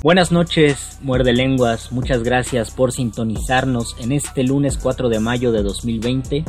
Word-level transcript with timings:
Buenas 0.00 0.30
noches, 0.30 0.96
muerde 1.02 1.32
lenguas. 1.32 1.90
Muchas 1.90 2.22
gracias 2.22 2.70
por 2.70 2.92
sintonizarnos 2.92 3.96
en 3.98 4.12
este 4.12 4.44
lunes 4.44 4.78
4 4.78 5.08
de 5.08 5.18
mayo 5.18 5.50
de 5.50 5.64
2020. 5.64 6.44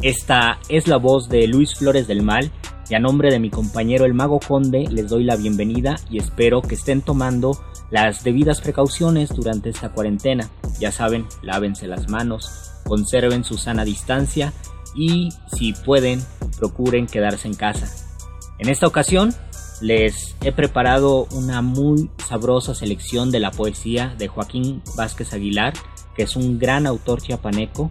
Esta 0.00 0.58
es 0.70 0.88
la 0.88 0.96
voz 0.96 1.28
de 1.28 1.46
Luis 1.46 1.74
Flores 1.74 2.06
del 2.06 2.22
Mal 2.22 2.50
y 2.88 2.94
a 2.94 3.00
nombre 3.00 3.30
de 3.30 3.40
mi 3.40 3.50
compañero 3.50 4.06
el 4.06 4.14
Mago 4.14 4.40
Conde 4.40 4.88
les 4.90 5.10
doy 5.10 5.24
la 5.24 5.36
bienvenida 5.36 5.96
y 6.08 6.18
espero 6.18 6.62
que 6.62 6.76
estén 6.76 7.02
tomando 7.02 7.62
las 7.90 8.24
debidas 8.24 8.62
precauciones 8.62 9.28
durante 9.28 9.68
esta 9.68 9.90
cuarentena. 9.90 10.48
Ya 10.80 10.90
saben, 10.90 11.26
lávense 11.42 11.86
las 11.86 12.08
manos, 12.08 12.72
conserven 12.86 13.44
su 13.44 13.58
sana 13.58 13.84
distancia 13.84 14.54
y 14.96 15.28
si 15.54 15.74
pueden, 15.74 16.22
procuren 16.56 17.06
quedarse 17.06 17.48
en 17.48 17.54
casa. 17.54 17.86
En 18.58 18.70
esta 18.70 18.86
ocasión 18.86 19.34
les 19.80 20.36
he 20.42 20.52
preparado 20.52 21.26
una 21.32 21.62
muy 21.62 22.10
sabrosa 22.28 22.74
selección 22.74 23.30
de 23.30 23.40
la 23.40 23.50
poesía 23.50 24.14
de 24.18 24.28
Joaquín 24.28 24.82
Vázquez 24.96 25.32
Aguilar, 25.32 25.72
que 26.16 26.22
es 26.22 26.36
un 26.36 26.58
gran 26.58 26.86
autor 26.86 27.20
chiapaneco. 27.20 27.90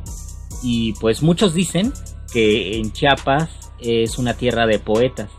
Y 0.62 0.94
pues 0.94 1.22
muchos 1.22 1.54
dicen 1.54 1.92
que 2.32 2.78
en 2.78 2.92
Chiapas 2.94 3.50
es 3.80 4.18
una 4.18 4.34
tierra 4.36 4.66
de 4.66 4.80
poetas. 4.80 5.30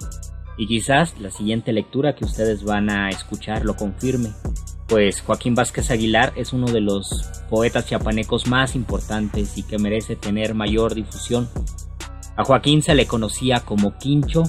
Y 0.56 0.66
quizás 0.66 1.18
la 1.18 1.30
siguiente 1.30 1.72
lectura 1.72 2.14
que 2.14 2.24
ustedes 2.24 2.62
van 2.62 2.90
a 2.90 3.08
escuchar 3.08 3.64
lo 3.64 3.74
confirme. 3.74 4.30
Pues 4.86 5.22
Joaquín 5.22 5.54
Vázquez 5.54 5.90
Aguilar 5.90 6.34
es 6.36 6.52
uno 6.52 6.66
de 6.66 6.80
los 6.80 7.08
poetas 7.48 7.86
chiapanecos 7.86 8.46
más 8.46 8.76
importantes 8.76 9.56
y 9.56 9.62
que 9.62 9.78
merece 9.78 10.14
tener 10.14 10.54
mayor 10.54 10.94
difusión. 10.94 11.48
A 12.36 12.44
Joaquín 12.44 12.82
se 12.82 12.94
le 12.94 13.06
conocía 13.06 13.60
como 13.60 13.96
Quincho 13.96 14.44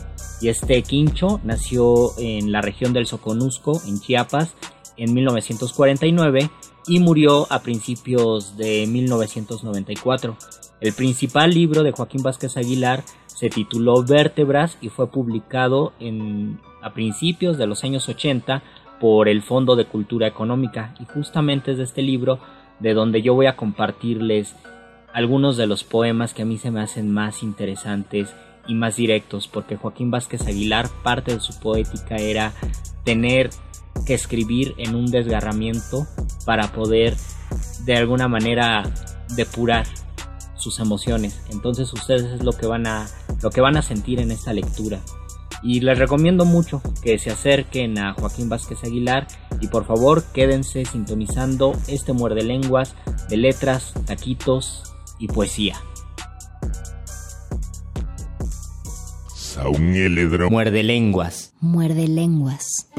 este 0.49 0.81
quincho 0.83 1.39
nació 1.43 2.17
en 2.17 2.51
la 2.51 2.61
región 2.61 2.93
del 2.93 3.07
Soconusco, 3.07 3.81
en 3.87 3.99
Chiapas, 3.99 4.55
en 4.97 5.13
1949 5.13 6.49
y 6.87 6.99
murió 6.99 7.47
a 7.51 7.59
principios 7.59 8.57
de 8.57 8.85
1994. 8.87 10.37
El 10.81 10.93
principal 10.93 11.51
libro 11.51 11.83
de 11.83 11.91
Joaquín 11.91 12.21
Vázquez 12.21 12.57
Aguilar 12.57 13.03
se 13.27 13.49
tituló 13.49 14.03
Vértebras 14.03 14.77
y 14.81 14.89
fue 14.89 15.09
publicado 15.09 15.93
en, 15.99 16.59
a 16.81 16.93
principios 16.93 17.57
de 17.57 17.67
los 17.67 17.83
años 17.83 18.07
80 18.07 18.61
por 18.99 19.27
el 19.27 19.41
Fondo 19.41 19.75
de 19.75 19.85
Cultura 19.85 20.27
Económica 20.27 20.95
y 20.99 21.05
justamente 21.05 21.71
es 21.71 21.77
de 21.77 21.83
este 21.83 22.01
libro 22.01 22.39
de 22.79 22.93
donde 22.93 23.21
yo 23.21 23.33
voy 23.33 23.47
a 23.47 23.55
compartirles 23.55 24.55
algunos 25.13 25.57
de 25.57 25.67
los 25.67 25.83
poemas 25.83 26.33
que 26.33 26.41
a 26.41 26.45
mí 26.45 26.57
se 26.57 26.71
me 26.71 26.81
hacen 26.81 27.11
más 27.11 27.41
interesantes 27.41 28.33
y 28.67 28.75
más 28.75 28.95
directos, 28.95 29.47
porque 29.47 29.75
Joaquín 29.75 30.11
Vázquez 30.11 30.41
Aguilar 30.47 30.89
parte 31.03 31.33
de 31.33 31.39
su 31.39 31.59
poética 31.59 32.15
era 32.15 32.53
tener 33.03 33.49
que 34.05 34.13
escribir 34.13 34.73
en 34.77 34.95
un 34.95 35.07
desgarramiento 35.07 36.05
para 36.45 36.71
poder 36.71 37.15
de 37.85 37.95
alguna 37.95 38.27
manera 38.27 38.83
depurar 39.35 39.85
sus 40.55 40.79
emociones. 40.79 41.41
Entonces 41.51 41.91
ustedes 41.93 42.23
es 42.23 42.43
lo 42.43 42.53
que 42.53 42.65
van 42.65 42.87
a 42.87 43.07
lo 43.41 43.49
que 43.49 43.61
van 43.61 43.77
a 43.77 43.81
sentir 43.81 44.19
en 44.19 44.31
esta 44.31 44.53
lectura. 44.53 44.99
Y 45.63 45.79
les 45.79 45.97
recomiendo 45.97 46.45
mucho 46.45 46.81
que 47.01 47.17
se 47.17 47.31
acerquen 47.31 47.97
a 47.97 48.13
Joaquín 48.13 48.49
Vázquez 48.49 48.83
Aguilar 48.83 49.27
y 49.61 49.67
por 49.67 49.85
favor 49.85 50.23
quédense 50.33 50.85
sintonizando 50.85 51.73
este 51.87 52.13
muerde 52.13 52.43
lenguas 52.43 52.95
de 53.29 53.37
letras, 53.37 53.93
taquitos 54.05 54.95
y 55.19 55.27
poesía. 55.27 55.75
Muerde 60.49 60.83
lenguas. 60.83 61.53
Muerde 61.61 62.07
lenguas. 62.07 62.89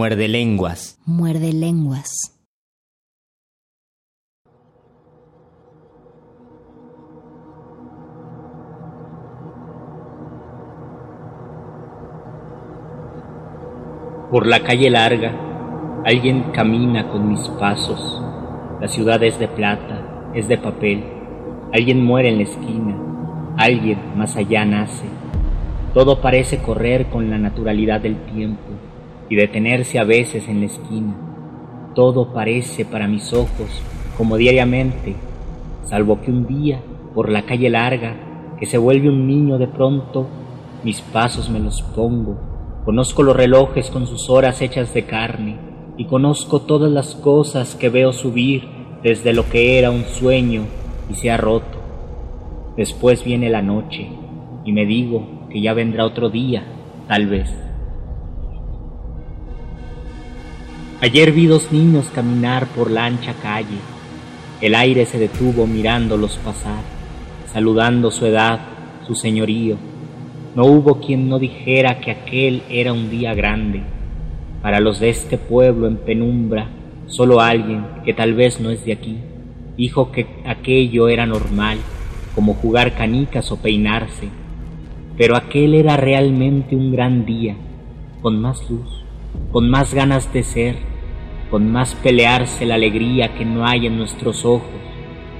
Muerde 0.00 0.28
lenguas. 0.28 0.98
Muerde 1.04 1.52
lenguas. 1.52 2.34
Por 14.30 14.46
la 14.46 14.60
calle 14.60 14.88
larga, 14.88 15.34
alguien 16.06 16.44
camina 16.52 17.10
con 17.10 17.28
mis 17.28 17.46
pasos. 17.60 18.22
La 18.80 18.88
ciudad 18.88 19.22
es 19.22 19.38
de 19.38 19.48
plata, 19.48 20.30
es 20.32 20.48
de 20.48 20.56
papel. 20.56 21.04
Alguien 21.74 22.02
muere 22.02 22.30
en 22.30 22.38
la 22.38 22.44
esquina, 22.44 22.96
alguien 23.58 23.98
más 24.16 24.34
allá 24.34 24.64
nace. 24.64 25.04
Todo 25.92 26.22
parece 26.22 26.62
correr 26.62 27.10
con 27.10 27.28
la 27.28 27.36
naturalidad 27.36 28.00
del 28.00 28.16
tiempo 28.24 28.89
y 29.30 29.36
detenerse 29.36 29.98
a 29.98 30.04
veces 30.04 30.46
en 30.48 30.60
la 30.60 30.66
esquina. 30.66 31.16
Todo 31.94 32.34
parece 32.34 32.84
para 32.84 33.08
mis 33.08 33.32
ojos 33.32 33.82
como 34.18 34.36
diariamente, 34.36 35.14
salvo 35.86 36.20
que 36.20 36.30
un 36.30 36.46
día, 36.46 36.82
por 37.14 37.30
la 37.30 37.46
calle 37.46 37.70
larga, 37.70 38.16
que 38.58 38.66
se 38.66 38.76
vuelve 38.76 39.08
un 39.08 39.26
niño 39.26 39.56
de 39.56 39.68
pronto, 39.68 40.26
mis 40.84 41.00
pasos 41.00 41.48
me 41.48 41.58
los 41.58 41.80
pongo 41.80 42.50
Conozco 42.84 43.22
los 43.22 43.36
relojes 43.36 43.90
con 43.90 44.06
sus 44.06 44.30
horas 44.30 44.62
hechas 44.62 44.94
de 44.94 45.04
carne 45.04 45.58
y 45.98 46.06
conozco 46.06 46.62
todas 46.62 46.90
las 46.90 47.14
cosas 47.14 47.74
que 47.74 47.90
veo 47.90 48.12
subir 48.12 48.66
desde 49.02 49.34
lo 49.34 49.48
que 49.50 49.78
era 49.78 49.90
un 49.90 50.04
sueño 50.04 50.62
y 51.10 51.14
se 51.14 51.30
ha 51.30 51.36
roto. 51.36 51.78
Después 52.78 53.22
viene 53.22 53.50
la 53.50 53.60
noche 53.60 54.08
y 54.64 54.72
me 54.72 54.86
digo 54.86 55.46
que 55.50 55.60
ya 55.60 55.74
vendrá 55.74 56.06
otro 56.06 56.30
día, 56.30 56.64
tal 57.06 57.26
vez. 57.26 57.54
Ayer 61.00 61.32
vi 61.32 61.46
dos 61.46 61.72
niños 61.72 62.06
caminar 62.14 62.66
por 62.66 62.90
la 62.90 63.06
ancha 63.06 63.34
calle. 63.42 63.78
El 64.60 64.74
aire 64.74 65.06
se 65.06 65.18
detuvo 65.18 65.66
mirándolos 65.66 66.36
pasar, 66.38 66.82
saludando 67.52 68.10
su 68.10 68.26
edad, 68.26 68.60
su 69.06 69.14
señorío 69.14 69.76
no 70.54 70.64
hubo 70.64 71.00
quien 71.00 71.28
no 71.28 71.38
dijera 71.38 72.00
que 72.00 72.10
aquel 72.10 72.62
era 72.68 72.92
un 72.92 73.08
día 73.08 73.34
grande. 73.34 73.82
Para 74.62 74.80
los 74.80 74.98
de 74.98 75.10
este 75.10 75.38
pueblo 75.38 75.86
en 75.86 75.96
penumbra, 75.96 76.68
solo 77.06 77.40
alguien 77.40 77.84
que 78.04 78.14
tal 78.14 78.34
vez 78.34 78.60
no 78.60 78.70
es 78.70 78.84
de 78.84 78.92
aquí, 78.92 79.18
dijo 79.76 80.10
que 80.10 80.26
aquello 80.44 81.08
era 81.08 81.24
normal, 81.24 81.78
como 82.34 82.54
jugar 82.54 82.94
canicas 82.94 83.52
o 83.52 83.62
peinarse. 83.62 84.28
Pero 85.16 85.36
aquel 85.36 85.74
era 85.74 85.96
realmente 85.96 86.74
un 86.74 86.90
gran 86.90 87.24
día, 87.24 87.54
con 88.20 88.40
más 88.40 88.68
luz, 88.68 89.04
con 89.52 89.70
más 89.70 89.94
ganas 89.94 90.32
de 90.32 90.42
ser, 90.42 90.76
con 91.50 91.70
más 91.70 91.94
pelearse 91.96 92.66
la 92.66 92.76
alegría 92.76 93.34
que 93.34 93.44
no 93.44 93.66
hay 93.66 93.86
en 93.86 93.98
nuestros 93.98 94.44
ojos, 94.44 94.68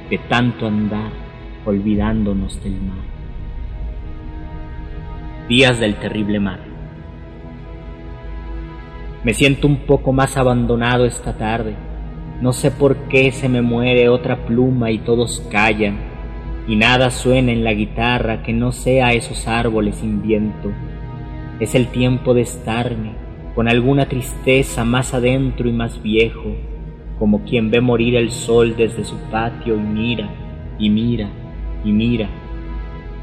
de 0.09 0.19
tanto 0.19 0.67
andar 0.67 1.13
olvidándonos 1.65 2.63
del 2.63 2.81
mar 2.81 3.11
días 5.51 5.81
del 5.81 5.97
terrible 5.97 6.39
mar. 6.39 6.61
Me 9.25 9.35
siento 9.35 9.67
un 9.67 9.79
poco 9.79 10.13
más 10.13 10.37
abandonado 10.37 11.07
esta 11.07 11.37
tarde. 11.37 11.75
No 12.41 12.53
sé 12.53 12.71
por 12.71 13.09
qué 13.09 13.33
se 13.33 13.49
me 13.49 13.61
muere 13.61 14.09
otra 14.09 14.47
pluma 14.47 14.93
y 14.93 14.99
todos 14.99 15.45
callan, 15.51 15.99
y 16.69 16.77
nada 16.77 17.11
suena 17.11 17.51
en 17.51 17.65
la 17.65 17.75
guitarra 17.75 18.45
que 18.45 18.53
no 18.53 18.71
sea 18.71 19.13
esos 19.13 19.49
árboles 19.49 19.97
sin 19.97 20.23
viento. 20.23 20.71
Es 21.59 21.75
el 21.75 21.89
tiempo 21.89 22.33
de 22.33 22.43
estarme 22.43 23.15
con 23.61 23.69
alguna 23.69 24.09
tristeza 24.09 24.87
más 24.87 25.13
adentro 25.13 25.69
y 25.69 25.73
más 25.75 26.03
viejo, 26.03 26.57
como 27.19 27.45
quien 27.45 27.71
ve 27.71 27.83
morir 27.83 28.17
el 28.17 28.31
sol 28.31 28.75
desde 28.75 29.05
su 29.05 29.19
patio 29.31 29.77
y 29.77 29.81
mira, 29.81 30.31
y 30.79 30.89
mira, 30.89 31.29
y 31.85 31.93
mira. 31.93 32.27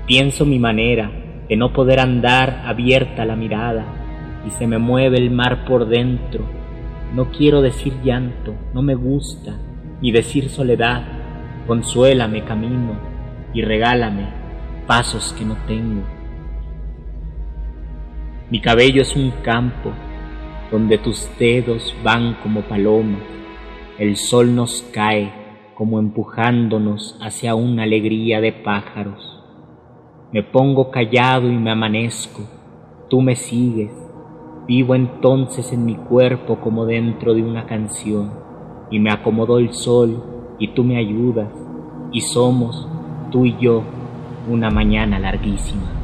Pienso 0.06 0.46
mi 0.46 0.60
manera, 0.60 1.10
de 1.50 1.58
no 1.58 1.74
poder 1.74 2.00
andar 2.00 2.62
abierta 2.67 3.25
la 3.25 3.36
mirada 3.36 3.84
y 4.46 4.51
se 4.51 4.67
me 4.67 4.77
mueve 4.77 5.17
el 5.17 5.32
mar 5.32 5.65
por 5.65 5.88
dentro. 5.88 6.46
No 7.15 7.32
quiero 7.32 7.63
decir 7.63 7.94
llanto, 8.03 8.53
no 8.75 8.84
me 8.84 8.94
gusta, 8.94 9.58
ni 10.03 10.12
decir 10.12 10.50
soledad. 10.50 11.01
Consuélame 11.65 12.44
camino 12.44 13.00
y 13.56 13.63
regálame 13.63 14.27
pasos 14.86 15.34
que 15.36 15.46
no 15.46 15.58
tengo. 15.65 16.03
Mi 18.51 18.62
cabello 18.62 19.01
es 19.01 19.15
un 19.15 19.32
campo 19.41 19.94
donde 20.71 20.97
tus 20.97 21.29
dedos 21.39 21.95
van 22.03 22.36
como 22.43 22.62
palomas. 22.62 23.21
El 23.97 24.15
sol 24.15 24.53
nos 24.55 24.83
cae 24.93 25.31
como 25.75 26.00
empujándonos 26.00 27.17
hacia 27.21 27.55
una 27.55 27.83
alegría 27.83 28.41
de 28.41 28.51
pájaros. 28.51 29.43
Me 30.31 30.43
pongo 30.43 30.91
callado 30.91 31.50
y 31.50 31.55
me 31.55 31.71
amanezco, 31.71 32.41
tú 33.09 33.21
me 33.21 33.36
sigues, 33.36 33.91
vivo 34.67 34.95
entonces 34.95 35.71
en 35.71 35.86
mi 35.86 35.95
cuerpo 35.95 36.59
como 36.59 36.86
dentro 36.86 37.33
de 37.33 37.43
una 37.43 37.65
canción, 37.65 38.33
y 38.91 39.00
me 39.00 39.12
acomodó 39.12 39.59
el 39.59 39.71
sol 39.74 40.24
y 40.59 40.69
tú 40.69 40.83
me 40.83 40.97
ayudas, 40.97 41.50
y 42.12 42.21
somos, 42.21 42.88
tú 43.31 43.45
y 43.45 43.55
yo, 43.57 43.83
una 44.50 44.69
mañana 44.69 45.19
larguísima. 45.19 45.96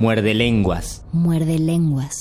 Muerde 0.00 0.34
lenguas. 0.34 1.02
Muerde 1.12 1.58
lenguas. 1.58 2.16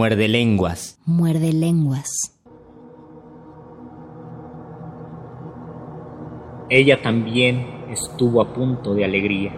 Muerde 0.00 0.28
lenguas. 0.28 0.98
Muerde 1.04 1.52
lenguas. 1.52 2.34
Ella 6.70 7.02
también 7.02 7.84
estuvo 7.90 8.40
a 8.40 8.54
punto 8.54 8.94
de 8.94 9.04
alegría, 9.04 9.52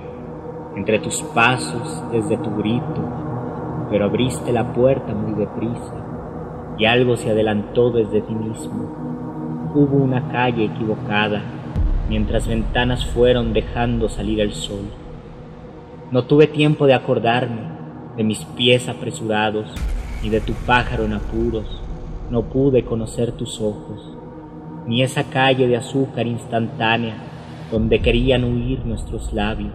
entre 0.74 0.98
tus 0.98 1.22
pasos, 1.22 2.02
desde 2.11 2.38
tu 2.38 2.57
grito, 2.57 3.88
pero 3.88 4.07
abriste 4.07 4.52
la 4.52 4.72
puerta 4.72 5.14
muy 5.14 5.38
deprisa 5.38 6.74
y 6.76 6.87
algo 6.87 7.16
se 7.16 7.31
adelantó 7.31 7.92
desde 7.92 8.22
ti 8.22 8.35
mismo. 8.35 9.70
Hubo 9.76 9.96
una 9.96 10.28
calle 10.33 10.64
equivocada, 10.64 11.40
mientras 12.09 12.48
ventanas 12.48 13.07
fueron 13.07 13.52
dejando 13.52 14.09
salir 14.09 14.40
el 14.40 14.55
sol. 14.55 14.90
No 16.11 16.24
tuve 16.24 16.48
tiempo 16.48 16.88
de 16.88 16.94
acordarme 16.94 17.61
de 18.16 18.24
mis 18.24 18.44
pies 18.44 18.88
apresurados 18.88 19.72
ni 20.22 20.30
de 20.30 20.40
tu 20.40 20.52
pájaro 20.52 21.04
en 21.04 21.14
apuros. 21.14 21.82
No 22.30 22.42
pude 22.42 22.85
conocer 22.85 23.32
tus 23.32 23.61
ojos, 23.61 24.16
ni 24.87 25.02
esa 25.02 25.24
calle 25.24 25.66
de 25.66 25.76
azúcar 25.76 26.26
instantánea 26.26 27.16
donde 27.70 28.00
querían 28.00 28.44
huir 28.44 28.85
nuestros 28.85 29.32
labios. 29.32 29.74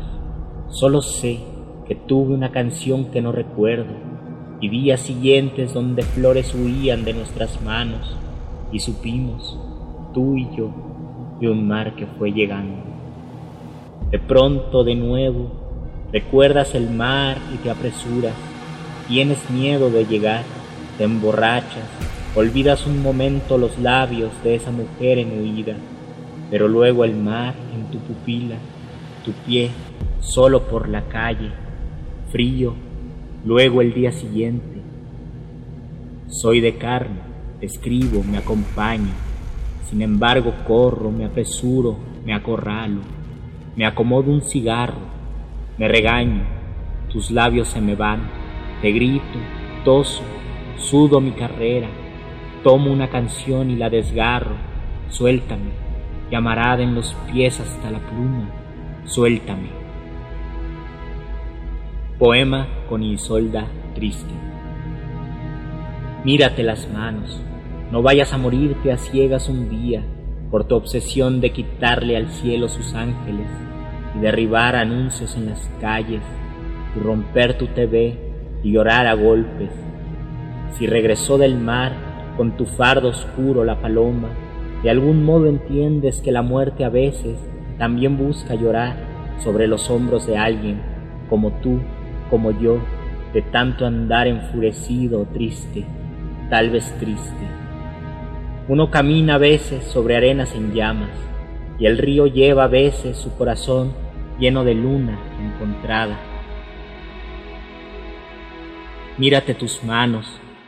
Solo 0.69 1.01
sé 1.01 1.39
que 1.87 1.95
tuve 1.95 2.33
una 2.33 2.51
canción 2.51 3.05
que 3.05 3.21
no 3.21 3.31
recuerdo 3.31 3.93
y 4.59 4.69
días 4.69 5.01
siguientes 5.01 5.73
donde 5.73 6.03
flores 6.03 6.53
huían 6.53 7.05
de 7.05 7.13
nuestras 7.13 7.61
manos 7.61 8.15
y 8.71 8.79
supimos, 8.79 9.57
tú 10.13 10.35
y 10.35 10.47
yo, 10.55 10.71
de 11.39 11.49
un 11.49 11.67
mar 11.67 11.95
que 11.95 12.05
fue 12.05 12.31
llegando. 12.31 12.83
De 14.11 14.19
pronto, 14.19 14.83
de 14.83 14.95
nuevo, 14.95 15.51
recuerdas 16.11 16.75
el 16.75 16.89
mar 16.89 17.37
y 17.53 17.57
te 17.57 17.69
apresuras, 17.69 18.33
tienes 19.07 19.49
miedo 19.49 19.89
de 19.89 20.05
llegar, 20.05 20.43
te 20.97 21.05
emborrachas, 21.05 21.87
olvidas 22.35 22.85
un 22.85 23.01
momento 23.01 23.57
los 23.57 23.79
labios 23.79 24.31
de 24.43 24.55
esa 24.55 24.71
mujer 24.71 25.17
en 25.19 25.39
huida, 25.39 25.75
pero 26.51 26.67
luego 26.67 27.05
el 27.05 27.15
mar 27.15 27.55
en 27.73 27.89
tu 27.91 27.99
pupila, 27.99 28.55
tu 29.23 29.31
pie 29.45 29.71
solo 30.19 30.67
por 30.67 30.89
la 30.89 31.03
calle, 31.07 31.51
frío, 32.31 32.73
luego 33.45 33.81
el 33.81 33.93
día 33.93 34.11
siguiente. 34.11 34.81
Soy 36.27 36.59
de 36.59 36.77
carne, 36.77 37.19
escribo, 37.61 38.23
me 38.23 38.37
acompaño, 38.37 39.13
sin 39.89 40.01
embargo 40.01 40.53
corro, 40.67 41.11
me 41.11 41.25
apresuro, 41.25 41.97
me 42.25 42.33
acorralo, 42.33 42.99
me 43.75 43.85
acomodo 43.85 44.31
un 44.31 44.41
cigarro, 44.41 44.99
me 45.77 45.87
regaño, 45.87 46.43
tus 47.09 47.31
labios 47.31 47.69
se 47.69 47.79
me 47.79 47.95
van, 47.95 48.36
te 48.81 48.91
grito, 48.91 49.39
toso, 49.83 50.21
sudo 50.77 51.19
mi 51.19 51.31
carrera, 51.31 51.87
tomo 52.63 52.91
una 52.91 53.09
canción 53.09 53.71
y 53.71 53.75
la 53.75 53.89
desgarro, 53.89 54.55
suéltame, 55.09 55.71
llamarada 56.29 56.83
en 56.83 56.93
los 56.93 57.15
pies 57.31 57.59
hasta 57.59 57.89
la 57.89 57.99
pluma, 57.99 58.49
suéltame. 59.05 59.69
Poema 62.19 62.67
con 62.89 63.03
Isolda 63.03 63.67
triste. 63.95 64.33
Mírate 66.23 66.63
las 66.63 66.89
manos, 66.91 67.41
no 67.91 68.01
vayas 68.01 68.33
a 68.33 68.37
morirte 68.37 68.91
a 68.91 68.97
ciegas 68.97 69.49
un 69.49 69.69
día 69.69 70.03
por 70.51 70.65
tu 70.65 70.75
obsesión 70.75 71.41
de 71.41 71.51
quitarle 71.51 72.17
al 72.17 72.29
cielo 72.29 72.69
sus 72.69 72.93
ángeles 72.93 73.47
y 74.15 74.19
derribar 74.19 74.75
anuncios 74.75 75.35
en 75.35 75.47
las 75.47 75.69
calles 75.79 76.21
y 76.95 76.99
romper 76.99 77.57
tu 77.57 77.67
TV 77.67 78.26
y 78.67 78.71
llorar 78.73 79.07
a 79.07 79.13
golpes. 79.13 79.69
Si 80.73 80.87
regresó 80.87 81.37
del 81.37 81.57
mar 81.57 81.93
con 82.35 82.57
tu 82.57 82.65
fardo 82.65 83.07
oscuro 83.07 83.63
la 83.63 83.79
paloma, 83.79 84.27
de 84.83 84.89
algún 84.89 85.23
modo 85.23 85.45
entiendes 85.47 86.19
que 86.19 86.33
la 86.33 86.41
muerte 86.41 86.83
a 86.83 86.89
veces 86.89 87.39
también 87.77 88.17
busca 88.17 88.55
llorar 88.55 88.97
sobre 89.41 89.67
los 89.67 89.89
hombros 89.89 90.27
de 90.27 90.37
alguien 90.37 90.81
como 91.29 91.51
tú, 91.61 91.79
como 92.29 92.51
yo, 92.51 92.79
de 93.33 93.41
tanto 93.41 93.85
andar 93.85 94.27
enfurecido 94.27 95.21
o 95.21 95.25
triste, 95.25 95.85
tal 96.49 96.69
vez 96.69 96.93
triste. 96.99 97.45
Uno 98.67 98.91
camina 98.91 99.35
a 99.35 99.37
veces 99.37 99.85
sobre 99.85 100.17
arenas 100.17 100.53
en 100.55 100.73
llamas 100.73 101.11
y 101.79 101.85
el 101.85 101.97
río 101.97 102.27
lleva 102.27 102.65
a 102.65 102.67
veces 102.67 103.15
su 103.15 103.33
corazón 103.37 103.93
lleno 104.37 104.65
de 104.65 104.73
luna 104.73 105.17
encontrada. 105.41 106.36
Mírate 109.17 109.55
tus 109.55 109.83
manos, 109.83 110.27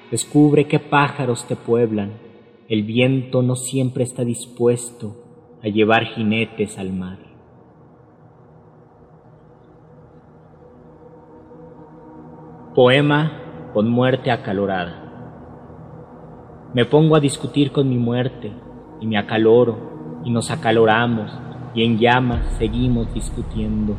descubre 0.10 0.66
qué 0.66 0.80
pájaros 0.80 1.46
te 1.46 1.56
pueblan. 1.56 2.14
El 2.68 2.82
viento 2.82 3.44
no 3.44 3.56
siempre 3.56 4.04
está 4.04 4.24
dispuesto 4.24 5.58
a 5.64 5.68
llevar 5.68 6.06
jinetes 6.06 6.80
al 6.80 6.92
mar. 6.92 7.20
Poema 12.74 13.70
con 13.72 13.88
muerte 13.88 14.32
acalorada. 14.32 15.06
Me 16.74 16.86
pongo 16.86 17.16
a 17.16 17.20
discutir 17.20 17.72
con 17.72 17.88
mi 17.88 17.98
muerte 17.98 18.52
y 19.00 19.06
me 19.06 19.20
acaloro 19.20 20.22
y 20.26 20.32
nos 20.32 20.50
acaloramos 20.50 21.32
y 21.76 21.84
en 21.84 22.00
llamas 22.00 22.48
seguimos 22.58 23.14
discutiendo. 23.14 23.96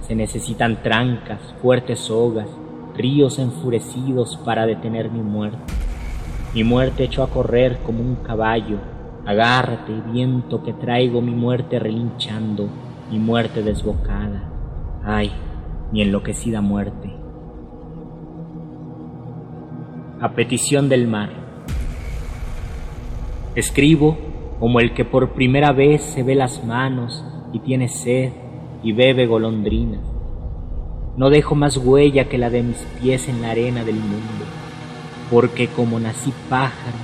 Se 0.00 0.14
necesitan 0.14 0.82
trancas, 0.82 1.54
fuertes 1.60 2.00
sogas, 2.00 2.48
ríos 2.96 3.38
enfurecidos 3.38 4.36
para 4.44 4.66
detener 4.66 5.10
mi 5.10 5.20
muerte. 5.20 5.58
Mi 6.54 6.62
muerte 6.62 7.04
echó 7.04 7.22
a 7.22 7.30
correr 7.30 7.78
como 7.84 8.00
un 8.00 8.16
caballo. 8.16 8.78
Agárrate, 9.26 9.92
viento, 10.12 10.62
que 10.62 10.72
traigo 10.72 11.20
mi 11.20 11.32
muerte 11.32 11.78
relinchando, 11.78 12.68
mi 13.10 13.18
muerte 13.18 13.62
desbocada. 13.62 14.50
Ay, 15.04 15.32
mi 15.90 16.02
enloquecida 16.02 16.60
muerte. 16.60 17.10
A 20.20 20.32
petición 20.32 20.88
del 20.88 21.08
mar. 21.08 21.30
Escribo 23.56 24.16
como 24.60 24.80
el 24.80 24.94
que 24.94 25.04
por 25.04 25.32
primera 25.32 25.72
vez 25.72 26.02
se 26.02 26.22
ve 26.22 26.34
las 26.34 26.64
manos 26.64 27.24
y 27.52 27.58
tiene 27.60 27.88
sed 27.88 28.32
y 28.82 28.92
bebe 28.92 29.26
golondrina. 29.26 30.13
No 31.16 31.30
dejo 31.30 31.54
más 31.54 31.76
huella 31.76 32.28
que 32.28 32.38
la 32.38 32.50
de 32.50 32.64
mis 32.64 32.78
pies 33.00 33.28
en 33.28 33.40
la 33.40 33.52
arena 33.52 33.84
del 33.84 33.94
mundo, 33.94 34.44
porque 35.30 35.68
como 35.68 36.00
nací 36.00 36.32
pájaro, 36.48 36.96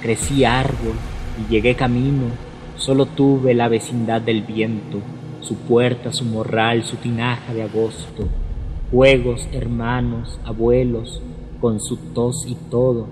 crecí 0.00 0.44
árbol 0.44 0.94
y 1.38 1.52
llegué 1.52 1.74
camino, 1.74 2.26
solo 2.76 3.04
tuve 3.04 3.52
la 3.52 3.68
vecindad 3.68 4.22
del 4.22 4.40
viento, 4.42 5.00
su 5.40 5.56
puerta, 5.56 6.14
su 6.14 6.24
morral, 6.24 6.82
su 6.84 6.96
tinaja 6.96 7.52
de 7.52 7.62
agosto, 7.62 8.26
juegos, 8.90 9.46
hermanos, 9.52 10.40
abuelos, 10.46 11.20
con 11.60 11.78
su 11.78 11.98
tos 12.14 12.46
y 12.46 12.54
todo, 12.70 13.06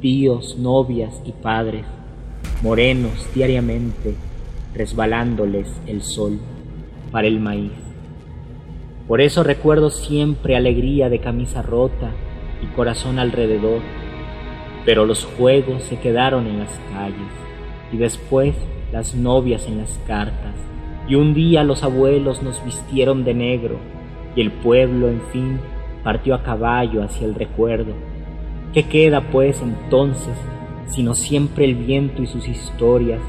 tíos, 0.00 0.56
novias 0.56 1.20
y 1.24 1.32
padres, 1.32 1.84
morenos 2.62 3.26
diariamente, 3.34 4.14
resbalándoles 4.72 5.68
el 5.88 6.02
sol 6.02 6.38
para 7.10 7.26
el 7.26 7.40
maíz. 7.40 7.89
Por 9.10 9.20
eso 9.20 9.42
recuerdo 9.42 9.90
siempre 9.90 10.54
alegría 10.54 11.08
de 11.08 11.18
camisa 11.18 11.62
rota 11.62 12.12
y 12.62 12.66
corazón 12.76 13.18
alrededor, 13.18 13.80
pero 14.84 15.04
los 15.04 15.24
juegos 15.24 15.82
se 15.82 15.98
quedaron 15.98 16.46
en 16.46 16.60
las 16.60 16.70
calles 16.92 17.32
y 17.90 17.96
después 17.96 18.54
las 18.92 19.16
novias 19.16 19.66
en 19.66 19.78
las 19.78 19.98
cartas. 20.06 20.54
Y 21.08 21.16
un 21.16 21.34
día 21.34 21.64
los 21.64 21.82
abuelos 21.82 22.40
nos 22.40 22.64
vistieron 22.64 23.24
de 23.24 23.34
negro 23.34 23.80
y 24.36 24.42
el 24.42 24.52
pueblo 24.52 25.08
en 25.08 25.20
fin 25.32 25.58
partió 26.04 26.36
a 26.36 26.44
caballo 26.44 27.02
hacia 27.02 27.26
el 27.26 27.34
recuerdo. 27.34 27.92
¿Qué 28.72 28.84
queda 28.84 29.22
pues 29.32 29.60
entonces 29.60 30.36
sino 30.86 31.16
siempre 31.16 31.64
el 31.64 31.74
viento 31.74 32.22
y 32.22 32.28
sus 32.28 32.46
historias, 32.46 33.20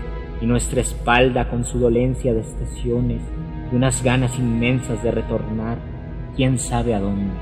y 0.41 0.45
nuestra 0.45 0.81
espalda 0.81 1.49
con 1.49 1.65
su 1.65 1.79
dolencia 1.79 2.35
de 2.35 2.41
estaciones 2.41 3.23
y 3.71 3.75
unas 3.75 4.03
ganas 4.03 4.37
inmensas 4.37 5.01
de 5.03 5.11
retornar, 5.11 5.77
quién 6.35 6.57
sabe 6.57 6.93
a 6.93 6.99
dónde. 6.99 7.33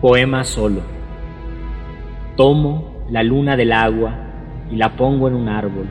Poema 0.00 0.44
solo. 0.44 0.82
Tomo 2.36 3.04
la 3.10 3.22
luna 3.22 3.56
del 3.56 3.72
agua 3.72 4.14
y 4.70 4.76
la 4.76 4.96
pongo 4.96 5.28
en 5.28 5.34
un 5.34 5.48
árbol. 5.48 5.86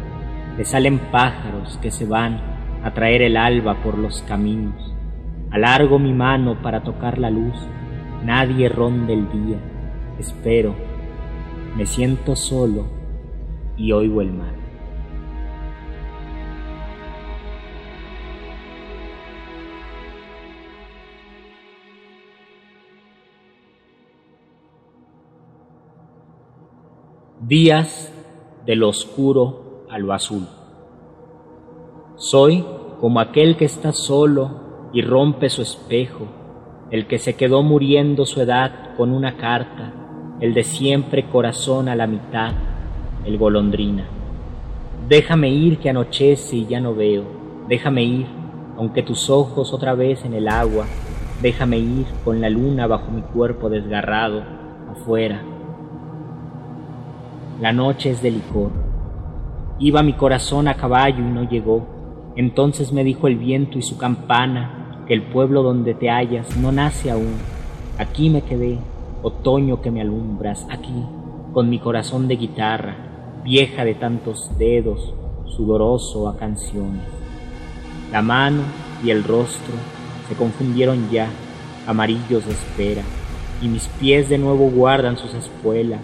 Le 0.57 0.65
salen 0.65 0.99
pájaros 1.11 1.77
que 1.81 1.91
se 1.91 2.05
van 2.05 2.39
a 2.83 2.93
traer 2.93 3.21
el 3.21 3.37
alba 3.37 3.81
por 3.81 3.97
los 3.97 4.21
caminos 4.23 4.93
Alargo 5.53 5.99
mi 5.99 6.13
mano 6.13 6.63
para 6.63 6.81
tocar 6.81 7.19
la 7.19 7.29
luz, 7.29 7.53
nadie 8.25 8.69
ronde 8.69 9.13
el 9.13 9.31
día. 9.31 9.57
Espero, 10.17 10.73
me 11.77 11.85
siento 11.85 12.35
solo 12.35 13.02
y 13.77 13.91
oigo 13.91 14.21
el 14.21 14.31
mar. 14.31 14.53
Días 27.41 28.11
del 28.65 28.83
oscuro 28.83 29.85
a 29.89 29.99
lo 29.99 30.13
azul. 30.13 30.47
Soy 32.15 32.65
como 32.99 33.19
aquel 33.19 33.57
que 33.57 33.65
está 33.65 33.91
solo 33.91 34.89
y 34.93 35.01
rompe 35.01 35.49
su 35.49 35.61
espejo, 35.61 36.27
el 36.89 37.05
que 37.05 37.19
se 37.19 37.35
quedó 37.35 37.61
muriendo 37.61 38.25
su 38.25 38.39
edad 38.39 38.95
con 38.95 39.11
una 39.11 39.35
carta, 39.35 39.93
el 40.39 40.53
de 40.53 40.63
siempre 40.63 41.27
corazón 41.29 41.89
a 41.89 41.95
la 41.95 42.07
mitad, 42.07 42.53
el 43.25 43.37
golondrina. 43.37 44.05
Déjame 45.07 45.49
ir 45.49 45.79
que 45.79 45.89
anochece 45.89 46.55
y 46.55 46.65
ya 46.65 46.79
no 46.79 46.95
veo, 46.95 47.23
déjame 47.67 48.03
ir, 48.03 48.25
aunque 48.77 49.03
tus 49.03 49.29
ojos 49.29 49.73
otra 49.73 49.93
vez 49.95 50.23
en 50.25 50.33
el 50.33 50.47
agua, 50.47 50.85
déjame 51.41 51.77
ir 51.77 52.05
con 52.23 52.39
la 52.41 52.49
luna 52.49 52.87
bajo 52.87 53.11
mi 53.11 53.21
cuerpo 53.21 53.69
desgarrado, 53.69 54.43
afuera. 54.89 55.41
La 57.61 57.71
noche 57.71 58.11
es 58.11 58.21
de 58.21 58.31
licor. 58.31 58.71
Iba 59.79 60.03
mi 60.03 60.13
corazón 60.13 60.67
a 60.67 60.75
caballo 60.75 61.19
y 61.19 61.31
no 61.31 61.49
llegó. 61.49 61.85
Entonces 62.35 62.91
me 62.93 63.03
dijo 63.03 63.27
el 63.27 63.37
viento 63.37 63.77
y 63.77 63.81
su 63.81 63.97
campana 63.97 65.03
que 65.07 65.13
el 65.13 65.23
pueblo 65.23 65.63
donde 65.63 65.93
te 65.93 66.09
hallas 66.09 66.57
no 66.57 66.71
nace 66.71 67.11
aún. 67.11 67.35
Aquí 67.97 68.29
me 68.29 68.41
quedé, 68.41 68.79
otoño 69.21 69.81
que 69.81 69.91
me 69.91 70.01
alumbras, 70.01 70.65
aquí, 70.69 71.05
con 71.53 71.69
mi 71.69 71.79
corazón 71.79 72.27
de 72.27 72.37
guitarra, 72.37 73.12
vieja 73.43 73.83
de 73.83 73.95
tantos 73.95 74.49
dedos, 74.57 75.13
sudoroso 75.45 76.29
a 76.29 76.37
canciones. 76.37 77.03
La 78.11 78.21
mano 78.21 78.61
y 79.03 79.09
el 79.09 79.23
rostro 79.23 79.73
se 80.27 80.35
confundieron 80.35 81.09
ya, 81.11 81.27
amarillos 81.85 82.45
de 82.45 82.53
espera, 82.53 83.01
y 83.61 83.67
mis 83.67 83.87
pies 83.99 84.29
de 84.29 84.37
nuevo 84.37 84.69
guardan 84.69 85.17
sus 85.17 85.33
espuelas. 85.33 86.01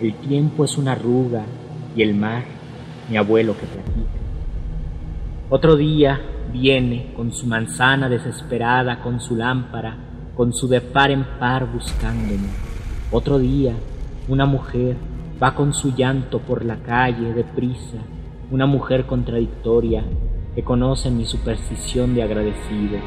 El 0.00 0.14
tiempo 0.14 0.64
es 0.64 0.78
una 0.78 0.92
arruga 0.92 1.44
y 1.94 2.02
el 2.02 2.14
mar, 2.14 2.44
mi 3.08 3.16
abuelo 3.16 3.54
que 3.54 3.66
platica. 3.66 4.20
Otro 5.50 5.76
día 5.76 6.20
viene 6.52 7.12
con 7.14 7.32
su 7.32 7.46
manzana 7.46 8.08
desesperada, 8.08 9.02
con 9.02 9.20
su 9.20 9.36
lámpara, 9.36 9.96
con 10.36 10.52
su 10.52 10.68
de 10.68 10.80
par 10.80 11.10
en 11.10 11.24
par 11.38 11.70
buscándome. 11.70 12.48
Otro 13.10 13.38
día, 13.38 13.74
una 14.28 14.46
mujer 14.46 14.96
va 15.42 15.54
con 15.54 15.72
su 15.72 15.94
llanto 15.94 16.40
por 16.40 16.64
la 16.64 16.76
calle 16.76 17.32
deprisa, 17.32 17.98
una 18.50 18.66
mujer 18.66 19.06
contradictoria 19.06 20.04
que 20.54 20.62
conoce 20.62 21.10
mi 21.10 21.24
superstición 21.24 22.14
de 22.14 22.22
agradecido, 22.22 22.98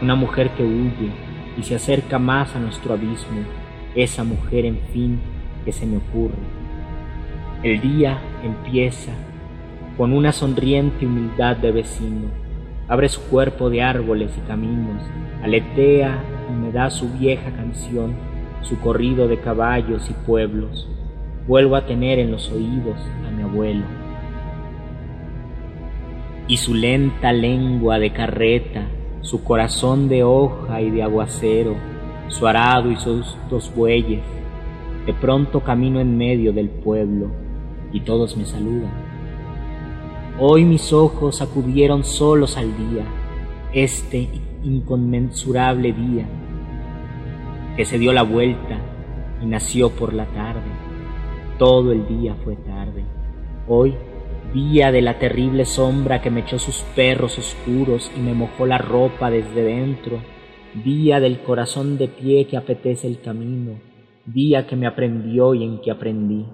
una 0.00 0.14
mujer 0.14 0.50
que 0.50 0.64
huye 0.64 1.12
y 1.58 1.62
se 1.62 1.74
acerca 1.74 2.18
más 2.18 2.54
a 2.56 2.60
nuestro 2.60 2.94
abismo, 2.94 3.42
esa 3.94 4.24
mujer 4.24 4.64
en 4.64 4.78
fin 4.92 5.20
que 5.64 5.72
se 5.72 5.86
me 5.86 5.98
ocurre. 5.98 6.38
El 7.62 7.80
día 7.80 8.18
empieza 8.42 9.12
con 9.96 10.12
una 10.12 10.32
sonriente 10.32 11.06
humildad 11.06 11.56
de 11.56 11.70
vecino, 11.72 12.28
abre 12.88 13.08
su 13.08 13.20
cuerpo 13.22 13.70
de 13.70 13.82
árboles 13.82 14.30
y 14.36 14.40
caminos, 14.48 15.02
aletea 15.42 16.22
y 16.50 16.52
me 16.52 16.72
da 16.72 16.90
su 16.90 17.08
vieja 17.10 17.50
canción, 17.50 18.14
su 18.62 18.78
corrido 18.80 19.28
de 19.28 19.38
caballos 19.38 20.08
y 20.10 20.14
pueblos. 20.26 20.88
Vuelvo 21.46 21.76
a 21.76 21.86
tener 21.86 22.18
en 22.18 22.30
los 22.30 22.50
oídos 22.50 22.96
a 23.26 23.30
mi 23.30 23.42
abuelo. 23.42 23.84
Y 26.48 26.56
su 26.56 26.74
lenta 26.74 27.32
lengua 27.32 27.98
de 27.98 28.12
carreta, 28.12 28.86
su 29.20 29.44
corazón 29.44 30.08
de 30.08 30.22
hoja 30.24 30.80
y 30.80 30.90
de 30.90 31.02
aguacero, 31.02 31.74
su 32.28 32.46
arado 32.46 32.90
y 32.90 32.96
sus 32.96 33.36
dos 33.50 33.72
bueyes. 33.74 34.22
De 35.06 35.12
pronto 35.12 35.60
camino 35.60 36.00
en 36.00 36.16
medio 36.16 36.52
del 36.52 36.68
pueblo 36.68 37.28
y 37.92 38.00
todos 38.00 38.36
me 38.36 38.44
saludan. 38.44 38.92
Hoy 40.38 40.64
mis 40.64 40.92
ojos 40.92 41.40
acudieron 41.42 42.02
solos 42.02 42.56
al 42.56 42.76
día, 42.76 43.04
este 43.72 44.28
inconmensurable 44.64 45.92
día, 45.92 46.26
que 47.76 47.84
se 47.84 47.98
dio 47.98 48.12
la 48.12 48.22
vuelta 48.22 48.78
y 49.40 49.46
nació 49.46 49.90
por 49.90 50.12
la 50.12 50.26
tarde. 50.26 50.73
Todo 51.58 51.92
el 51.92 52.08
día 52.08 52.34
fue 52.42 52.56
tarde. 52.56 53.04
Hoy, 53.68 53.94
día 54.52 54.90
de 54.90 55.02
la 55.02 55.20
terrible 55.20 55.64
sombra 55.64 56.20
que 56.20 56.28
me 56.28 56.40
echó 56.40 56.58
sus 56.58 56.82
perros 56.96 57.38
oscuros 57.38 58.10
y 58.16 58.20
me 58.20 58.34
mojó 58.34 58.66
la 58.66 58.78
ropa 58.78 59.30
desde 59.30 59.62
dentro, 59.62 60.18
día 60.84 61.20
del 61.20 61.42
corazón 61.42 61.96
de 61.96 62.08
pie 62.08 62.48
que 62.48 62.56
apetece 62.56 63.06
el 63.06 63.20
camino, 63.20 63.78
día 64.26 64.66
que 64.66 64.74
me 64.74 64.88
aprendió 64.88 65.54
y 65.54 65.62
en 65.62 65.80
que 65.80 65.92
aprendí. 65.92 66.44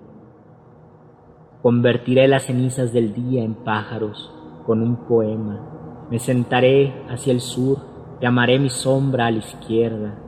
Convertiré 1.63 2.29
las 2.29 2.45
cenizas 2.45 2.93
del 2.93 3.15
día 3.15 3.43
en 3.43 3.55
pájaros 3.55 4.31
con 4.67 4.83
un 4.83 5.07
poema. 5.07 6.07
Me 6.11 6.19
sentaré 6.19 6.93
hacia 7.09 7.33
el 7.33 7.41
sur, 7.41 7.79
llamaré 8.21 8.59
mi 8.59 8.69
sombra 8.69 9.27
a 9.27 9.31
la 9.31 9.39
izquierda, 9.39 10.19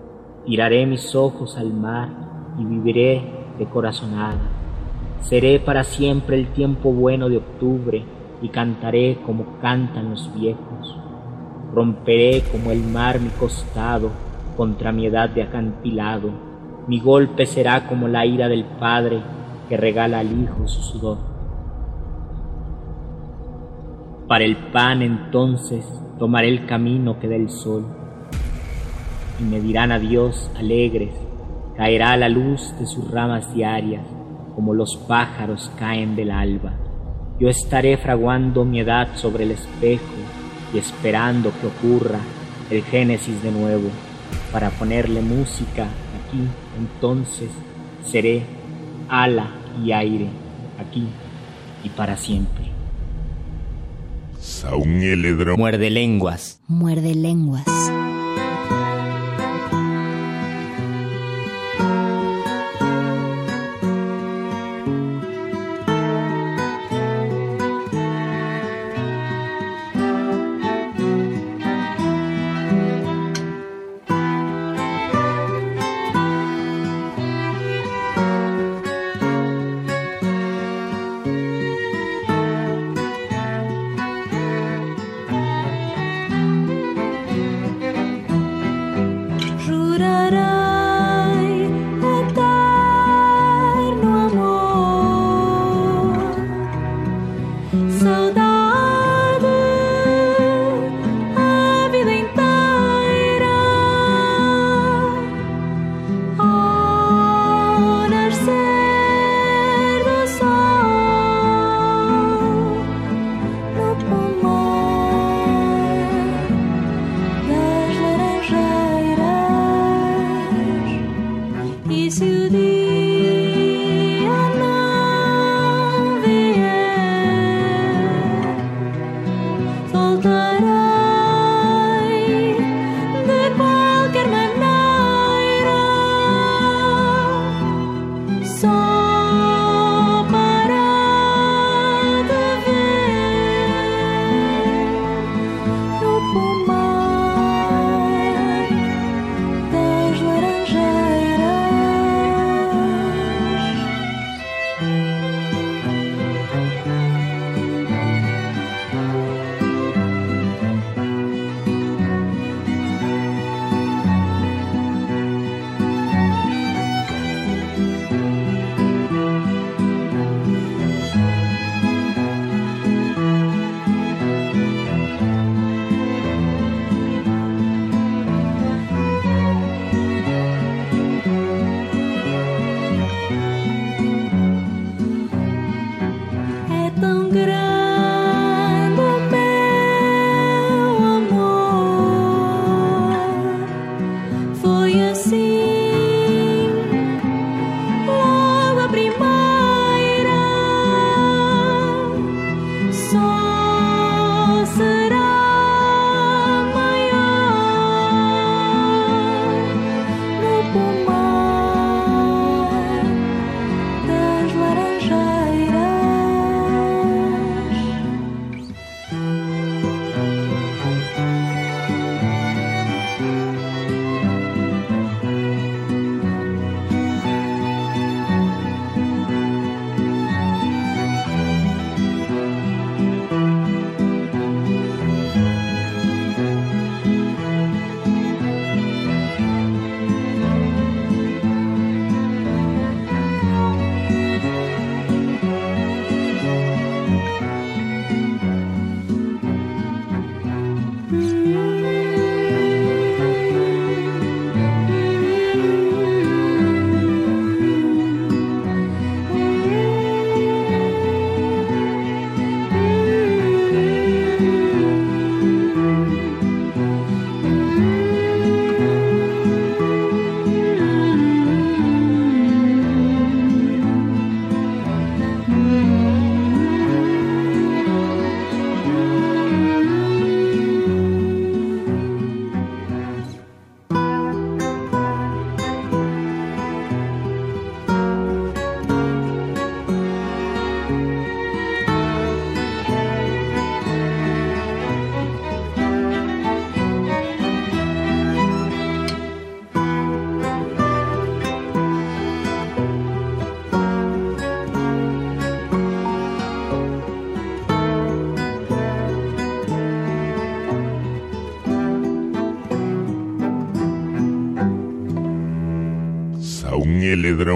tiraré 0.46 0.86
mis 0.86 1.14
ojos 1.14 1.58
al 1.58 1.74
mar 1.74 2.54
y 2.58 2.64
viviré 2.64 3.22
de 3.58 3.66
corazonada. 3.66 4.61
Seré 5.22 5.60
para 5.60 5.84
siempre 5.84 6.36
el 6.36 6.48
tiempo 6.48 6.92
bueno 6.92 7.28
de 7.28 7.36
octubre 7.36 8.04
y 8.42 8.48
cantaré 8.48 9.18
como 9.24 9.60
cantan 9.60 10.10
los 10.10 10.34
viejos. 10.34 10.98
Romperé 11.72 12.42
como 12.50 12.72
el 12.72 12.82
mar 12.82 13.20
mi 13.20 13.28
costado 13.30 14.10
contra 14.56 14.90
mi 14.90 15.06
edad 15.06 15.30
de 15.30 15.44
acantilado. 15.44 16.30
Mi 16.88 16.98
golpe 16.98 17.46
será 17.46 17.86
como 17.86 18.08
la 18.08 18.26
ira 18.26 18.48
del 18.48 18.64
padre 18.64 19.20
que 19.68 19.76
regala 19.76 20.18
al 20.18 20.42
hijo 20.42 20.66
su 20.66 20.82
sudor. 20.82 21.18
Para 24.26 24.44
el 24.44 24.56
pan 24.56 25.02
entonces 25.02 25.86
tomaré 26.18 26.48
el 26.48 26.66
camino 26.66 27.20
que 27.20 27.28
da 27.28 27.36
el 27.36 27.48
sol 27.48 27.84
y 29.38 29.44
me 29.44 29.60
dirán 29.60 29.92
adiós 29.92 30.50
alegres, 30.58 31.14
caerá 31.76 32.16
la 32.16 32.28
luz 32.28 32.74
de 32.80 32.86
sus 32.86 33.08
ramas 33.10 33.54
diarias 33.54 34.04
como 34.54 34.74
los 34.74 34.96
pájaros 35.08 35.70
caen 35.78 36.16
del 36.16 36.30
alba. 36.30 36.72
Yo 37.40 37.48
estaré 37.48 37.96
fraguando 37.96 38.64
mi 38.64 38.80
edad 38.80 39.08
sobre 39.16 39.44
el 39.44 39.52
espejo 39.52 40.04
y 40.72 40.78
esperando 40.78 41.52
que 41.60 41.66
ocurra 41.66 42.20
el 42.70 42.82
Génesis 42.82 43.42
de 43.42 43.50
nuevo 43.50 43.88
para 44.52 44.70
ponerle 44.70 45.20
música 45.20 45.86
aquí 46.32 46.48
entonces 46.78 47.50
seré 48.04 48.42
ala 49.08 49.50
y 49.84 49.92
aire, 49.92 50.28
aquí 50.78 51.06
y 51.84 51.88
para 51.90 52.16
siempre. 52.16 52.70
Muerde 55.56 55.90
lenguas. 55.90 56.60
Muerde 56.66 57.14
lenguas. 57.14 57.64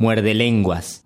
Muerde 0.01 0.34
lenguas. 0.34 1.05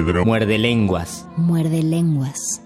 Heledro. 0.00 0.24
Muerde 0.24 0.58
lenguas. 0.58 1.28
Muerde 1.36 1.82
lenguas. 1.82 2.62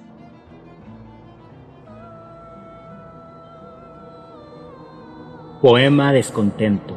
Poema 5.60 6.12
descontento. 6.12 6.94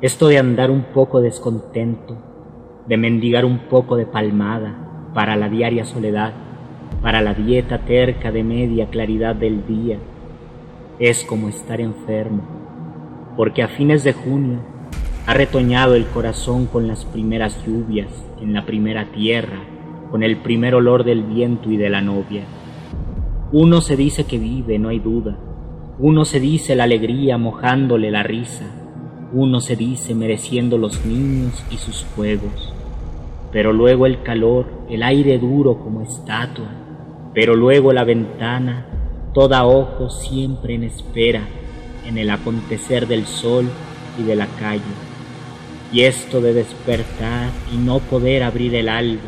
Esto 0.00 0.28
de 0.28 0.38
andar 0.38 0.70
un 0.70 0.82
poco 0.92 1.20
descontento, 1.20 2.16
de 2.86 2.96
mendigar 2.96 3.44
un 3.44 3.68
poco 3.68 3.96
de 3.96 4.06
palmada 4.06 5.10
para 5.14 5.36
la 5.36 5.48
diaria 5.48 5.84
soledad, 5.84 6.32
para 7.00 7.20
la 7.20 7.34
dieta 7.34 7.84
terca 7.84 8.32
de 8.32 8.42
media 8.42 8.88
claridad 8.88 9.36
del 9.36 9.64
día, 9.66 9.98
es 10.98 11.24
como 11.24 11.48
estar 11.48 11.80
enfermo, 11.80 12.42
porque 13.36 13.62
a 13.62 13.68
fines 13.68 14.02
de 14.02 14.12
junio 14.12 14.71
ha 15.24 15.34
retoñado 15.34 15.94
el 15.94 16.06
corazón 16.06 16.66
con 16.66 16.88
las 16.88 17.04
primeras 17.04 17.64
lluvias 17.64 18.08
en 18.40 18.52
la 18.52 18.66
primera 18.66 19.12
tierra, 19.12 19.62
con 20.10 20.24
el 20.24 20.38
primer 20.38 20.74
olor 20.74 21.04
del 21.04 21.22
viento 21.22 21.70
y 21.70 21.76
de 21.76 21.90
la 21.90 22.00
novia. 22.00 22.42
Uno 23.52 23.80
se 23.82 23.96
dice 23.96 24.24
que 24.24 24.38
vive, 24.38 24.80
no 24.80 24.88
hay 24.88 24.98
duda. 24.98 25.38
Uno 26.00 26.24
se 26.24 26.40
dice 26.40 26.74
la 26.74 26.84
alegría 26.84 27.38
mojándole 27.38 28.10
la 28.10 28.24
risa. 28.24 28.64
Uno 29.32 29.60
se 29.60 29.76
dice 29.76 30.14
mereciendo 30.14 30.76
los 30.76 31.06
niños 31.06 31.64
y 31.70 31.76
sus 31.76 32.04
juegos. 32.16 32.74
Pero 33.52 33.72
luego 33.72 34.06
el 34.06 34.22
calor, 34.22 34.66
el 34.90 35.04
aire 35.04 35.38
duro 35.38 35.78
como 35.78 36.02
estatua. 36.02 36.68
Pero 37.32 37.54
luego 37.54 37.92
la 37.92 38.02
ventana, 38.02 38.86
toda 39.32 39.66
ojo 39.66 40.10
siempre 40.10 40.74
en 40.74 40.82
espera, 40.82 41.42
en 42.08 42.18
el 42.18 42.28
acontecer 42.30 43.06
del 43.06 43.24
sol 43.24 43.66
y 44.18 44.24
de 44.24 44.34
la 44.34 44.46
calle 44.46 45.11
y 45.92 46.02
esto 46.02 46.40
de 46.40 46.54
despertar 46.54 47.50
y 47.72 47.76
no 47.76 47.98
poder 47.98 48.42
abrir 48.42 48.74
el 48.74 48.88
alba, 48.88 49.20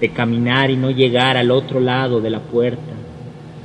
de 0.00 0.08
caminar 0.10 0.70
y 0.70 0.76
no 0.76 0.90
llegar 0.90 1.36
al 1.36 1.52
otro 1.52 1.78
lado 1.78 2.20
de 2.20 2.30
la 2.30 2.40
puerta, 2.40 2.92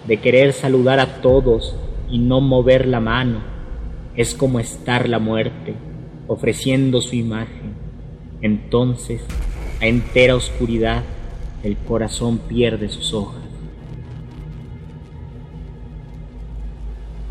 de 0.08 0.18
querer 0.18 0.54
saludar 0.54 1.00
a 1.00 1.22
todos 1.22 1.76
y 2.10 2.20
no 2.20 2.40
mover 2.40 2.88
la 2.88 3.00
mano, 3.00 3.40
es 4.16 4.36
como 4.36 4.60
estar 4.60 5.10
la 5.10 5.18
muerte, 5.18 5.74
ofreciendo 6.28 7.02
su 7.02 7.16
imagen. 7.16 7.74
Entonces, 8.42 9.22
a 9.82 9.88
entera 9.88 10.36
oscuridad, 10.36 11.04
el 11.64 11.78
corazón 11.78 12.38
pierde 12.38 12.90
sus 12.90 13.14
hojas. 13.14 13.42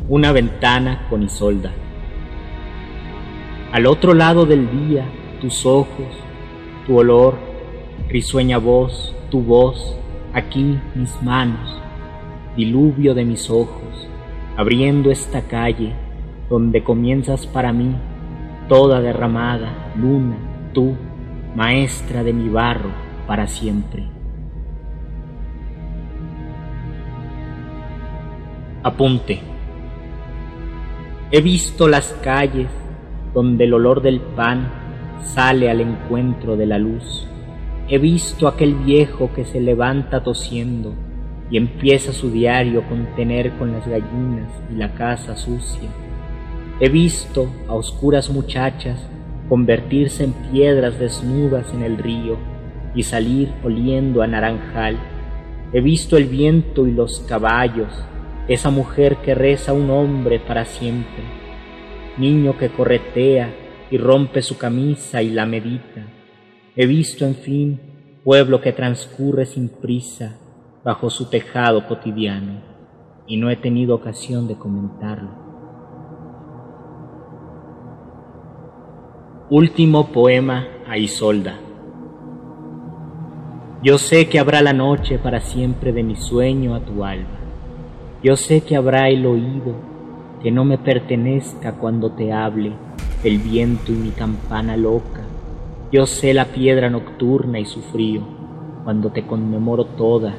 Una 0.09 0.33
ventana 0.33 1.07
con 1.09 1.23
Isolda. 1.23 1.73
Al 3.71 3.85
otro 3.87 4.15
lado 4.15 4.47
del 4.47 4.71
día, 4.71 5.05
tus 5.43 5.67
ojos, 5.67 6.07
tu 6.87 6.97
olor, 6.97 7.35
risueña 8.09 8.57
voz, 8.57 9.15
tu 9.31 9.43
voz, 9.43 9.95
aquí 10.33 10.79
mis 10.95 11.23
manos, 11.23 11.79
diluvio 12.57 13.13
de 13.13 13.27
mis 13.27 13.51
ojos, 13.51 14.09
abriendo 14.57 15.11
esta 15.11 15.43
calle 15.43 15.93
donde 16.49 16.83
comienzas 16.83 17.47
para 17.47 17.75
mí, 17.75 17.95
toda 18.71 19.03
derramada, 19.03 19.93
luna, 19.97 20.39
tú, 20.73 20.97
maestra 21.55 22.25
de 22.25 22.33
mi 22.33 22.49
barro 22.49 22.91
para 23.27 23.47
siempre. 23.47 24.09
Apunte. 28.83 29.41
He 31.31 31.43
visto 31.43 31.87
las 31.87 32.15
calles 32.23 32.69
donde 33.35 33.65
el 33.65 33.75
olor 33.75 34.03
del 34.03 34.21
pan 34.21 34.69
sale 35.23 35.71
al 35.71 35.81
encuentro 35.81 36.57
de 36.57 36.67
la 36.67 36.79
luz. 36.79 37.27
He 37.89 37.99
visto 37.99 38.49
aquel 38.49 38.75
viejo 38.75 39.31
que 39.35 39.45
se 39.45 39.61
levanta 39.61 40.23
tosiendo 40.23 40.93
y 41.51 41.57
empieza 41.57 42.13
su 42.13 42.31
diario 42.31 42.83
con 42.89 43.07
tener 43.17 43.53
con 43.53 43.73
las 43.73 43.87
gallinas 43.87 44.51
y 44.71 44.77
la 44.77 44.95
casa 44.95 45.37
sucia. 45.37 45.89
He 46.81 46.89
visto 46.89 47.49
a 47.67 47.75
oscuras 47.75 48.31
muchachas 48.31 49.09
convertirse 49.49 50.25
en 50.25 50.33
piedras 50.51 50.99
desnudas 50.99 51.73
en 51.73 51.83
el 51.83 51.97
río 51.97 52.37
y 52.95 53.03
salir 53.03 53.51
oliendo 53.65 54.23
a 54.23 54.27
naranjal. 54.27 54.99
He 55.73 55.81
visto 55.81 56.17
el 56.17 56.27
viento 56.27 56.87
y 56.87 56.93
los 56.93 57.21
caballos, 57.21 57.89
esa 58.47 58.71
mujer 58.71 59.17
que 59.17 59.35
reza 59.35 59.73
un 59.73 59.91
hombre 59.91 60.39
para 60.41 60.65
siempre 60.65 61.38
niño 62.19 62.57
que 62.59 62.71
corretea 62.71 63.55
y 63.91 63.99
rompe 63.99 64.43
su 64.43 64.59
camisa 64.59 65.23
y 65.23 65.31
la 65.31 65.47
medita. 65.47 66.07
He 66.77 66.87
visto, 66.87 67.25
en 67.25 67.35
fin, 67.35 67.81
pueblo 68.25 68.61
que 68.61 68.73
transcurre 68.73 69.47
sin 69.47 69.69
prisa 69.69 70.39
bajo 70.85 71.11
su 71.11 71.29
tejado 71.29 71.87
cotidiano, 71.87 72.61
y 73.27 73.37
no 73.37 73.51
he 73.51 73.57
tenido 73.57 73.95
ocasión 73.95 74.47
de 74.47 74.57
comentarlo. 74.57 75.31
Último 79.51 80.13
poema 80.13 80.67
a 80.87 80.99
Isolda. 80.99 81.59
Yo 83.83 83.97
sé 83.97 84.29
que 84.29 84.39
habrá 84.39 84.61
la 84.61 84.73
noche 84.73 85.19
para 85.19 85.41
siempre 85.41 85.93
de 85.93 86.03
mi 86.03 86.17
sueño 86.17 86.75
a 86.75 86.81
tu 86.81 87.05
alba. 87.05 87.39
Yo 88.23 88.37
sé 88.37 88.63
que 88.63 88.77
habrá 88.77 89.09
el 89.09 89.25
oído 89.25 89.98
que 90.43 90.51
no 90.53 90.65
me 90.65 90.79
pertenezca 90.79 91.73
cuando 91.73 92.13
te 92.13 92.33
hable 92.33 92.73
el 93.25 93.39
viento 93.39 93.93
y 93.93 93.97
mi 93.97 94.11
campana 94.11 94.77
loca. 94.77 95.23
Yo 95.91 96.07
sé 96.07 96.33
la 96.35 96.47
piedra 96.47 96.91
nocturna 96.91 97.59
y 97.59 97.65
su 97.65 97.81
frío, 97.81 98.23
cuando 98.85 99.11
te 99.11 99.27
conmemoro 99.27 99.85
toda 99.85 100.35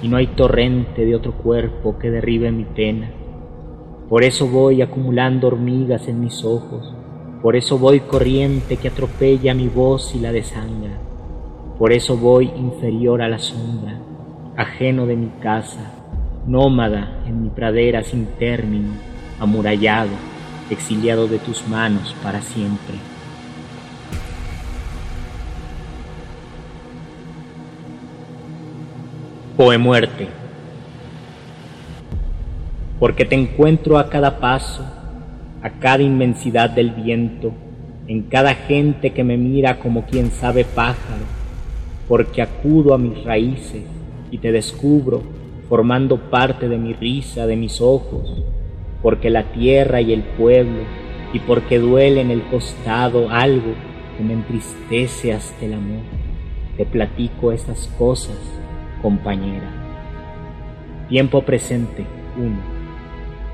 y 0.00 0.08
no 0.08 0.16
hay 0.16 0.28
torrente 0.28 1.04
de 1.04 1.14
otro 1.14 1.32
cuerpo 1.32 1.98
que 1.98 2.10
derribe 2.10 2.50
mi 2.50 2.64
pena. 2.64 3.10
Por 4.08 4.24
eso 4.24 4.48
voy 4.48 4.82
acumulando 4.82 5.48
hormigas 5.48 6.08
en 6.08 6.20
mis 6.20 6.44
ojos, 6.44 6.94
por 7.42 7.56
eso 7.56 7.78
voy 7.78 8.00
corriente 8.00 8.76
que 8.76 8.88
atropella 8.88 9.54
mi 9.54 9.68
voz 9.68 10.14
y 10.14 10.20
la 10.20 10.32
desangra, 10.32 10.98
por 11.78 11.92
eso 11.92 12.16
voy 12.16 12.50
inferior 12.56 13.22
a 13.22 13.28
la 13.28 13.38
sombra, 13.38 13.98
ajeno 14.56 15.06
de 15.06 15.16
mi 15.16 15.28
casa, 15.40 15.92
nómada 16.46 17.22
en 17.26 17.42
mi 17.42 17.50
pradera 17.50 18.02
sin 18.02 18.26
término 18.38 19.11
amurallado, 19.42 20.10
exiliado 20.70 21.26
de 21.26 21.40
tus 21.40 21.66
manos 21.66 22.14
para 22.22 22.40
siempre. 22.40 22.94
Poemuerte. 29.56 30.28
Porque 33.00 33.24
te 33.24 33.34
encuentro 33.34 33.98
a 33.98 34.08
cada 34.08 34.38
paso, 34.38 34.84
a 35.60 35.70
cada 35.70 36.04
inmensidad 36.04 36.70
del 36.70 36.90
viento, 36.90 37.52
en 38.06 38.22
cada 38.22 38.54
gente 38.54 39.10
que 39.10 39.24
me 39.24 39.36
mira 39.36 39.80
como 39.80 40.06
quien 40.06 40.30
sabe 40.30 40.64
pájaro, 40.64 41.24
porque 42.08 42.42
acudo 42.42 42.94
a 42.94 42.98
mis 42.98 43.24
raíces 43.24 43.82
y 44.30 44.38
te 44.38 44.52
descubro 44.52 45.22
formando 45.68 46.16
parte 46.30 46.68
de 46.68 46.78
mi 46.78 46.92
risa, 46.92 47.46
de 47.46 47.56
mis 47.56 47.80
ojos, 47.80 48.44
porque 49.02 49.30
la 49.30 49.52
tierra 49.52 50.00
y 50.00 50.12
el 50.12 50.22
pueblo, 50.22 50.82
y 51.32 51.40
porque 51.40 51.78
duele 51.78 52.20
en 52.20 52.30
el 52.30 52.42
costado 52.42 53.30
algo 53.30 53.74
que 54.16 54.24
me 54.24 54.34
entristece 54.34 55.32
hasta 55.32 55.64
el 55.64 55.74
amor. 55.74 56.02
Te 56.76 56.86
platico 56.86 57.52
estas 57.52 57.88
cosas, 57.98 58.36
compañera. 59.00 59.70
Tiempo 61.08 61.42
presente, 61.42 62.06
uno. 62.36 62.58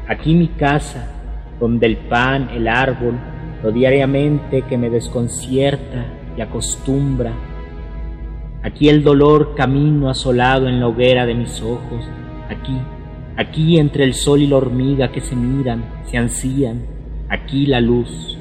Aquí 0.08 0.34
mi 0.34 0.48
casa, 0.48 1.08
donde 1.58 1.86
el 1.86 1.96
pan, 1.96 2.50
el 2.54 2.68
árbol, 2.68 3.18
lo 3.62 3.72
diariamente 3.72 4.62
que 4.62 4.78
me 4.78 4.90
desconcierta 4.90 6.06
y 6.36 6.40
acostumbra. 6.40 7.32
Aquí 8.62 8.88
el 8.88 9.02
dolor 9.02 9.54
camino 9.54 10.10
asolado 10.10 10.68
en 10.68 10.80
la 10.80 10.88
hoguera 10.88 11.26
de 11.26 11.34
mis 11.34 11.62
ojos, 11.62 12.04
aquí 12.48 12.76
Aquí 13.38 13.78
entre 13.78 14.02
el 14.02 14.14
sol 14.14 14.42
y 14.42 14.48
la 14.48 14.56
hormiga 14.56 15.12
que 15.12 15.20
se 15.20 15.36
miran, 15.36 15.84
se 16.06 16.18
ansían, 16.18 16.82
aquí 17.28 17.66
la 17.66 17.80
luz 17.80 18.36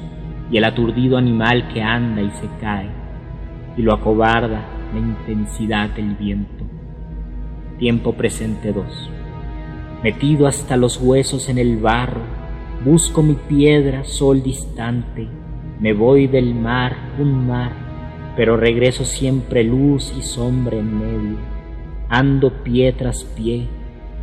y 0.50 0.56
el 0.56 0.64
aturdido 0.64 1.16
animal 1.16 1.68
que 1.72 1.80
anda 1.80 2.20
y 2.20 2.30
se 2.30 2.48
cae, 2.60 2.88
y 3.76 3.82
lo 3.82 3.92
acobarda 3.92 4.60
la 4.92 4.98
intensidad 4.98 5.90
del 5.90 6.16
viento. 6.16 6.64
Tiempo 7.78 8.14
presente 8.14 8.72
dos. 8.72 9.08
Metido 10.02 10.48
hasta 10.48 10.76
los 10.76 11.00
huesos 11.00 11.48
en 11.48 11.58
el 11.58 11.76
barro, 11.76 12.22
busco 12.84 13.22
mi 13.22 13.34
piedra, 13.34 14.02
sol 14.02 14.42
distante, 14.42 15.28
me 15.78 15.92
voy 15.92 16.26
del 16.26 16.56
mar, 16.56 16.96
un 17.20 17.46
mar, 17.46 17.70
pero 18.34 18.56
regreso 18.56 19.04
siempre 19.04 19.62
luz 19.62 20.12
y 20.18 20.22
sombra 20.22 20.76
en 20.76 20.98
medio. 20.98 21.36
Ando 22.08 22.64
pie 22.64 22.92
tras 22.92 23.22
pie, 23.22 23.68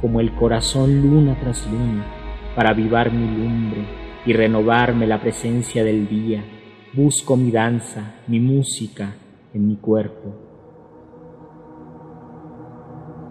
como 0.02 0.20
el 0.20 0.34
corazón 0.36 1.02
luna 1.02 1.38
tras 1.40 1.66
luna, 1.70 2.06
para 2.56 2.70
avivar 2.70 3.12
mi 3.12 3.28
lumbre 3.28 3.86
y 4.26 4.34
renovarme 4.34 5.08
la 5.08 5.22
presencia 5.22 5.84
del 5.84 6.08
día. 6.08 6.44
Busco 6.94 7.36
mi 7.36 7.52
danza, 7.52 8.16
mi 8.28 8.40
música, 8.40 9.16
en 9.54 9.68
mi 9.68 9.76
cuerpo. 9.78 10.46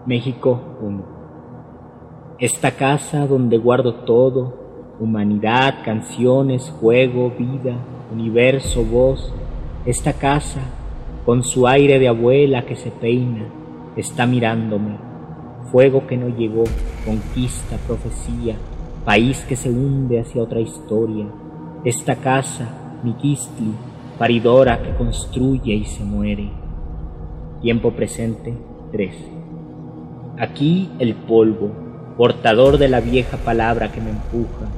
México 0.05 0.77
1. 0.81 1.15
Esta 2.39 2.71
casa 2.71 3.25
donde 3.25 3.57
guardo 3.57 3.95
todo, 4.05 4.95
humanidad, 4.99 5.83
canciones, 5.83 6.69
juego, 6.79 7.31
vida, 7.31 7.75
universo, 8.11 8.83
voz, 8.83 9.33
esta 9.85 10.13
casa, 10.13 10.61
con 11.25 11.43
su 11.43 11.67
aire 11.67 11.97
de 11.97 12.07
abuela 12.07 12.65
que 12.65 12.75
se 12.75 12.91
peina, 12.91 13.45
está 13.95 14.25
mirándome. 14.25 15.14
Fuego 15.75 16.07
que 16.07 16.15
no 16.15 16.29
llegó, 16.29 16.63
conquista, 17.05 17.75
profecía, 17.85 18.55
país 19.03 19.43
que 19.43 19.57
se 19.57 19.69
hunde 19.69 20.21
hacia 20.21 20.41
otra 20.41 20.61
historia. 20.61 21.25
Esta 21.83 22.15
casa, 22.15 22.99
mi 23.03 23.11
Kistli, 23.15 23.73
paridora 24.17 24.81
que 24.81 24.95
construye 24.95 25.73
y 25.73 25.83
se 25.83 26.05
muere. 26.05 26.49
Tiempo 27.61 27.91
presente 27.91 28.53
3. 28.93 29.15
Aquí 30.39 30.89
el 30.99 31.13
polvo, 31.13 31.71
portador 32.15 32.77
de 32.77 32.87
la 32.87 33.01
vieja 33.01 33.35
palabra 33.35 33.91
que 33.91 33.99
me 33.99 34.11
empuja. 34.11 34.69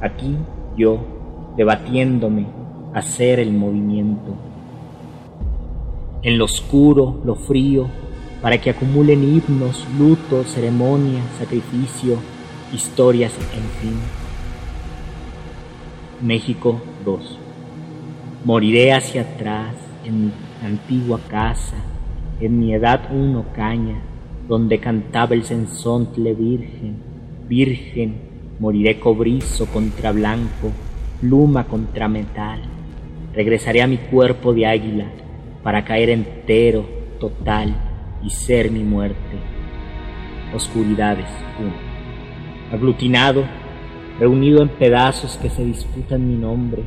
Aquí 0.00 0.36
yo, 0.76 0.98
debatiéndome, 1.56 2.46
hacer 2.92 3.38
el 3.38 3.52
movimiento 3.52 4.34
en 6.22 6.38
lo 6.38 6.46
oscuro, 6.46 7.20
lo 7.24 7.36
frío, 7.36 7.86
para 8.42 8.58
que 8.58 8.70
acumulen 8.70 9.22
himnos, 9.22 9.86
luto, 9.98 10.44
ceremonia, 10.44 11.22
sacrificio, 11.38 12.18
historias, 12.72 13.32
en 13.54 13.80
fin. 13.80 13.98
México 16.22 16.80
2. 17.04 17.38
Moriré 18.44 18.92
hacia 18.92 19.22
atrás, 19.22 19.74
en 20.04 20.26
mi 20.26 20.32
antigua 20.64 21.20
casa, 21.28 21.76
en 22.40 22.58
mi 22.58 22.72
edad 22.72 23.10
uno 23.12 23.44
caña, 23.54 24.00
donde 24.48 24.80
cantaba 24.80 25.34
el 25.34 25.44
sensontle 25.44 26.32
virgen, 26.34 26.96
virgen, 27.46 28.14
moriré 28.58 28.98
cobrizo 28.98 29.66
contra 29.66 30.12
blanco, 30.12 30.72
pluma 31.20 31.64
contra 31.64 32.08
metal. 32.08 32.60
Regresaré 33.34 33.82
a 33.82 33.86
mi 33.86 33.98
cuerpo 33.98 34.54
de 34.54 34.66
águila, 34.66 35.06
para 35.62 35.84
caer 35.84 36.08
entero, 36.08 36.86
total 37.20 37.89
y 38.22 38.30
ser 38.30 38.70
mi 38.70 38.82
muerte. 38.84 39.38
Oscuridades 40.54 41.28
1. 41.58 41.70
Aglutinado, 42.72 43.44
reunido 44.18 44.62
en 44.62 44.68
pedazos 44.68 45.36
que 45.38 45.50
se 45.50 45.64
disputan 45.64 46.28
mi 46.28 46.36
nombre, 46.36 46.82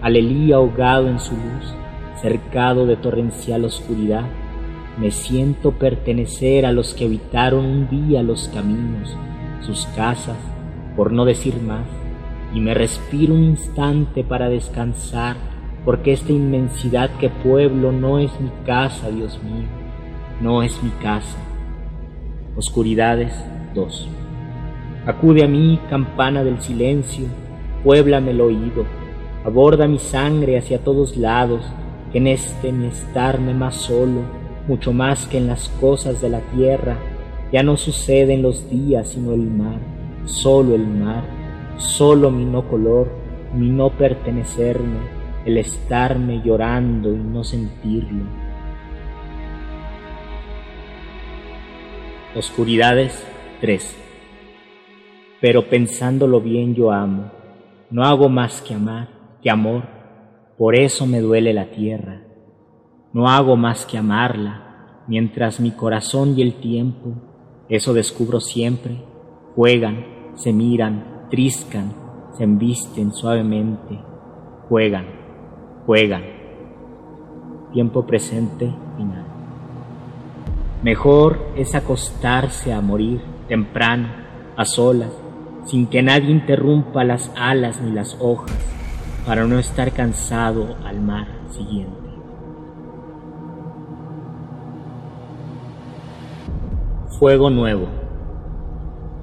alelí 0.00 0.52
ahogado 0.52 1.08
en 1.08 1.18
su 1.18 1.34
luz, 1.34 1.74
cercado 2.20 2.86
de 2.86 2.96
torrencial 2.96 3.64
oscuridad, 3.64 4.24
me 4.98 5.10
siento 5.10 5.72
pertenecer 5.72 6.66
a 6.66 6.72
los 6.72 6.94
que 6.94 7.06
habitaron 7.06 7.64
un 7.64 7.88
día 7.88 8.22
los 8.22 8.48
caminos, 8.48 9.16
sus 9.60 9.86
casas, 9.96 10.38
por 10.96 11.12
no 11.12 11.24
decir 11.24 11.60
más, 11.62 11.86
y 12.54 12.60
me 12.60 12.74
respiro 12.74 13.34
un 13.34 13.44
instante 13.44 14.24
para 14.24 14.48
descansar 14.48 15.36
porque 15.84 16.12
esta 16.12 16.32
inmensidad 16.32 17.10
que 17.18 17.30
pueblo 17.30 17.92
no 17.92 18.18
es 18.18 18.30
mi 18.40 18.50
casa, 18.66 19.10
Dios 19.10 19.40
mío, 19.42 19.66
no 20.40 20.62
es 20.62 20.82
mi 20.82 20.90
casa. 21.02 21.36
Oscuridades 22.56 23.32
2. 23.74 24.08
Acude 25.06 25.44
a 25.44 25.48
mí, 25.48 25.78
campana 25.88 26.42
del 26.42 26.60
silencio, 26.60 27.26
puéblame 27.84 28.30
el 28.30 28.40
oído, 28.40 28.84
aborda 29.44 29.86
mi 29.86 29.98
sangre 29.98 30.58
hacia 30.58 30.82
todos 30.82 31.16
lados, 31.16 31.64
que 32.12 32.18
en 32.18 32.26
este 32.26 32.72
mi 32.72 32.86
estarme 32.86 33.54
más 33.54 33.76
solo, 33.76 34.22
mucho 34.66 34.92
más 34.92 35.26
que 35.26 35.38
en 35.38 35.46
las 35.46 35.68
cosas 35.80 36.20
de 36.20 36.30
la 36.30 36.40
tierra, 36.54 36.96
ya 37.52 37.62
no 37.62 37.76
sucede 37.76 38.34
en 38.34 38.42
los 38.42 38.68
días 38.70 39.08
sino 39.08 39.32
el 39.32 39.42
mar, 39.42 39.78
solo 40.24 40.74
el 40.74 40.86
mar, 40.86 41.24
solo 41.76 42.30
mi 42.30 42.44
no 42.44 42.68
color, 42.68 43.08
mi 43.54 43.68
no 43.68 43.90
pertenecerme, 43.90 44.98
el 45.44 45.58
estarme 45.58 46.40
llorando 46.44 47.12
y 47.12 47.18
no 47.18 47.42
sentirlo. 47.44 48.39
Oscuridades 52.34 53.26
3. 53.60 53.96
Pero 55.40 55.68
pensándolo 55.68 56.40
bien 56.40 56.74
yo 56.74 56.92
amo, 56.92 57.30
no 57.90 58.04
hago 58.04 58.28
más 58.28 58.60
que 58.62 58.74
amar, 58.74 59.08
que 59.42 59.50
amor, 59.50 59.84
por 60.56 60.76
eso 60.76 61.06
me 61.06 61.20
duele 61.20 61.52
la 61.52 61.70
tierra. 61.70 62.22
No 63.12 63.28
hago 63.28 63.56
más 63.56 63.86
que 63.86 63.98
amarla, 63.98 65.04
mientras 65.06 65.60
mi 65.60 65.72
corazón 65.72 66.38
y 66.38 66.42
el 66.42 66.54
tiempo, 66.54 67.14
eso 67.68 67.94
descubro 67.94 68.40
siempre, 68.40 69.02
juegan, 69.56 70.32
se 70.34 70.52
miran, 70.52 71.26
triscan, 71.30 71.92
se 72.36 72.44
embisten 72.44 73.12
suavemente, 73.12 73.98
juegan 74.68 75.20
juegan. 75.86 76.22
Tiempo 77.72 78.06
presente 78.06 78.72
final. 78.96 79.19
Mejor 80.82 81.52
es 81.56 81.74
acostarse 81.74 82.72
a 82.72 82.80
morir 82.80 83.20
temprano, 83.48 84.08
a 84.56 84.64
solas, 84.64 85.12
sin 85.66 85.86
que 85.86 86.02
nadie 86.02 86.30
interrumpa 86.30 87.04
las 87.04 87.30
alas 87.36 87.82
ni 87.82 87.92
las 87.92 88.16
hojas, 88.18 88.56
para 89.26 89.44
no 89.44 89.58
estar 89.58 89.92
cansado 89.92 90.76
al 90.86 91.02
mar 91.02 91.26
siguiente. 91.50 91.92
Fuego 97.18 97.50
nuevo. 97.50 97.86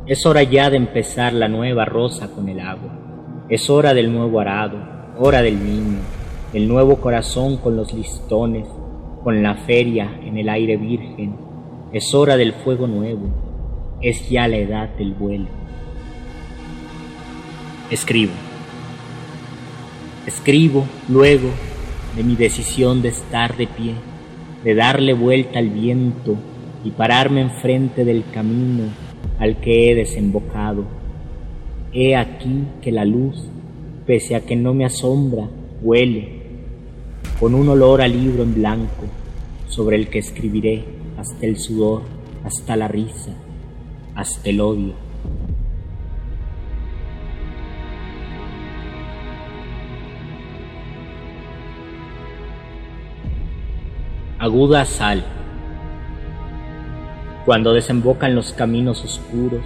Es 0.05 0.27
hora 0.27 0.43
ya 0.43 0.69
de 0.69 0.77
empezar 0.77 1.33
la 1.33 1.47
nueva 1.47 1.85
rosa 1.85 2.29
con 2.35 2.49
el 2.49 2.59
agua. 2.59 2.91
Es 3.49 3.67
hora 3.71 3.95
del 3.95 4.13
nuevo 4.13 4.39
arado, 4.39 4.77
hora 5.17 5.41
del 5.41 5.57
niño, 5.57 6.01
el 6.53 6.67
nuevo 6.67 6.97
corazón 6.97 7.57
con 7.57 7.75
los 7.75 7.91
listones, 7.93 8.67
con 9.23 9.41
la 9.41 9.55
feria 9.55 10.19
en 10.23 10.37
el 10.37 10.49
aire 10.49 10.77
virgen, 10.77 11.46
es 11.93 12.13
hora 12.13 12.35
del 12.35 12.53
fuego 12.53 12.87
nuevo, 12.87 13.29
es 14.01 14.29
ya 14.29 14.47
la 14.47 14.57
edad 14.57 14.89
del 14.97 15.13
vuelo. 15.13 15.47
Escribo. 17.89 18.33
Escribo 20.25 20.85
luego 21.07 21.49
de 22.15 22.23
mi 22.23 22.35
decisión 22.35 23.01
de 23.01 23.09
estar 23.09 23.55
de 23.55 23.67
pie, 23.67 23.93
de 24.63 24.75
darle 24.75 25.13
vuelta 25.13 25.59
al 25.59 25.69
viento 25.69 26.35
y 26.83 26.91
pararme 26.91 27.41
enfrente 27.41 28.03
del 28.03 28.23
camino 28.31 28.83
al 29.39 29.57
que 29.57 29.89
he 29.89 29.95
desembocado. 29.95 30.83
He 31.93 32.15
aquí 32.15 32.63
que 32.81 32.91
la 32.91 33.05
luz, 33.05 33.45
pese 34.05 34.35
a 34.35 34.41
que 34.41 34.57
no 34.57 34.73
me 34.73 34.85
asombra, 34.85 35.47
huele 35.81 36.37
con 37.39 37.53
un 37.53 37.69
olor 37.69 38.01
a 38.01 38.07
libro 38.07 38.43
en 38.43 38.55
blanco, 38.55 39.05
sobre 39.67 39.95
el 39.95 40.07
que 40.07 40.19
escribiré 40.19 40.96
hasta 41.17 41.45
el 41.45 41.57
sudor, 41.57 42.03
hasta 42.43 42.75
la 42.75 42.87
risa, 42.87 43.31
hasta 44.15 44.49
el 44.49 44.61
odio. 44.61 44.93
Aguda 54.39 54.85
sal. 54.85 55.23
Cuando 57.45 57.73
desembocan 57.73 58.35
los 58.35 58.53
caminos 58.53 59.03
oscuros, 59.03 59.63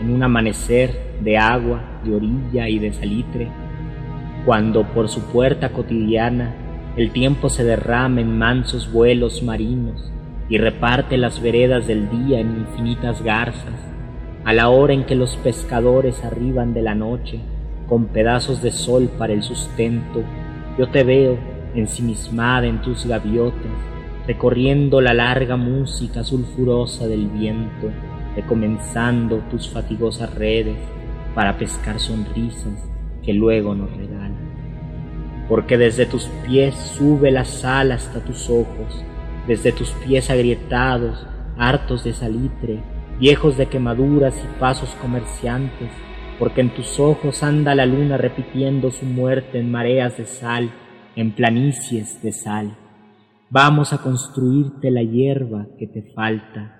en 0.00 0.10
un 0.10 0.22
amanecer 0.22 1.18
de 1.20 1.36
agua, 1.36 1.82
de 2.04 2.14
orilla 2.14 2.68
y 2.68 2.78
de 2.78 2.92
salitre, 2.92 3.50
cuando 4.46 4.84
por 4.94 5.08
su 5.08 5.20
puerta 5.22 5.70
cotidiana 5.70 6.54
el 6.96 7.10
tiempo 7.10 7.50
se 7.50 7.64
derrama 7.64 8.20
en 8.20 8.38
mansos 8.38 8.90
vuelos 8.90 9.42
marinos 9.42 10.10
y 10.48 10.58
reparte 10.58 11.16
las 11.16 11.42
veredas 11.42 11.86
del 11.86 12.08
día 12.10 12.40
en 12.40 12.58
infinitas 12.58 13.22
garzas, 13.22 13.74
a 14.44 14.52
la 14.52 14.70
hora 14.70 14.94
en 14.94 15.04
que 15.04 15.14
los 15.14 15.36
pescadores 15.36 16.24
arriban 16.24 16.72
de 16.72 16.82
la 16.82 16.94
noche 16.94 17.40
con 17.88 18.06
pedazos 18.06 18.62
de 18.62 18.70
sol 18.70 19.10
para 19.18 19.32
el 19.32 19.42
sustento, 19.42 20.22
yo 20.78 20.88
te 20.88 21.04
veo 21.04 21.38
ensimismada 21.74 22.66
en 22.66 22.80
tus 22.80 23.06
gaviotas, 23.06 23.72
recorriendo 24.26 25.00
la 25.00 25.14
larga 25.14 25.56
música 25.56 26.22
sulfurosa 26.24 27.06
del 27.06 27.28
viento, 27.28 27.90
recomenzando 28.36 29.38
tus 29.50 29.68
fatigosas 29.68 30.34
redes 30.34 30.76
para 31.34 31.58
pescar 31.58 31.98
sonrisas 31.98 32.88
que 33.22 33.32
luego 33.32 33.74
nos 33.74 33.90
regalan. 33.96 34.36
Porque 35.48 35.78
desde 35.78 36.06
tus 36.06 36.26
pies 36.46 36.74
sube 36.74 37.30
la 37.30 37.44
sal 37.44 37.92
hasta 37.92 38.20
tus 38.20 38.50
ojos, 38.50 39.02
desde 39.48 39.72
tus 39.72 39.90
pies 40.06 40.30
agrietados, 40.30 41.26
hartos 41.56 42.04
de 42.04 42.12
salitre, 42.12 42.80
viejos 43.18 43.56
de 43.56 43.66
quemaduras 43.66 44.34
y 44.36 44.60
pasos 44.60 44.90
comerciantes, 45.00 45.90
porque 46.38 46.60
en 46.60 46.72
tus 46.74 47.00
ojos 47.00 47.42
anda 47.42 47.74
la 47.74 47.86
luna 47.86 48.18
repitiendo 48.18 48.90
su 48.90 49.06
muerte 49.06 49.58
en 49.58 49.72
mareas 49.72 50.18
de 50.18 50.26
sal, 50.26 50.70
en 51.16 51.32
planicies 51.32 52.22
de 52.22 52.32
sal. 52.32 52.76
Vamos 53.50 53.94
a 53.94 54.02
construirte 54.02 54.90
la 54.90 55.02
hierba 55.02 55.66
que 55.78 55.86
te 55.86 56.12
falta, 56.14 56.78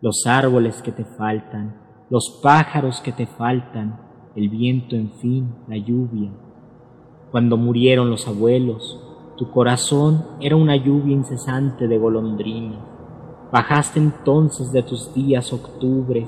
los 0.00 0.26
árboles 0.26 0.80
que 0.80 0.92
te 0.92 1.04
faltan, 1.04 1.76
los 2.08 2.40
pájaros 2.42 3.00
que 3.02 3.12
te 3.12 3.26
faltan, 3.26 4.00
el 4.34 4.48
viento, 4.48 4.96
en 4.96 5.12
fin, 5.20 5.54
la 5.68 5.76
lluvia. 5.76 6.30
Cuando 7.30 7.56
murieron 7.56 8.08
los 8.08 8.26
abuelos, 8.26 9.05
tu 9.36 9.50
corazón 9.50 10.24
era 10.40 10.56
una 10.56 10.76
lluvia 10.76 11.12
incesante 11.12 11.86
de 11.86 11.98
golondrinas. 11.98 12.78
Bajaste 13.52 14.00
entonces 14.00 14.72
de 14.72 14.82
tus 14.82 15.12
días 15.12 15.52
octubres 15.52 16.26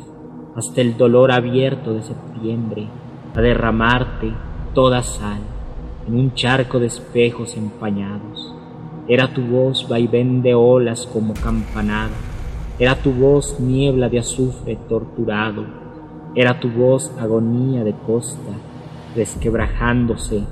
hasta 0.54 0.82
el 0.82 0.96
dolor 0.96 1.32
abierto 1.32 1.94
de 1.94 2.02
septiembre 2.02 2.86
a 3.34 3.40
derramarte 3.40 4.32
toda 4.74 5.02
sal 5.02 5.40
en 6.06 6.14
un 6.16 6.34
charco 6.34 6.78
de 6.78 6.86
espejos 6.86 7.56
empañados. 7.56 8.54
Era 9.08 9.32
tu 9.32 9.40
voz 9.40 9.88
vaivén 9.88 10.42
de 10.42 10.54
olas 10.54 11.06
como 11.06 11.32
campanada, 11.32 12.14
era 12.78 12.94
tu 12.94 13.12
voz 13.12 13.58
niebla 13.58 14.10
de 14.10 14.18
azufre 14.18 14.76
torturado, 14.86 15.64
era 16.34 16.60
tu 16.60 16.68
voz 16.68 17.10
agonía 17.18 17.84
de 17.84 17.94
costa, 18.06 18.52
resquebrajándose 19.16 20.44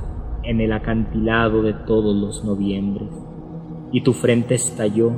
en 0.46 0.60
el 0.60 0.72
acantilado 0.72 1.62
de 1.62 1.72
todos 1.72 2.16
los 2.16 2.44
noviembres. 2.44 3.08
Y 3.92 4.02
tu 4.02 4.12
frente 4.12 4.54
estalló 4.54 5.12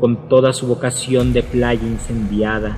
con 0.00 0.28
toda 0.28 0.52
su 0.52 0.66
vocación 0.66 1.32
de 1.32 1.42
playa 1.42 1.86
incendiada, 1.86 2.76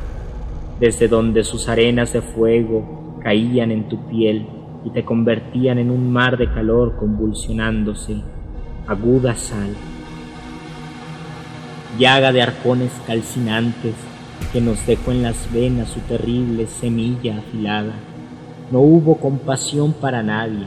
desde 0.78 1.08
donde 1.08 1.44
sus 1.44 1.68
arenas 1.68 2.12
de 2.12 2.20
fuego 2.20 3.18
caían 3.22 3.70
en 3.70 3.88
tu 3.88 4.06
piel 4.08 4.46
y 4.84 4.90
te 4.90 5.04
convertían 5.04 5.78
en 5.78 5.90
un 5.90 6.12
mar 6.12 6.36
de 6.36 6.50
calor 6.52 6.96
convulsionándose, 6.96 8.22
aguda 8.86 9.34
sal 9.34 9.74
llaga 11.98 12.32
de 12.32 12.42
arcones 12.42 12.92
calcinantes 13.06 13.94
que 14.52 14.60
nos 14.60 14.84
dejó 14.86 15.12
en 15.12 15.22
las 15.22 15.52
venas 15.52 15.90
su 15.90 16.00
terrible 16.00 16.66
semilla 16.66 17.38
afilada. 17.38 17.92
No 18.70 18.80
hubo 18.80 19.16
compasión 19.16 19.92
para 19.92 20.22
nadie, 20.22 20.66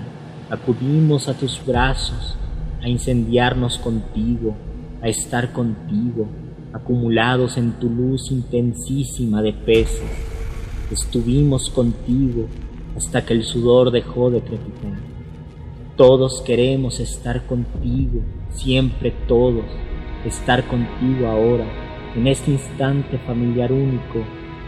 acudimos 0.50 1.28
a 1.28 1.34
tus 1.34 1.64
brazos, 1.66 2.38
a 2.82 2.88
incendiarnos 2.88 3.78
contigo, 3.78 4.56
a 5.02 5.08
estar 5.10 5.52
contigo, 5.52 6.28
acumulados 6.74 7.58
en 7.58 7.74
tu 7.74 7.90
luz 7.90 8.32
intensísima 8.32 9.42
de 9.42 9.54
peces. 9.54 10.10
Estuvimos 10.92 11.70
contigo 11.70 12.48
hasta 12.96 13.26
que 13.26 13.34
el 13.34 13.44
sudor 13.44 13.92
dejó 13.92 14.32
de 14.32 14.42
crepitar. 14.42 14.98
Todos 15.98 16.42
queremos 16.42 17.00
estar 17.00 17.46
contigo, 17.46 18.22
siempre 18.52 19.12
todos, 19.28 19.66
estar 20.26 20.66
contigo 20.68 21.28
ahora, 21.28 21.66
en 22.16 22.28
este 22.28 22.52
instante 22.52 23.18
familiar 23.20 23.72
único, 23.72 24.24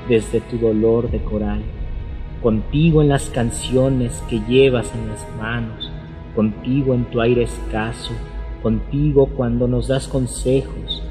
desde 0.08 0.42
tu 0.42 0.58
dolor 0.58 1.10
de 1.10 1.24
coral, 1.24 1.64
contigo 2.42 3.02
en 3.02 3.10
las 3.10 3.30
canciones 3.30 4.24
que 4.30 4.40
llevas 4.48 4.94
en 4.96 5.08
las 5.10 5.26
manos, 5.38 5.92
contigo 6.36 6.94
en 6.94 7.06
tu 7.06 7.22
aire 7.22 7.44
escaso, 7.44 8.14
contigo 8.64 9.28
cuando 9.36 9.68
nos 9.68 9.88
das 9.88 10.08
consejos, 10.08 11.04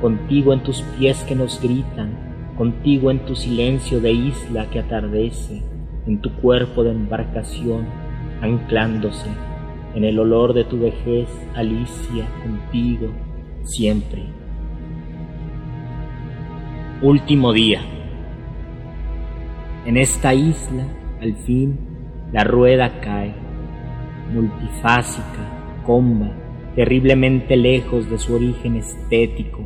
contigo 0.00 0.52
en 0.52 0.62
tus 0.62 0.82
pies 0.98 1.22
que 1.24 1.34
nos 1.34 1.60
gritan, 1.60 2.54
contigo 2.56 3.10
en 3.10 3.20
tu 3.20 3.34
silencio 3.34 4.00
de 4.00 4.12
isla 4.12 4.68
que 4.70 4.80
atardece, 4.80 5.62
en 6.06 6.20
tu 6.20 6.32
cuerpo 6.34 6.84
de 6.84 6.90
embarcación 6.90 7.86
anclándose, 8.40 9.28
en 9.94 10.04
el 10.04 10.18
olor 10.18 10.52
de 10.54 10.64
tu 10.64 10.78
vejez, 10.78 11.28
Alicia, 11.54 12.26
contigo, 12.42 13.08
siempre. 13.64 14.22
Último 17.02 17.52
día. 17.52 17.97
En 19.88 19.96
esta 19.96 20.34
isla, 20.34 20.86
al 21.22 21.34
fin, 21.34 21.78
la 22.30 22.44
rueda 22.44 23.00
cae, 23.00 23.34
multifásica, 24.34 25.80
comba, 25.86 26.30
terriblemente 26.76 27.56
lejos 27.56 28.10
de 28.10 28.18
su 28.18 28.34
origen 28.34 28.76
estético, 28.76 29.64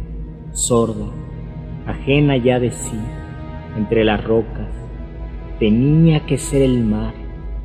sorda, 0.53 1.11
ajena 1.87 2.37
ya 2.37 2.61
de 2.61 2.70
sí, 2.70 3.01
entre 3.77 4.05
las 4.05 4.23
rocas. 4.23 4.68
Tenía 5.59 6.25
que 6.25 6.39
ser 6.39 6.62
el 6.62 6.85
mar, 6.85 7.14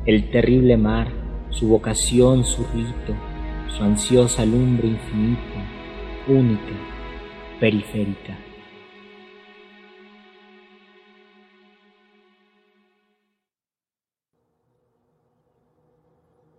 el 0.04 0.28
terrible 0.32 0.76
mar, 0.76 1.12
su 1.50 1.68
vocación, 1.68 2.44
su 2.44 2.64
rito, 2.74 3.14
su 3.68 3.84
ansiosa 3.84 4.44
lumbre 4.44 4.88
infinita, 4.88 5.64
única, 6.26 6.74
periférica. 7.60 8.47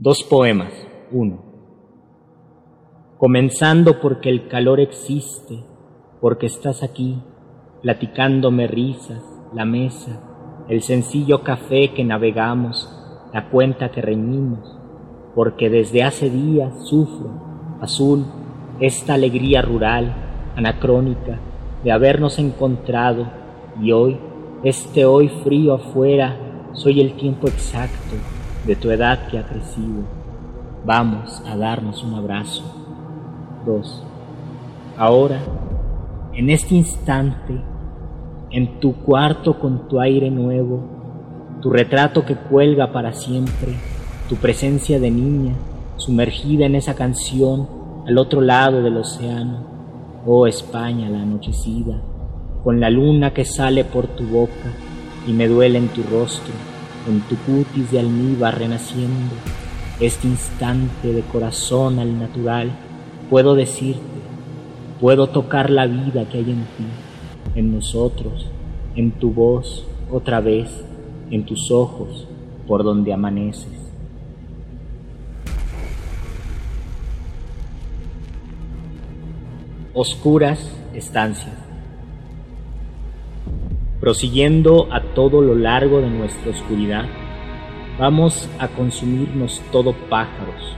Dos 0.02 0.24
poemas. 0.24 0.72
Uno. 1.12 1.44
Comenzando 3.18 4.00
porque 4.00 4.30
el 4.30 4.48
calor 4.48 4.80
existe, 4.80 5.62
porque 6.22 6.46
estás 6.46 6.84
aquí, 6.84 7.22
platicándome 7.82 8.68
risas, 8.68 9.22
la 9.54 9.66
mesa, 9.66 10.66
el 10.70 10.84
sencillo 10.84 11.44
café 11.44 11.92
que 11.94 12.06
navegamos, 12.06 12.90
la 13.34 13.50
cuenta 13.50 13.92
que 13.92 14.00
reñimos, 14.02 14.80
porque 15.36 15.70
desde 15.70 16.04
hace 16.04 16.30
días 16.30 16.88
sufro, 16.88 17.78
azul, 17.82 18.26
esta 18.80 19.16
alegría 19.16 19.62
rural, 19.62 20.16
anacrónica, 20.56 21.42
de 21.84 21.92
habernos 21.92 22.40
encontrado 22.40 23.30
y 23.82 23.92
hoy, 23.92 24.18
este 24.64 25.04
hoy 25.04 25.28
frío 25.44 25.74
afuera, 25.74 26.70
soy 26.72 27.02
el 27.02 27.18
tiempo 27.18 27.50
exacto 27.50 28.39
de 28.66 28.76
tu 28.76 28.92
edad 28.92 29.28
que 29.28 29.40
ha 29.40 29.44
crecido. 29.44 30.04
Vamos 30.86 31.42
a 31.46 31.56
darnos 31.56 32.04
un 32.04 32.14
abrazo. 32.16 32.64
2. 33.66 34.04
Ahora, 34.98 35.40
en 36.34 36.50
este 36.50 36.76
instante, 36.76 37.62
en 38.52 38.80
tu 38.80 38.94
cuarto 38.94 39.60
con 39.60 39.88
tu 39.88 40.00
aire 40.00 40.30
nuevo, 40.30 40.82
tu 41.62 41.70
retrato 41.70 42.26
que 42.26 42.36
cuelga 42.36 42.92
para 42.92 43.14
siempre, 43.14 43.76
tu 44.28 44.36
presencia 44.36 45.00
de 45.00 45.12
niña, 45.12 45.54
sumergida 45.98 46.66
en 46.66 46.76
esa 46.76 46.96
canción 46.96 47.68
al 48.08 48.18
otro 48.18 48.42
lado 48.42 48.82
del 48.82 48.98
océano, 48.98 49.60
oh 50.26 50.48
España 50.48 51.10
la 51.10 51.22
anochecida, 51.22 52.02
con 52.64 52.80
la 52.80 52.90
luna 52.90 53.34
que 53.34 53.46
sale 53.46 53.84
por 53.84 54.08
tu 54.08 54.26
boca 54.26 54.74
y 55.28 55.34
me 55.34 55.48
duele 55.48 55.78
en 55.78 55.90
tu 55.90 56.02
rostro, 56.04 56.54
con 57.10 57.22
tu 57.22 57.38
cutis 57.38 57.90
de 57.90 57.98
almíbar 57.98 58.60
renaciendo, 58.60 59.34
este 60.00 60.28
instante 60.28 61.12
de 61.12 61.22
corazón 61.22 61.98
al 61.98 62.20
natural, 62.20 62.70
puedo 63.32 63.56
decirte, 63.56 64.20
puedo 65.02 65.26
tocar 65.26 65.72
la 65.72 65.88
vida 65.88 66.30
que 66.30 66.38
hay 66.38 66.52
en 66.52 66.68
ti, 66.78 66.86
en 67.56 67.74
nosotros, 67.74 68.46
en 68.96 69.10
tu 69.10 69.32
voz, 69.32 69.88
otra 70.12 70.40
vez, 70.40 70.70
en 71.32 71.48
tus 71.48 71.72
ojos, 71.72 72.28
por 72.68 72.84
donde 72.84 73.12
amaneces. 73.12 73.74
oscuras 79.96 80.60
estancias. 80.94 81.59
Prosiguiendo 84.00 84.88
a 84.92 85.02
todo 85.02 85.42
lo 85.42 85.56
largo 85.56 86.02
de 86.02 86.10
nuestra 86.10 86.52
oscuridad, 86.52 87.06
vamos 88.00 88.50
a 88.60 88.68
consumirnos 88.70 89.62
todo 89.72 89.94
pájaros, 90.10 90.76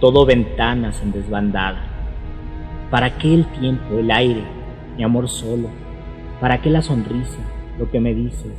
todo 0.00 0.26
ventanas 0.26 1.00
en 1.02 1.12
desbandada. 1.12 1.84
¿Para 2.90 3.18
qué 3.18 3.34
el 3.34 3.46
tiempo, 3.52 3.98
el 3.98 4.10
aire, 4.10 4.44
mi 4.96 5.04
amor 5.04 5.28
solo? 5.28 5.68
¿Para 6.40 6.60
qué 6.60 6.70
la 6.70 6.82
sonrisa, 6.82 7.38
lo 7.78 7.90
que 7.90 8.00
me 8.00 8.14
dices? 8.14 8.52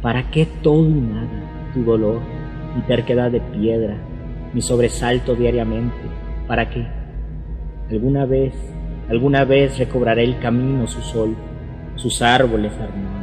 ¿Para 0.00 0.30
qué 0.30 0.46
todo 0.62 0.88
y 0.88 1.00
nada, 1.00 1.70
tu 1.74 1.84
dolor, 1.84 2.20
mi 2.74 2.82
terquedad 2.82 3.30
de 3.30 3.40
piedra, 3.40 3.96
mi 4.52 4.62
sobresalto 4.62 5.34
diariamente? 5.34 5.96
¿Para 6.46 6.70
qué? 6.70 6.86
¿Alguna 7.90 8.24
vez 8.24 8.54
Alguna 9.08 9.44
vez 9.44 9.78
recobrará 9.78 10.22
el 10.22 10.38
camino 10.38 10.86
su 10.86 11.02
sol, 11.02 11.36
sus 11.96 12.22
árboles 12.22 12.72
armados. 12.72 13.13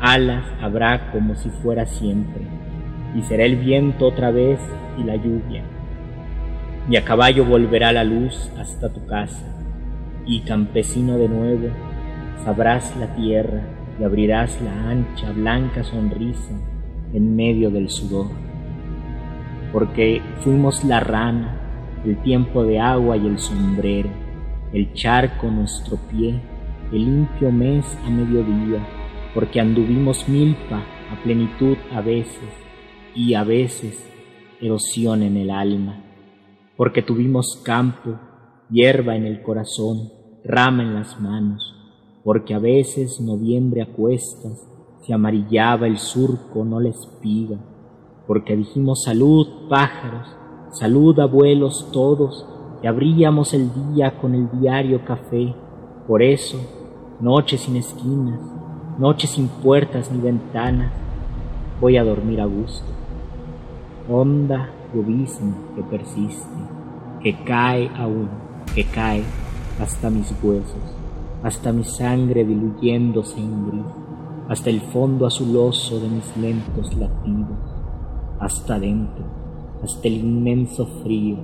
Alas 0.00 0.44
habrá 0.60 1.10
como 1.12 1.34
si 1.34 1.50
fuera 1.50 1.86
siempre, 1.86 2.42
y 3.14 3.22
será 3.22 3.44
el 3.44 3.56
viento 3.56 4.06
otra 4.06 4.30
vez 4.30 4.58
y 4.98 5.04
la 5.04 5.16
lluvia. 5.16 5.62
Y 6.88 6.96
a 6.96 7.04
caballo 7.04 7.44
volverá 7.44 7.92
la 7.92 8.04
luz 8.04 8.50
hasta 8.58 8.92
tu 8.92 9.04
casa, 9.06 9.46
y 10.26 10.40
campesino 10.40 11.18
de 11.18 11.28
nuevo, 11.28 11.68
sabrás 12.44 12.96
la 12.96 13.14
tierra 13.14 13.62
y 13.98 14.04
abrirás 14.04 14.60
la 14.62 14.90
ancha, 14.90 15.30
blanca 15.32 15.84
sonrisa 15.84 16.54
en 17.12 17.36
medio 17.36 17.70
del 17.70 17.90
sudor. 17.90 18.26
Porque 19.72 20.22
fuimos 20.40 20.82
la 20.84 21.00
rana, 21.00 21.56
el 22.04 22.16
tiempo 22.22 22.64
de 22.64 22.80
agua 22.80 23.16
y 23.16 23.26
el 23.26 23.38
sombrero 23.38 24.08
el 24.72 24.92
charco 24.92 25.50
nuestro 25.50 25.96
pie, 25.96 26.40
el 26.92 27.04
limpio 27.04 27.50
mes 27.50 27.98
a 28.06 28.10
mediodía, 28.10 28.78
porque 29.34 29.60
anduvimos 29.60 30.28
milpa 30.28 30.82
a 31.10 31.22
plenitud 31.22 31.76
a 31.92 32.00
veces 32.00 32.50
y 33.14 33.34
a 33.34 33.44
veces 33.44 34.06
erosión 34.60 35.22
en 35.22 35.36
el 35.36 35.50
alma, 35.50 36.02
porque 36.76 37.02
tuvimos 37.02 37.60
campo, 37.64 38.18
hierba 38.70 39.16
en 39.16 39.26
el 39.26 39.42
corazón, 39.42 40.10
rama 40.44 40.82
en 40.82 40.94
las 40.94 41.20
manos, 41.20 41.74
porque 42.24 42.54
a 42.54 42.58
veces 42.58 43.20
noviembre 43.20 43.82
a 43.82 43.86
cuestas 43.86 44.66
se 45.00 45.12
amarillaba 45.14 45.86
el 45.86 45.98
surco, 45.98 46.64
no 46.64 46.80
la 46.80 46.90
espiga, 46.90 47.58
porque 48.26 48.56
dijimos 48.56 49.02
salud, 49.04 49.68
pájaros, 49.68 50.28
salud, 50.72 51.18
abuelos 51.18 51.90
todos, 51.92 52.46
y 52.82 52.86
abríamos 52.86 53.54
el 53.54 53.70
día 53.92 54.18
con 54.20 54.34
el 54.34 54.48
diario 54.60 55.04
café, 55.04 55.54
por 56.06 56.22
eso, 56.22 56.58
noche 57.20 57.58
sin 57.58 57.76
esquinas, 57.76 58.59
noche 59.00 59.26
sin 59.26 59.48
puertas 59.48 60.12
ni 60.12 60.20
ventanas, 60.20 60.92
voy 61.80 61.96
a 61.96 62.04
dormir 62.04 62.38
a 62.42 62.44
gusto. 62.44 62.84
Honda 64.10 64.68
llovizna 64.94 65.54
que 65.74 65.82
persiste, 65.84 66.58
que 67.22 67.42
cae 67.44 67.90
aún, 67.96 68.28
que 68.74 68.84
cae 68.84 69.22
hasta 69.80 70.10
mis 70.10 70.30
huesos, 70.42 70.94
hasta 71.42 71.72
mi 71.72 71.84
sangre 71.84 72.44
diluyéndose 72.44 73.40
en 73.40 73.70
gris, 73.70 73.86
hasta 74.50 74.68
el 74.68 74.82
fondo 74.82 75.26
azuloso 75.26 75.98
de 75.98 76.08
mis 76.10 76.36
lentos 76.36 76.94
latidos, 76.94 77.58
hasta 78.38 78.78
dentro, 78.78 79.24
hasta 79.82 80.08
el 80.08 80.18
inmenso 80.18 80.84
frío 81.02 81.38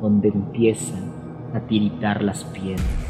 donde 0.00 0.28
empiezan 0.28 1.10
a 1.54 1.60
tiritar 1.66 2.22
las 2.22 2.44
piedras. 2.44 3.09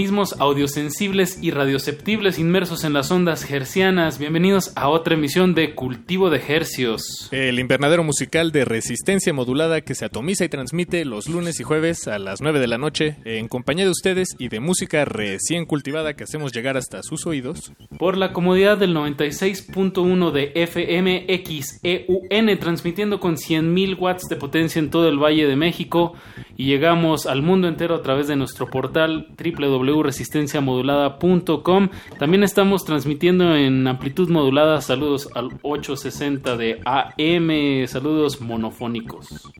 Organismos 0.00 0.40
audiosensibles 0.40 1.38
y 1.42 1.50
radioceptibles 1.50 2.38
inmersos 2.38 2.84
en 2.84 2.94
las 2.94 3.10
ondas 3.10 3.50
hercianas. 3.50 4.18
Bienvenidos 4.18 4.72
a 4.74 4.88
otra 4.88 5.12
emisión 5.12 5.54
de 5.54 5.74
Cultivo 5.74 6.30
de 6.30 6.38
Hercios. 6.38 7.28
El 7.32 7.58
invernadero 7.58 8.02
musical 8.02 8.50
de 8.50 8.64
resistencia 8.64 9.34
modulada 9.34 9.82
que 9.82 9.94
se 9.94 10.06
atomiza 10.06 10.46
y 10.46 10.48
transmite 10.48 11.04
los 11.04 11.28
lunes 11.28 11.60
y 11.60 11.64
jueves 11.64 12.08
a 12.08 12.18
las 12.18 12.40
9 12.40 12.60
de 12.60 12.66
la 12.66 12.78
noche 12.78 13.18
en 13.26 13.46
compañía 13.46 13.84
de 13.84 13.90
ustedes 13.90 14.28
y 14.38 14.48
de 14.48 14.60
música 14.60 15.04
recién 15.04 15.66
cultivada 15.66 16.14
que 16.14 16.24
hacemos 16.24 16.52
llegar 16.52 16.78
hasta 16.78 17.02
sus 17.02 17.26
oídos. 17.26 17.74
Por 17.98 18.16
la 18.16 18.32
comodidad 18.32 18.78
del 18.78 18.96
96.1 18.96 20.30
de 20.30 20.66
FMXEUN 20.66 22.58
transmitiendo 22.58 23.20
con 23.20 23.36
100.000 23.36 23.98
watts 23.98 24.30
de 24.30 24.36
potencia 24.36 24.78
en 24.78 24.88
todo 24.88 25.10
el 25.10 25.18
Valle 25.22 25.46
de 25.46 25.56
México 25.56 26.14
y 26.60 26.66
llegamos 26.66 27.24
al 27.24 27.40
mundo 27.40 27.68
entero 27.68 27.94
a 27.94 28.02
través 28.02 28.28
de 28.28 28.36
nuestro 28.36 28.66
portal 28.66 29.28
www.resistenciamodulada.com. 29.34 31.88
También 32.18 32.42
estamos 32.42 32.84
transmitiendo 32.84 33.56
en 33.56 33.86
amplitud 33.86 34.28
modulada. 34.28 34.82
Saludos 34.82 35.30
al 35.34 35.58
860 35.62 36.58
de 36.58 36.82
AM. 36.84 37.88
Saludos 37.88 38.42
monofónicos. 38.42 39.50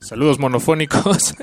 Saludos 0.00 0.40
monofónicos. 0.40 1.36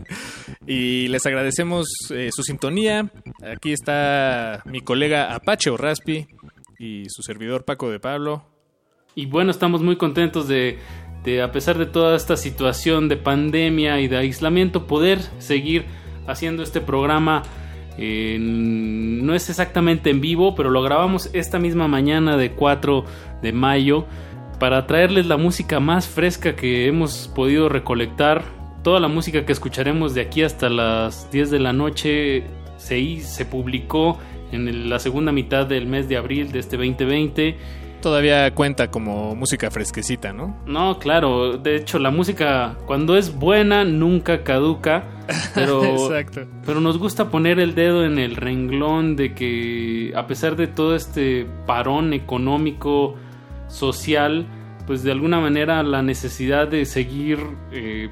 y 0.66 1.08
les 1.08 1.26
agradecemos 1.26 1.86
eh, 2.08 2.30
su 2.32 2.42
sintonía. 2.42 3.12
Aquí 3.54 3.74
está 3.74 4.62
mi 4.64 4.80
colega 4.80 5.34
Apache 5.34 5.68
o 5.68 5.76
Raspi 5.76 6.26
y 6.78 7.04
su 7.10 7.22
servidor 7.22 7.66
Paco 7.66 7.90
de 7.90 8.00
Pablo. 8.00 8.46
Y 9.14 9.26
bueno, 9.26 9.50
estamos 9.50 9.82
muy 9.82 9.96
contentos 9.96 10.48
de, 10.48 10.78
a 11.42 11.52
pesar 11.52 11.78
de 11.78 11.86
toda 11.86 12.16
esta 12.16 12.36
situación 12.36 13.08
de 13.08 13.16
pandemia 13.16 14.00
y 14.00 14.08
de 14.08 14.16
aislamiento, 14.16 14.86
poder 14.86 15.20
seguir 15.38 15.84
haciendo 16.26 16.62
este 16.62 16.80
programa. 16.80 17.42
no 17.98 19.34
es 19.34 19.50
exactamente 19.50 20.10
en 20.10 20.20
vivo, 20.20 20.54
pero 20.54 20.70
lo 20.70 20.82
grabamos 20.82 21.30
esta 21.32 21.58
misma 21.58 21.88
mañana 21.88 22.36
de 22.36 22.52
4 22.52 23.04
de 23.42 23.52
mayo 23.52 24.06
para 24.58 24.86
traerles 24.86 25.26
la 25.26 25.36
música 25.36 25.80
más 25.80 26.08
fresca 26.08 26.56
que 26.56 26.86
hemos 26.86 27.30
podido 27.34 27.68
recolectar. 27.68 28.44
Toda 28.82 29.00
la 29.00 29.08
música 29.08 29.44
que 29.44 29.52
escucharemos 29.52 30.14
de 30.14 30.22
aquí 30.22 30.42
hasta 30.42 30.68
las 30.68 31.30
10 31.30 31.50
de 31.50 31.58
la 31.58 31.72
noche 31.72 32.44
se, 32.76 33.20
se 33.20 33.44
publicó 33.44 34.18
en 34.52 34.88
la 34.88 34.98
segunda 34.98 35.32
mitad 35.32 35.66
del 35.66 35.86
mes 35.86 36.08
de 36.08 36.16
abril 36.16 36.52
de 36.52 36.60
este 36.60 36.76
2020 36.76 37.56
todavía 38.00 38.54
cuenta 38.54 38.90
como 38.90 39.34
música 39.34 39.70
fresquecita, 39.70 40.32
¿no? 40.32 40.56
No, 40.66 40.98
claro. 40.98 41.58
De 41.58 41.76
hecho, 41.76 41.98
la 41.98 42.10
música 42.10 42.76
cuando 42.86 43.16
es 43.16 43.34
buena 43.34 43.84
nunca 43.84 44.42
caduca. 44.44 45.04
Pero, 45.54 45.84
Exacto. 46.10 46.46
pero 46.64 46.80
nos 46.80 46.98
gusta 46.98 47.30
poner 47.30 47.60
el 47.60 47.74
dedo 47.74 48.04
en 48.04 48.18
el 48.18 48.36
renglón 48.36 49.14
de 49.14 49.34
que 49.34 50.12
a 50.16 50.26
pesar 50.26 50.56
de 50.56 50.66
todo 50.66 50.96
este 50.96 51.46
parón 51.66 52.14
económico, 52.14 53.16
social, 53.68 54.46
pues 54.86 55.02
de 55.02 55.12
alguna 55.12 55.38
manera 55.40 55.82
la 55.82 56.02
necesidad 56.02 56.66
de 56.66 56.86
seguir 56.86 57.38
eh, 57.72 58.08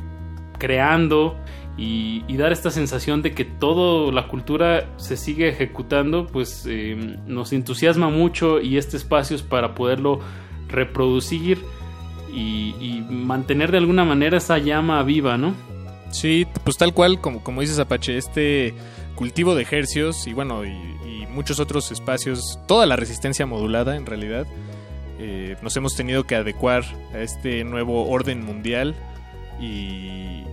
creando 0.58 1.36
y, 1.76 2.24
y 2.26 2.36
dar 2.36 2.52
esta 2.52 2.70
sensación 2.70 3.22
de 3.22 3.34
que 3.34 3.44
toda 3.44 4.12
la 4.12 4.28
cultura 4.28 4.88
se 4.96 5.16
sigue 5.16 5.48
ejecutando, 5.48 6.26
pues 6.26 6.64
eh, 6.68 7.18
nos 7.26 7.52
entusiasma 7.52 8.08
mucho 8.08 8.60
y 8.60 8.78
este 8.78 8.96
espacio 8.96 9.36
es 9.36 9.42
para 9.42 9.74
poderlo 9.74 10.20
reproducir 10.68 11.58
y, 12.32 13.04
mantener 13.08 13.72
de 13.72 13.78
alguna 13.78 14.04
manera 14.04 14.36
esa 14.36 14.58
llama 14.58 15.02
viva, 15.02 15.38
¿no? 15.38 15.54
Sí, 16.10 16.46
pues 16.64 16.76
tal 16.76 16.92
cual, 16.92 17.20
como, 17.20 17.42
como 17.42 17.60
dices 17.60 17.78
Apache, 17.78 18.16
este 18.16 18.74
cultivo 19.14 19.54
de 19.54 19.62
ejercios 19.62 20.26
y 20.26 20.34
bueno, 20.34 20.64
y, 20.64 20.68
y 20.68 21.26
muchos 21.30 21.60
otros 21.60 21.90
espacios, 21.90 22.58
toda 22.68 22.84
la 22.86 22.96
resistencia 22.96 23.46
modulada 23.46 23.96
en 23.96 24.06
realidad, 24.06 24.46
eh, 25.18 25.56
nos 25.62 25.76
hemos 25.76 25.94
tenido 25.96 26.24
que 26.24 26.36
adecuar 26.36 26.84
a 27.14 27.20
este 27.20 27.64
nuevo 27.64 28.08
orden 28.08 28.44
mundial 28.44 28.94
y 29.58 30.44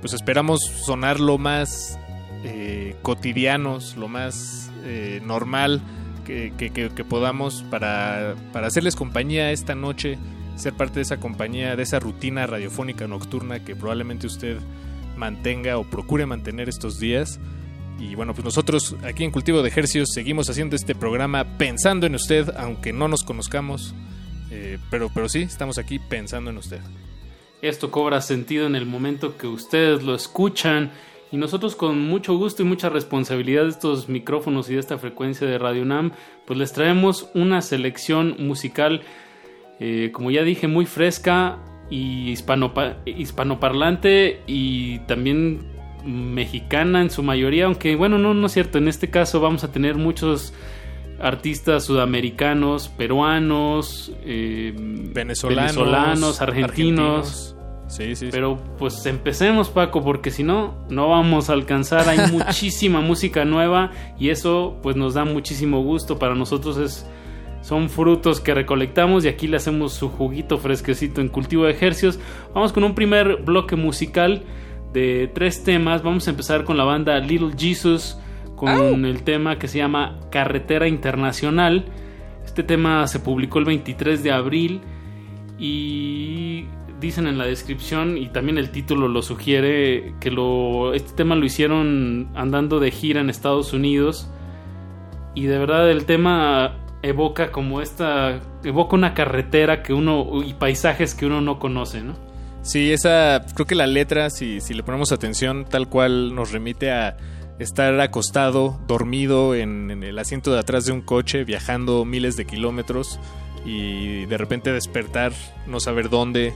pues 0.00 0.12
esperamos 0.14 0.60
sonar 0.84 1.20
lo 1.20 1.38
más 1.38 1.98
eh, 2.44 2.96
cotidianos, 3.02 3.96
lo 3.96 4.08
más 4.08 4.70
eh, 4.84 5.20
normal 5.24 5.80
que, 6.24 6.52
que- 6.56 7.04
podamos 7.04 7.64
para, 7.70 8.34
para 8.52 8.66
hacerles 8.66 8.96
compañía 8.96 9.52
esta 9.52 9.74
noche, 9.74 10.18
ser 10.56 10.74
parte 10.74 10.96
de 10.96 11.02
esa 11.02 11.18
compañía, 11.18 11.76
de 11.76 11.82
esa 11.84 12.00
rutina 12.00 12.46
radiofónica 12.46 13.06
nocturna 13.06 13.64
que 13.64 13.76
probablemente 13.76 14.26
usted 14.26 14.58
mantenga 15.16 15.78
o 15.78 15.84
procure 15.84 16.26
mantener 16.26 16.68
estos 16.68 16.98
días. 16.98 17.38
Y 17.98 18.14
bueno, 18.14 18.34
pues 18.34 18.44
nosotros 18.44 18.94
aquí 19.04 19.24
en 19.24 19.30
Cultivo 19.30 19.62
de 19.62 19.68
Ejercicios 19.68 20.10
seguimos 20.12 20.50
haciendo 20.50 20.76
este 20.76 20.94
programa 20.94 21.44
pensando 21.56 22.06
en 22.06 22.14
usted, 22.14 22.52
aunque 22.58 22.92
no 22.92 23.08
nos 23.08 23.22
conozcamos. 23.22 23.94
eh, 24.50 24.78
pero, 24.90 25.10
pero 25.14 25.28
sí, 25.28 25.42
estamos 25.42 25.78
aquí 25.78 25.98
pensando 25.98 26.50
en 26.50 26.58
usted. 26.58 26.80
Esto 27.68 27.90
cobra 27.90 28.20
sentido 28.20 28.66
en 28.66 28.76
el 28.76 28.86
momento 28.86 29.36
que 29.36 29.46
ustedes 29.46 30.02
lo 30.02 30.14
escuchan 30.14 30.90
y 31.32 31.36
nosotros 31.36 31.74
con 31.74 32.00
mucho 32.00 32.36
gusto 32.36 32.62
y 32.62 32.64
mucha 32.64 32.88
responsabilidad 32.88 33.64
de 33.64 33.70
estos 33.70 34.08
micrófonos 34.08 34.70
y 34.70 34.74
de 34.74 34.80
esta 34.80 34.98
frecuencia 34.98 35.46
de 35.46 35.58
Radio 35.58 35.84
Nam, 35.84 36.12
pues 36.46 36.58
les 36.58 36.72
traemos 36.72 37.28
una 37.34 37.60
selección 37.62 38.36
musical, 38.38 39.00
eh, 39.80 40.10
como 40.12 40.30
ya 40.30 40.42
dije, 40.44 40.68
muy 40.68 40.86
fresca 40.86 41.58
y 41.90 42.32
hispanopa- 42.32 42.98
hispanoparlante 43.04 44.42
y 44.46 45.00
también 45.00 45.66
mexicana 46.04 47.00
en 47.02 47.10
su 47.10 47.24
mayoría, 47.24 47.64
aunque 47.64 47.96
bueno, 47.96 48.18
no, 48.18 48.32
no 48.32 48.46
es 48.46 48.52
cierto, 48.52 48.78
en 48.78 48.86
este 48.86 49.10
caso 49.10 49.40
vamos 49.40 49.64
a 49.64 49.72
tener 49.72 49.96
muchos 49.96 50.54
artistas 51.18 51.84
sudamericanos, 51.84 52.88
peruanos, 52.88 54.12
eh, 54.24 54.72
Venezolanos, 54.76 55.74
venezolanos, 55.74 56.40
argentinos. 56.40 57.26
argentinos. 57.26 57.55
Sí, 57.88 58.16
sí. 58.16 58.28
Pero 58.30 58.58
pues 58.78 59.04
empecemos 59.06 59.68
Paco, 59.68 60.02
porque 60.02 60.30
si 60.30 60.42
no, 60.42 60.74
no 60.88 61.08
vamos 61.08 61.50
a 61.50 61.52
alcanzar. 61.52 62.08
Hay 62.08 62.18
muchísima 62.32 63.00
música 63.00 63.44
nueva 63.44 63.90
y 64.18 64.30
eso 64.30 64.78
pues 64.82 64.96
nos 64.96 65.14
da 65.14 65.24
muchísimo 65.24 65.82
gusto. 65.82 66.18
Para 66.18 66.34
nosotros 66.34 66.78
es, 66.78 67.06
son 67.62 67.88
frutos 67.88 68.40
que 68.40 68.54
recolectamos 68.54 69.24
y 69.24 69.28
aquí 69.28 69.46
le 69.46 69.56
hacemos 69.56 69.92
su 69.92 70.08
juguito 70.08 70.58
fresquecito 70.58 71.20
en 71.20 71.28
cultivo 71.28 71.64
de 71.64 71.72
ejercicios. 71.72 72.18
Vamos 72.54 72.72
con 72.72 72.84
un 72.84 72.94
primer 72.94 73.42
bloque 73.42 73.76
musical 73.76 74.42
de 74.92 75.30
tres 75.32 75.62
temas. 75.62 76.02
Vamos 76.02 76.26
a 76.26 76.30
empezar 76.30 76.64
con 76.64 76.76
la 76.76 76.84
banda 76.84 77.18
Little 77.18 77.52
Jesus 77.56 78.18
con 78.56 79.04
el 79.04 79.22
tema 79.22 79.58
que 79.58 79.68
se 79.68 79.78
llama 79.78 80.18
Carretera 80.30 80.88
Internacional. 80.88 81.84
Este 82.44 82.62
tema 82.62 83.06
se 83.06 83.20
publicó 83.20 83.58
el 83.58 83.66
23 83.66 84.22
de 84.22 84.32
abril 84.32 84.80
y 85.58 86.64
dicen 87.06 87.26
en 87.26 87.38
la 87.38 87.44
descripción 87.44 88.18
y 88.18 88.28
también 88.28 88.58
el 88.58 88.70
título 88.70 89.08
lo 89.08 89.22
sugiere 89.22 90.14
que 90.20 90.30
lo 90.30 90.92
este 90.94 91.12
tema 91.12 91.34
lo 91.34 91.44
hicieron 91.46 92.28
andando 92.34 92.80
de 92.80 92.90
gira 92.90 93.20
en 93.20 93.30
Estados 93.30 93.72
Unidos 93.72 94.28
y 95.34 95.44
de 95.46 95.58
verdad 95.58 95.90
el 95.90 96.04
tema 96.04 96.76
evoca 97.02 97.52
como 97.52 97.80
esta 97.80 98.40
evoca 98.64 98.96
una 98.96 99.14
carretera 99.14 99.82
que 99.82 99.92
uno 99.92 100.42
y 100.44 100.54
paisajes 100.54 101.14
que 101.14 101.26
uno 101.26 101.40
no 101.40 101.58
conoce, 101.58 102.02
¿no? 102.02 102.14
Sí, 102.62 102.90
esa, 102.90 103.46
creo 103.54 103.66
que 103.66 103.76
la 103.76 103.86
letra, 103.86 104.28
si, 104.28 104.60
si 104.60 104.74
le 104.74 104.82
ponemos 104.82 105.12
atención, 105.12 105.66
tal 105.66 105.88
cual 105.88 106.34
nos 106.34 106.50
remite 106.50 106.90
a 106.90 107.16
estar 107.60 108.00
acostado, 108.00 108.80
dormido 108.88 109.54
en, 109.54 109.92
en 109.92 110.02
el 110.02 110.18
asiento 110.18 110.52
de 110.52 110.58
atrás 110.58 110.84
de 110.84 110.92
un 110.92 111.00
coche, 111.00 111.44
viajando 111.44 112.04
miles 112.04 112.36
de 112.36 112.44
kilómetros 112.44 113.20
y 113.64 114.26
de 114.26 114.36
repente 114.36 114.72
despertar, 114.72 115.32
no 115.68 115.78
saber 115.78 116.10
dónde. 116.10 116.54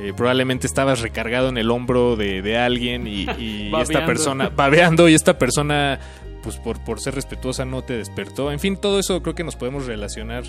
Eh, 0.00 0.12
probablemente 0.16 0.66
estabas 0.66 1.00
recargado 1.00 1.48
en 1.48 1.58
el 1.58 1.70
hombro 1.70 2.14
de, 2.14 2.40
de 2.40 2.56
alguien 2.56 3.06
y, 3.06 3.26
y 3.38 3.72
esta 3.80 4.06
persona, 4.06 4.48
babeando 4.48 5.08
y 5.08 5.14
esta 5.14 5.38
persona, 5.38 5.98
pues 6.42 6.56
por, 6.56 6.78
por 6.84 7.00
ser 7.00 7.14
respetuosa 7.14 7.64
no 7.64 7.82
te 7.82 7.94
despertó. 7.94 8.52
En 8.52 8.60
fin, 8.60 8.76
todo 8.76 9.00
eso 9.00 9.20
creo 9.22 9.34
que 9.34 9.42
nos 9.44 9.56
podemos 9.56 9.86
relacionar 9.86 10.44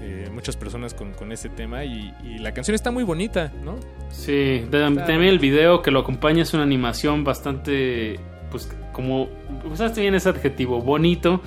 eh, 0.00 0.28
muchas 0.32 0.56
personas 0.56 0.94
con, 0.94 1.12
con 1.12 1.32
ese 1.32 1.48
tema 1.48 1.84
y, 1.84 2.14
y 2.22 2.38
la 2.38 2.52
canción 2.52 2.74
está 2.74 2.90
muy 2.90 3.04
bonita, 3.04 3.52
¿no? 3.64 3.76
Sí, 4.10 4.64
también 4.70 5.22
el 5.22 5.38
video 5.38 5.82
que 5.82 5.90
lo 5.90 6.00
acompaña 6.00 6.42
es 6.42 6.54
una 6.54 6.62
animación 6.62 7.24
bastante, 7.24 8.20
pues 8.50 8.70
como, 8.92 9.28
usaste 9.64 10.02
bien 10.02 10.14
ese 10.14 10.28
adjetivo, 10.28 10.80
bonito. 10.80 11.40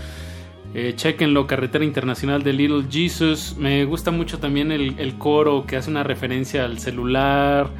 Eh, 0.79 0.93
chequenlo, 0.95 1.47
Carretera 1.47 1.83
Internacional 1.83 2.43
de 2.43 2.53
Little 2.53 2.83
Jesus. 2.87 3.55
Me 3.57 3.83
gusta 3.85 4.11
mucho 4.11 4.37
también 4.37 4.71
el, 4.71 4.93
el 4.99 5.17
coro 5.17 5.65
que 5.65 5.75
hace 5.75 5.89
una 5.89 6.03
referencia 6.03 6.65
al 6.65 6.77
celular 6.77 7.71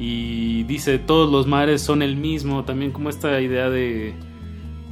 y 0.00 0.64
dice 0.64 0.98
todos 0.98 1.30
los 1.30 1.46
mares 1.46 1.80
son 1.80 2.02
el 2.02 2.16
mismo. 2.16 2.64
También 2.64 2.90
como 2.90 3.08
esta 3.08 3.40
idea 3.40 3.70
de, 3.70 4.14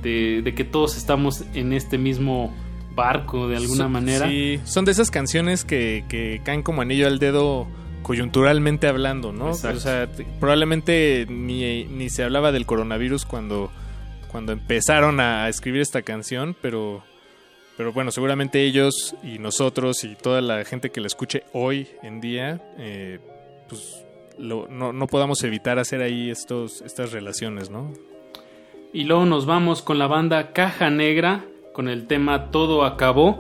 de, 0.03 0.43
de 0.43 0.55
que 0.55 0.63
todos 0.63 0.97
estamos 0.97 1.43
en 1.55 1.73
este 1.73 1.99
mismo 1.99 2.55
barco 2.95 3.49
de 3.49 3.57
alguna 3.57 3.85
Son- 3.85 3.93
manera. 3.93 4.29
Sí, 4.29 4.61
son 4.65 4.85
de 4.85 4.93
esas 4.93 5.11
canciones 5.11 5.65
que, 5.65 6.05
que 6.09 6.41
caen 6.45 6.63
como 6.63 6.83
anillo 6.83 7.09
al 7.09 7.19
dedo 7.19 7.67
coyunturalmente 8.03 8.87
hablando, 8.87 9.33
¿no? 9.33 9.49
Exacto. 9.49 9.79
O 9.79 9.81
sea, 9.81 10.09
probablemente 10.39 11.27
ni, 11.29 11.85
ni 11.87 12.09
se 12.09 12.23
hablaba 12.23 12.53
del 12.53 12.67
coronavirus 12.67 13.25
cuando, 13.25 13.73
cuando 14.31 14.53
empezaron 14.53 15.19
a 15.19 15.49
escribir 15.49 15.81
esta 15.83 16.03
canción, 16.03 16.55
pero, 16.63 17.03
pero 17.79 17.93
bueno, 17.93 18.11
seguramente 18.11 18.65
ellos 18.65 19.15
y 19.23 19.39
nosotros 19.39 20.03
y 20.03 20.17
toda 20.17 20.41
la 20.41 20.65
gente 20.65 20.91
que 20.91 21.01
la 21.01 21.07
escuche 21.07 21.45
hoy 21.53 21.87
en 22.03 22.21
día, 22.21 22.61
eh, 22.77 23.21
pues 23.69 24.05
no, 24.37 24.67
no 24.69 25.07
podamos 25.07 25.45
evitar 25.45 25.79
hacer 25.79 26.03
ahí 26.03 26.29
estos, 26.29 26.83
estas 26.83 27.13
relaciones, 27.13 27.71
¿no? 27.71 27.93
Y 28.93 29.05
luego 29.05 29.27
nos 29.27 29.47
vamos 29.47 29.81
con 29.83 30.01
la 30.01 30.09
banda 30.09 30.53
Caja 30.53 30.91
Negra, 30.91 31.45
con 31.73 31.89
el 31.89 32.09
tema 32.09 32.51
Todo 32.51 32.85
Acabó. 32.85 33.39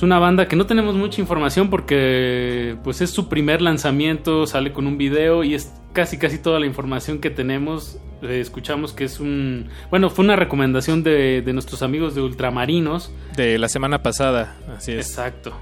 Es 0.00 0.02
una 0.02 0.18
banda 0.18 0.48
que 0.48 0.56
no 0.56 0.64
tenemos 0.64 0.94
mucha 0.94 1.20
información 1.20 1.68
porque 1.68 2.74
pues 2.82 3.02
es 3.02 3.10
su 3.10 3.28
primer 3.28 3.60
lanzamiento, 3.60 4.46
sale 4.46 4.72
con 4.72 4.86
un 4.86 4.96
video 4.96 5.44
y 5.44 5.54
es 5.54 5.74
casi 5.92 6.16
casi 6.16 6.38
toda 6.38 6.58
la 6.58 6.64
información 6.64 7.18
que 7.18 7.28
tenemos. 7.28 7.98
Eh, 8.22 8.40
escuchamos 8.40 8.94
que 8.94 9.04
es 9.04 9.20
un... 9.20 9.68
Bueno, 9.90 10.08
fue 10.08 10.24
una 10.24 10.36
recomendación 10.36 11.02
de, 11.02 11.42
de 11.42 11.52
nuestros 11.52 11.82
amigos 11.82 12.14
de 12.14 12.22
Ultramarinos. 12.22 13.12
De 13.36 13.58
la 13.58 13.68
semana 13.68 14.02
pasada, 14.02 14.56
así 14.74 14.92
es. 14.92 15.06
Exacto. 15.06 15.52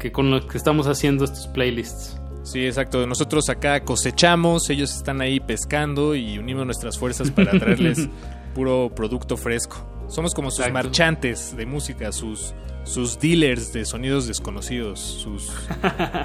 Que 0.00 0.10
con 0.10 0.32
lo 0.32 0.44
que 0.48 0.58
estamos 0.58 0.88
haciendo 0.88 1.24
estos 1.24 1.46
playlists. 1.46 2.20
Sí, 2.42 2.66
exacto. 2.66 3.06
Nosotros 3.06 3.48
acá 3.48 3.84
cosechamos, 3.84 4.70
ellos 4.70 4.92
están 4.92 5.20
ahí 5.20 5.38
pescando 5.38 6.16
y 6.16 6.36
unimos 6.36 6.66
nuestras 6.66 6.98
fuerzas 6.98 7.30
para 7.30 7.52
traerles 7.52 8.08
puro 8.56 8.90
producto 8.92 9.36
fresco. 9.36 9.97
Somos 10.08 10.34
como 10.34 10.50
sus 10.50 10.60
Exacto. 10.60 10.74
marchantes 10.74 11.56
de 11.56 11.66
música, 11.66 12.12
sus, 12.12 12.54
sus 12.84 13.18
dealers 13.18 13.72
de 13.72 13.84
sonidos 13.84 14.26
desconocidos, 14.26 14.98
sus, 15.00 15.52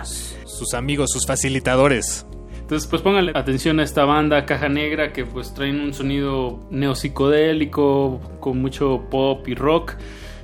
sus 0.45 0.73
amigos, 0.73 1.11
sus 1.11 1.25
facilitadores. 1.27 2.25
Entonces, 2.59 2.87
pues 2.89 3.01
pónganle 3.01 3.33
atención 3.35 3.81
a 3.81 3.83
esta 3.83 4.05
banda 4.05 4.45
Caja 4.45 4.69
Negra 4.69 5.11
que 5.11 5.25
pues 5.25 5.53
traen 5.53 5.81
un 5.81 5.93
sonido 5.93 6.65
neopsicodélico 6.71 8.21
con 8.39 8.61
mucho 8.61 9.03
pop 9.11 9.45
y 9.49 9.53
rock. 9.53 9.95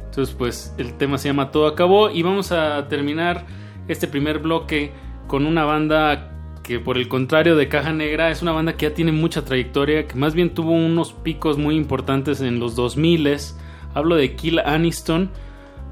Entonces, 0.04 0.36
pues 0.36 0.74
el 0.78 0.96
tema 0.98 1.18
se 1.18 1.30
llama 1.30 1.52
Todo 1.52 1.68
acabó 1.68 2.10
y 2.10 2.22
vamos 2.22 2.52
a 2.52 2.88
terminar 2.90 3.46
este 3.88 4.08
primer 4.08 4.40
bloque 4.40 4.92
con 5.28 5.46
una 5.46 5.64
banda 5.64 6.39
que 6.70 6.80
por 6.80 7.00
el 7.00 7.08
contrario 7.08 7.56
de 7.56 7.68
Caja 7.68 7.94
Negra 7.94 8.30
es 8.30 8.44
una 8.44 8.52
banda 8.52 8.78
que 8.78 8.88
ya 8.88 8.94
tiene 8.94 9.12
mucha 9.12 9.44
trayectoria, 9.44 10.08
que 10.08 10.14
más 10.14 10.36
bien 10.36 10.52
tuvo 10.52 10.70
unos 10.70 11.14
picos 11.14 11.58
muy 11.58 11.76
importantes 11.76 12.42
en 12.42 12.60
los 12.60 12.76
2000 12.76 13.38
Hablo 13.96 14.16
de 14.16 14.36
Kill 14.36 14.60
Aniston, 14.60 15.32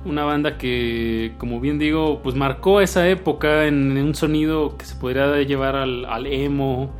una 0.06 0.24
banda 0.24 0.60
que, 0.60 1.34
como 1.40 1.60
bien 1.60 1.80
digo, 1.80 2.22
pues 2.22 2.36
marcó 2.36 2.80
esa 2.80 3.10
época 3.10 3.66
en, 3.66 3.98
un 3.98 4.14
sonido 4.14 4.78
que 4.78 4.86
se 4.86 4.94
podría 4.98 5.42
llevar 5.42 5.76
al, 5.76 6.06
al 6.06 6.28
emo, 6.28 6.94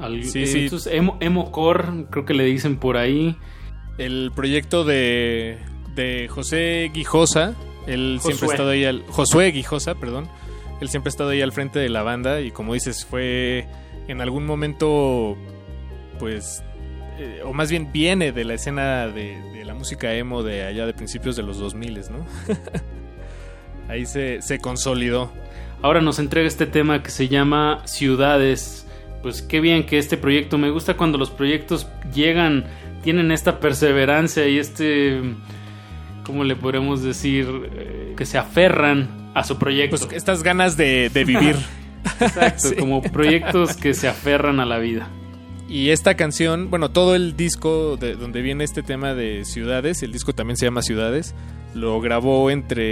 al 0.00 0.24
Sí, 0.24 0.48
sí. 0.48 0.64
estos 0.64 0.88
emo, 0.88 1.16
emo 1.20 1.52
core, 1.52 2.06
creo 2.10 2.24
que 2.24 2.34
le 2.34 2.44
dicen 2.44 2.78
por 2.78 2.96
ahí. 2.96 3.36
El 3.96 4.32
proyecto 4.34 4.82
de, 4.82 5.60
de 5.94 6.26
José 6.26 6.90
Guijosa, 6.92 7.54
él 7.86 8.18
siempre 8.20 8.48
ha 8.48 8.50
estado 8.50 8.70
ahí 8.70 8.84
al... 8.84 9.04
Josué 9.06 9.52
Guijosa, 9.52 9.94
perdón. 9.94 10.28
Él 10.80 10.88
siempre 10.88 11.08
ha 11.08 11.12
estado 11.12 11.30
ahí 11.30 11.40
al 11.40 11.52
frente 11.52 11.78
de 11.78 11.88
la 11.88 12.02
banda 12.02 12.40
y 12.40 12.50
como 12.50 12.74
dices, 12.74 13.04
fue 13.04 13.66
en 14.08 14.20
algún 14.20 14.44
momento, 14.44 15.36
pues, 16.18 16.62
eh, 17.18 17.42
o 17.44 17.52
más 17.52 17.70
bien 17.70 17.92
viene 17.92 18.32
de 18.32 18.44
la 18.44 18.54
escena 18.54 19.06
de, 19.08 19.40
de 19.52 19.64
la 19.64 19.74
música 19.74 20.14
emo 20.14 20.42
de 20.42 20.64
allá 20.64 20.86
de 20.86 20.94
principios 20.94 21.36
de 21.36 21.42
los 21.42 21.58
2000, 21.58 22.00
¿no? 22.10 22.26
ahí 23.88 24.06
se, 24.06 24.42
se 24.42 24.58
consolidó. 24.58 25.32
Ahora 25.82 26.00
nos 26.00 26.18
entrega 26.18 26.48
este 26.48 26.66
tema 26.66 27.02
que 27.02 27.10
se 27.10 27.28
llama 27.28 27.82
Ciudades. 27.84 28.86
Pues 29.22 29.42
qué 29.42 29.60
bien 29.60 29.86
que 29.86 29.98
este 29.98 30.16
proyecto, 30.16 30.58
me 30.58 30.70
gusta 30.70 30.96
cuando 30.96 31.18
los 31.18 31.30
proyectos 31.30 31.88
llegan, 32.14 32.64
tienen 33.02 33.30
esta 33.30 33.60
perseverancia 33.60 34.46
y 34.48 34.58
este, 34.58 35.20
¿cómo 36.24 36.44
le 36.44 36.56
podemos 36.56 37.02
decir? 37.02 37.46
Eh, 37.72 38.14
que 38.16 38.26
se 38.26 38.38
aferran 38.38 39.30
a 39.34 39.44
su 39.44 39.58
proyecto. 39.58 39.96
Pues 39.96 40.12
estas 40.12 40.42
ganas 40.42 40.76
de, 40.76 41.08
de 41.10 41.24
vivir. 41.24 41.56
Exacto, 42.20 42.68
Sí. 42.68 42.74
como 42.76 43.02
proyectos 43.02 43.76
que 43.76 43.94
se 43.94 44.08
aferran 44.08 44.60
a 44.60 44.66
la 44.66 44.78
vida. 44.78 45.08
Y 45.68 45.88
esta 45.90 46.14
canción, 46.16 46.68
bueno, 46.70 46.90
todo 46.90 47.14
el 47.14 47.36
disco 47.36 47.96
de 47.96 48.14
donde 48.16 48.42
viene 48.42 48.64
este 48.64 48.82
tema 48.82 49.14
de 49.14 49.44
ciudades, 49.46 50.02
el 50.02 50.12
disco 50.12 50.34
también 50.34 50.56
se 50.58 50.66
llama 50.66 50.82
Ciudades, 50.82 51.34
lo 51.74 52.00
grabó 52.02 52.50
entre, 52.50 52.82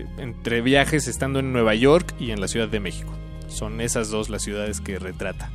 eh, 0.00 0.06
entre 0.18 0.60
viajes 0.62 1.06
estando 1.06 1.38
en 1.38 1.52
Nueva 1.52 1.74
York 1.76 2.14
y 2.18 2.32
en 2.32 2.40
la 2.40 2.48
Ciudad 2.48 2.68
de 2.68 2.80
México. 2.80 3.16
Son 3.46 3.80
esas 3.80 4.10
dos 4.10 4.28
las 4.30 4.42
ciudades 4.42 4.80
que 4.80 4.98
retrata. 4.98 5.50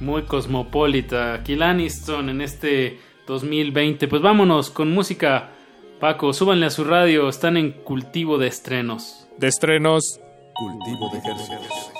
Muy 0.00 0.22
cosmopolita. 0.22 1.40
Kill 1.44 1.62
Aniston 1.62 2.28
en 2.28 2.40
este 2.42 2.98
2020. 3.26 4.06
Pues 4.08 4.20
vámonos 4.20 4.70
con 4.70 4.90
música. 4.90 5.50
Paco, 6.04 6.34
súbanle 6.34 6.66
a 6.66 6.70
su 6.70 6.84
radio. 6.84 7.30
Están 7.30 7.56
en 7.56 7.72
cultivo 7.72 8.36
de 8.36 8.46
estrenos. 8.46 9.26
De 9.38 9.48
estrenos, 9.48 10.20
Cultivo 10.52 11.08
de 11.08 11.16
ejércitos. 11.16 11.93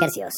Hercios. 0.00 0.32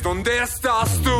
Es 0.00 0.04
donde 0.04 0.42
estás 0.42 0.98
tú. 1.02 1.10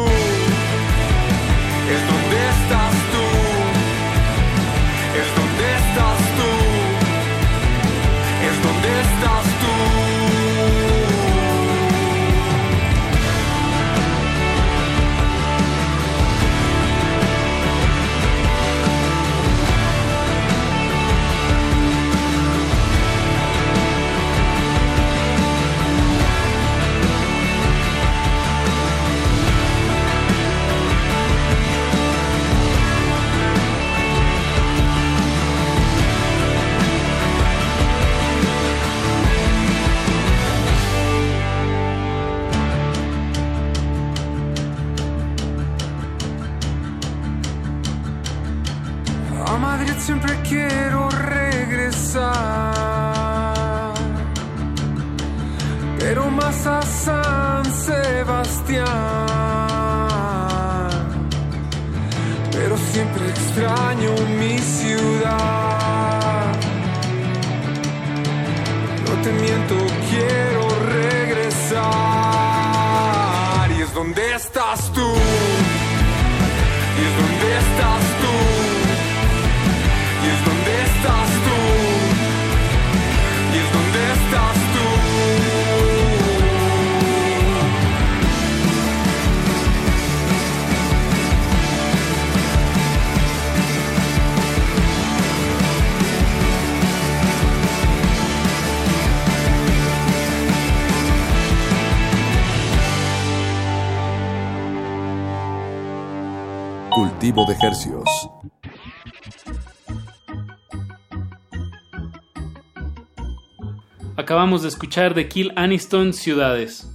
Acabamos 114.51 114.63
de 114.63 114.69
escuchar 114.71 115.15
de 115.15 115.29
Kill 115.29 115.53
Aniston 115.55 116.13
Ciudades. 116.13 116.91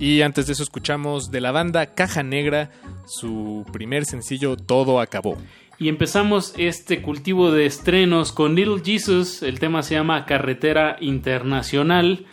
Y 0.00 0.22
antes 0.22 0.48
de 0.48 0.54
eso 0.54 0.64
escuchamos 0.64 1.30
de 1.30 1.40
la 1.40 1.52
banda 1.52 1.94
Caja 1.94 2.24
Negra 2.24 2.72
su 3.06 3.64
primer 3.72 4.04
sencillo 4.04 4.56
Todo 4.56 5.00
acabó. 5.00 5.38
Y 5.78 5.88
empezamos 5.88 6.54
este 6.58 7.00
cultivo 7.00 7.52
de 7.52 7.66
estrenos 7.66 8.32
con 8.32 8.56
Little 8.56 8.82
Jesus. 8.84 9.44
El 9.44 9.60
tema 9.60 9.84
se 9.84 9.94
llama 9.94 10.26
Carretera 10.26 10.96
Internacional. 11.00 12.26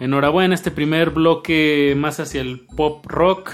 Enhorabuena, 0.00 0.54
este 0.54 0.70
primer 0.70 1.08
bloque 1.08 1.94
más 1.96 2.20
hacia 2.20 2.42
el 2.42 2.66
pop 2.76 3.06
rock. 3.06 3.52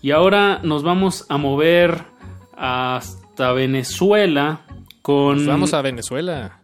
Y 0.00 0.12
ahora 0.12 0.60
nos 0.62 0.82
vamos 0.82 1.26
a 1.28 1.36
mover 1.36 2.04
hasta 2.56 3.52
Venezuela 3.52 4.62
con... 5.02 5.46
Vamos 5.46 5.74
a 5.74 5.82
Venezuela. 5.82 6.57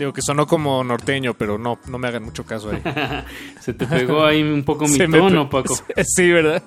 Digo 0.00 0.14
que 0.14 0.22
sonó 0.22 0.46
como 0.46 0.82
norteño, 0.82 1.34
pero 1.34 1.58
no, 1.58 1.78
no 1.86 1.98
me 1.98 2.08
hagan 2.08 2.22
mucho 2.22 2.46
caso 2.46 2.70
ahí. 2.70 2.82
Se 3.60 3.74
te 3.74 3.86
pegó 3.86 4.24
ahí 4.24 4.42
un 4.42 4.64
poco 4.64 4.88
mi 4.88 4.96
tono, 5.10 5.50
Paco. 5.50 5.74
Sí, 6.04 6.32
¿verdad? 6.32 6.62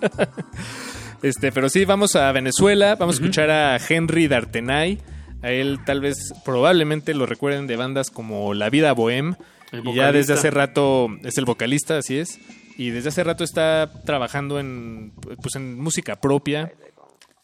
Este, 1.24 1.52
pero 1.52 1.68
sí, 1.68 1.84
vamos 1.84 2.16
a 2.16 2.32
Venezuela. 2.32 2.94
Vamos 2.94 3.16
a 3.16 3.18
escuchar 3.22 3.50
a 3.50 3.78
Henry 3.78 4.28
D'Artenay. 4.28 5.00
A 5.42 5.50
él 5.50 5.80
tal 5.84 6.00
vez, 6.00 6.32
probablemente 6.46 7.16
lo 7.16 7.26
recuerden 7.26 7.66
de 7.66 7.76
bandas 7.76 8.12
como 8.12 8.54
La 8.54 8.70
Vida 8.70 8.94
Bohem. 8.94 9.34
Y 9.72 9.96
ya 9.96 10.12
desde 10.12 10.34
hace 10.34 10.52
rato 10.52 11.08
es 11.24 11.36
el 11.40 11.46
vocalista, 11.46 11.98
así 11.98 12.20
es. 12.20 12.40
Y 12.78 12.92
desde 12.92 13.10
hace 13.10 13.24
rato 13.24 13.44
está 13.44 13.92
trabajando 14.06 14.60
en, 14.60 15.12
pues, 15.42 15.56
en 15.56 15.80
música 15.82 16.18
propia. 16.18 16.72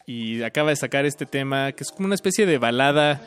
Y 0.05 0.43
acaba 0.43 0.69
de 0.69 0.75
sacar 0.75 1.07
este 1.07 1.25
tema 1.25 1.71
que 1.71 1.83
es 1.83 1.89
como 1.89 2.05
una 2.05 2.15
especie 2.15 2.45
de 2.45 2.59
balada 2.59 3.23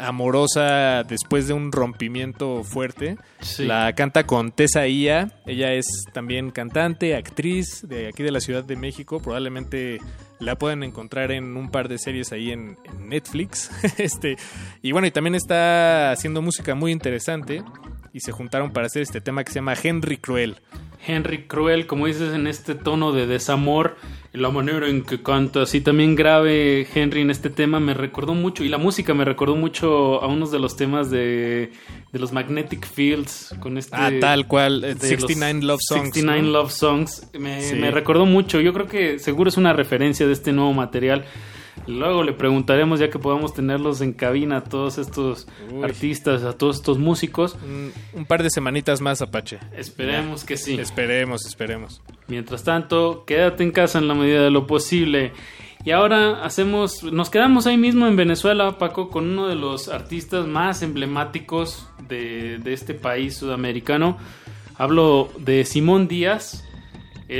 amorosa 0.00 1.02
después 1.04 1.48
de 1.48 1.54
un 1.54 1.72
rompimiento 1.72 2.64
fuerte. 2.64 3.16
Sí. 3.40 3.64
La 3.64 3.92
canta 3.94 4.24
con 4.24 4.52
Tessa 4.52 4.86
Ia. 4.86 5.32
Ella 5.46 5.72
es 5.72 5.86
también 6.12 6.50
cantante, 6.50 7.16
actriz 7.16 7.86
de 7.88 8.08
aquí 8.08 8.22
de 8.22 8.30
la 8.30 8.40
Ciudad 8.40 8.64
de 8.64 8.76
México. 8.76 9.20
Probablemente 9.20 9.98
la 10.38 10.56
pueden 10.56 10.82
encontrar 10.82 11.30
en 11.32 11.56
un 11.56 11.70
par 11.70 11.88
de 11.88 11.98
series 11.98 12.32
ahí 12.32 12.50
en, 12.50 12.76
en 12.84 13.08
Netflix. 13.08 13.70
este, 13.98 14.36
y 14.82 14.92
bueno, 14.92 15.06
y 15.06 15.10
también 15.10 15.34
está 15.34 16.12
haciendo 16.12 16.42
música 16.42 16.74
muy 16.74 16.92
interesante. 16.92 17.62
Y 18.12 18.20
se 18.20 18.32
juntaron 18.32 18.72
para 18.72 18.86
hacer 18.86 19.02
este 19.02 19.22
tema 19.22 19.42
que 19.42 19.52
se 19.52 19.56
llama 19.56 19.74
Henry 19.80 20.18
Cruel. 20.18 20.58
Henry 21.06 21.44
Cruel, 21.46 21.86
como 21.86 22.06
dices, 22.06 22.34
en 22.34 22.46
este 22.46 22.74
tono 22.74 23.12
de 23.12 23.26
desamor, 23.26 23.96
la 24.32 24.50
manera 24.50 24.88
en 24.88 25.02
que 25.02 25.22
canta, 25.22 25.62
así 25.62 25.80
también 25.80 26.14
grave 26.14 26.86
Henry 26.94 27.20
en 27.20 27.30
este 27.30 27.50
tema 27.50 27.80
me 27.80 27.92
recordó 27.94 28.34
mucho, 28.34 28.64
y 28.64 28.68
la 28.68 28.78
música 28.78 29.12
me 29.14 29.24
recordó 29.24 29.56
mucho 29.56 30.22
a 30.22 30.26
unos 30.26 30.50
de 30.50 30.58
los 30.58 30.76
temas 30.76 31.10
de, 31.10 31.72
de 32.12 32.18
los 32.18 32.32
Magnetic 32.32 32.86
Fields, 32.86 33.54
con 33.60 33.76
este... 33.78 33.96
Ah, 33.98 34.10
tal 34.20 34.46
cual, 34.46 34.84
eh, 34.84 34.94
de 34.94 35.00
69 35.08 35.54
los 35.60 35.64
Love 35.66 35.80
Songs, 35.86 36.04
69 36.14 36.42
¿no? 36.42 36.48
Love 36.52 36.72
Songs, 36.72 37.28
me, 37.38 37.62
Sí. 37.62 37.74
me 37.74 37.90
recordó 37.90 38.24
mucho, 38.24 38.60
yo 38.60 38.72
creo 38.72 38.86
que 38.86 39.18
seguro 39.18 39.48
es 39.50 39.56
una 39.56 39.72
referencia 39.72 40.26
de 40.26 40.32
este 40.32 40.52
nuevo 40.52 40.72
material. 40.72 41.24
Luego 41.86 42.22
le 42.22 42.32
preguntaremos 42.32 43.00
ya 43.00 43.10
que 43.10 43.18
podamos 43.18 43.54
tenerlos 43.54 44.00
en 44.00 44.12
cabina 44.12 44.58
a 44.58 44.64
todos 44.64 44.98
estos 44.98 45.48
Uy. 45.70 45.82
artistas, 45.82 46.42
a 46.44 46.52
todos 46.56 46.76
estos 46.76 46.98
músicos. 46.98 47.56
Un, 47.64 47.92
un 48.12 48.24
par 48.24 48.42
de 48.42 48.50
semanitas 48.50 49.00
más, 49.00 49.20
Apache. 49.22 49.58
Esperemos 49.76 50.44
que 50.44 50.56
sí. 50.56 50.78
Esperemos, 50.78 51.46
esperemos. 51.46 52.00
Mientras 52.28 52.62
tanto, 52.62 53.24
quédate 53.26 53.64
en 53.64 53.72
casa 53.72 53.98
en 53.98 54.08
la 54.08 54.14
medida 54.14 54.42
de 54.42 54.50
lo 54.50 54.66
posible. 54.66 55.32
Y 55.84 55.90
ahora 55.90 56.44
hacemos, 56.44 57.02
nos 57.02 57.28
quedamos 57.28 57.66
ahí 57.66 57.76
mismo 57.76 58.06
en 58.06 58.14
Venezuela, 58.14 58.78
Paco, 58.78 59.08
con 59.10 59.28
uno 59.30 59.48
de 59.48 59.56
los 59.56 59.88
artistas 59.88 60.46
más 60.46 60.82
emblemáticos 60.82 61.88
de, 62.08 62.58
de 62.58 62.72
este 62.72 62.94
país 62.94 63.36
sudamericano. 63.36 64.16
Hablo 64.76 65.30
de 65.38 65.64
Simón 65.64 66.06
Díaz. 66.06 66.64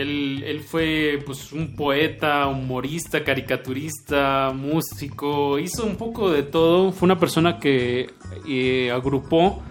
Él, 0.01 0.43
él 0.47 0.60
fue 0.60 1.23
pues, 1.27 1.52
un 1.52 1.77
poeta, 1.77 2.47
humorista, 2.47 3.23
caricaturista, 3.23 4.52
músico, 4.55 5.59
hizo 5.59 5.85
un 5.85 5.97
poco 5.97 6.31
de 6.31 6.43
todo. 6.43 6.93
Fue 6.93 7.06
una 7.06 7.19
persona 7.19 7.59
que 7.59 8.10
eh, 8.48 8.90
agrupó 8.90 9.62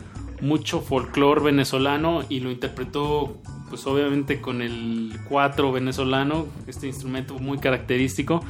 mucho 0.42 0.82
folclore 0.82 1.42
venezolano 1.42 2.24
y 2.30 2.40
lo 2.40 2.52
interpretó 2.52 3.42
pues 3.70 3.88
obviamente 3.88 4.42
con 4.42 4.62
el 4.62 5.14
cuatro 5.30 5.72
venezolano, 5.72 6.46
este 6.68 6.88
instrumento 6.88 7.40
muy 7.40 7.58
característico. 7.58 8.44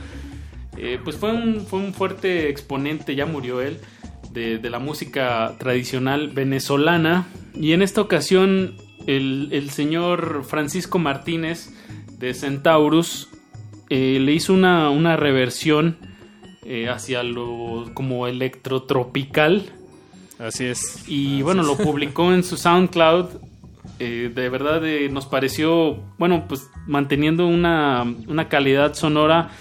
Eh, 0.78 1.00
pues 1.04 1.16
fue 1.16 1.32
un, 1.32 1.62
fue 1.62 1.80
un 1.80 1.94
fuerte 1.94 2.50
exponente, 2.50 3.16
ya 3.16 3.26
murió 3.26 3.62
él, 3.62 3.80
de, 4.34 4.58
de 4.58 4.70
la 4.70 4.80
música 4.80 5.56
tradicional 5.58 6.30
venezolana. 6.30 7.28
Y 7.54 7.74
en 7.74 7.82
esta 7.82 8.02
ocasión 8.02 8.76
el, 9.08 9.50
el 9.52 9.70
señor 9.70 10.44
Francisco 10.48 11.00
Martínez 11.00 11.74
de 12.18 12.34
Centaurus 12.34 13.30
eh, 13.90 14.20
le 14.22 14.32
hizo 14.34 14.54
una, 14.54 14.90
una 14.90 15.18
reversión 15.18 15.98
eh, 16.64 16.88
hacia 16.88 17.24
lo 17.24 17.92
como 17.94 18.28
electrotropical. 18.28 19.66
Así 20.40 20.66
es. 20.66 21.04
Y 21.08 21.42
bueno, 21.42 21.64
lo 21.64 21.78
publicó 21.78 22.34
en 22.34 22.44
su 22.44 22.58
SoundCloud. 22.58 23.26
Eh, 24.00 24.32
de 24.34 24.50
verdad 24.50 24.82
nos 25.12 25.26
pareció, 25.26 26.00
bueno, 26.18 26.46
pues 26.48 26.68
manteniendo 26.88 27.46
una, 27.46 28.04
una 28.28 28.48
calidad 28.48 28.96
sonora 28.96 29.52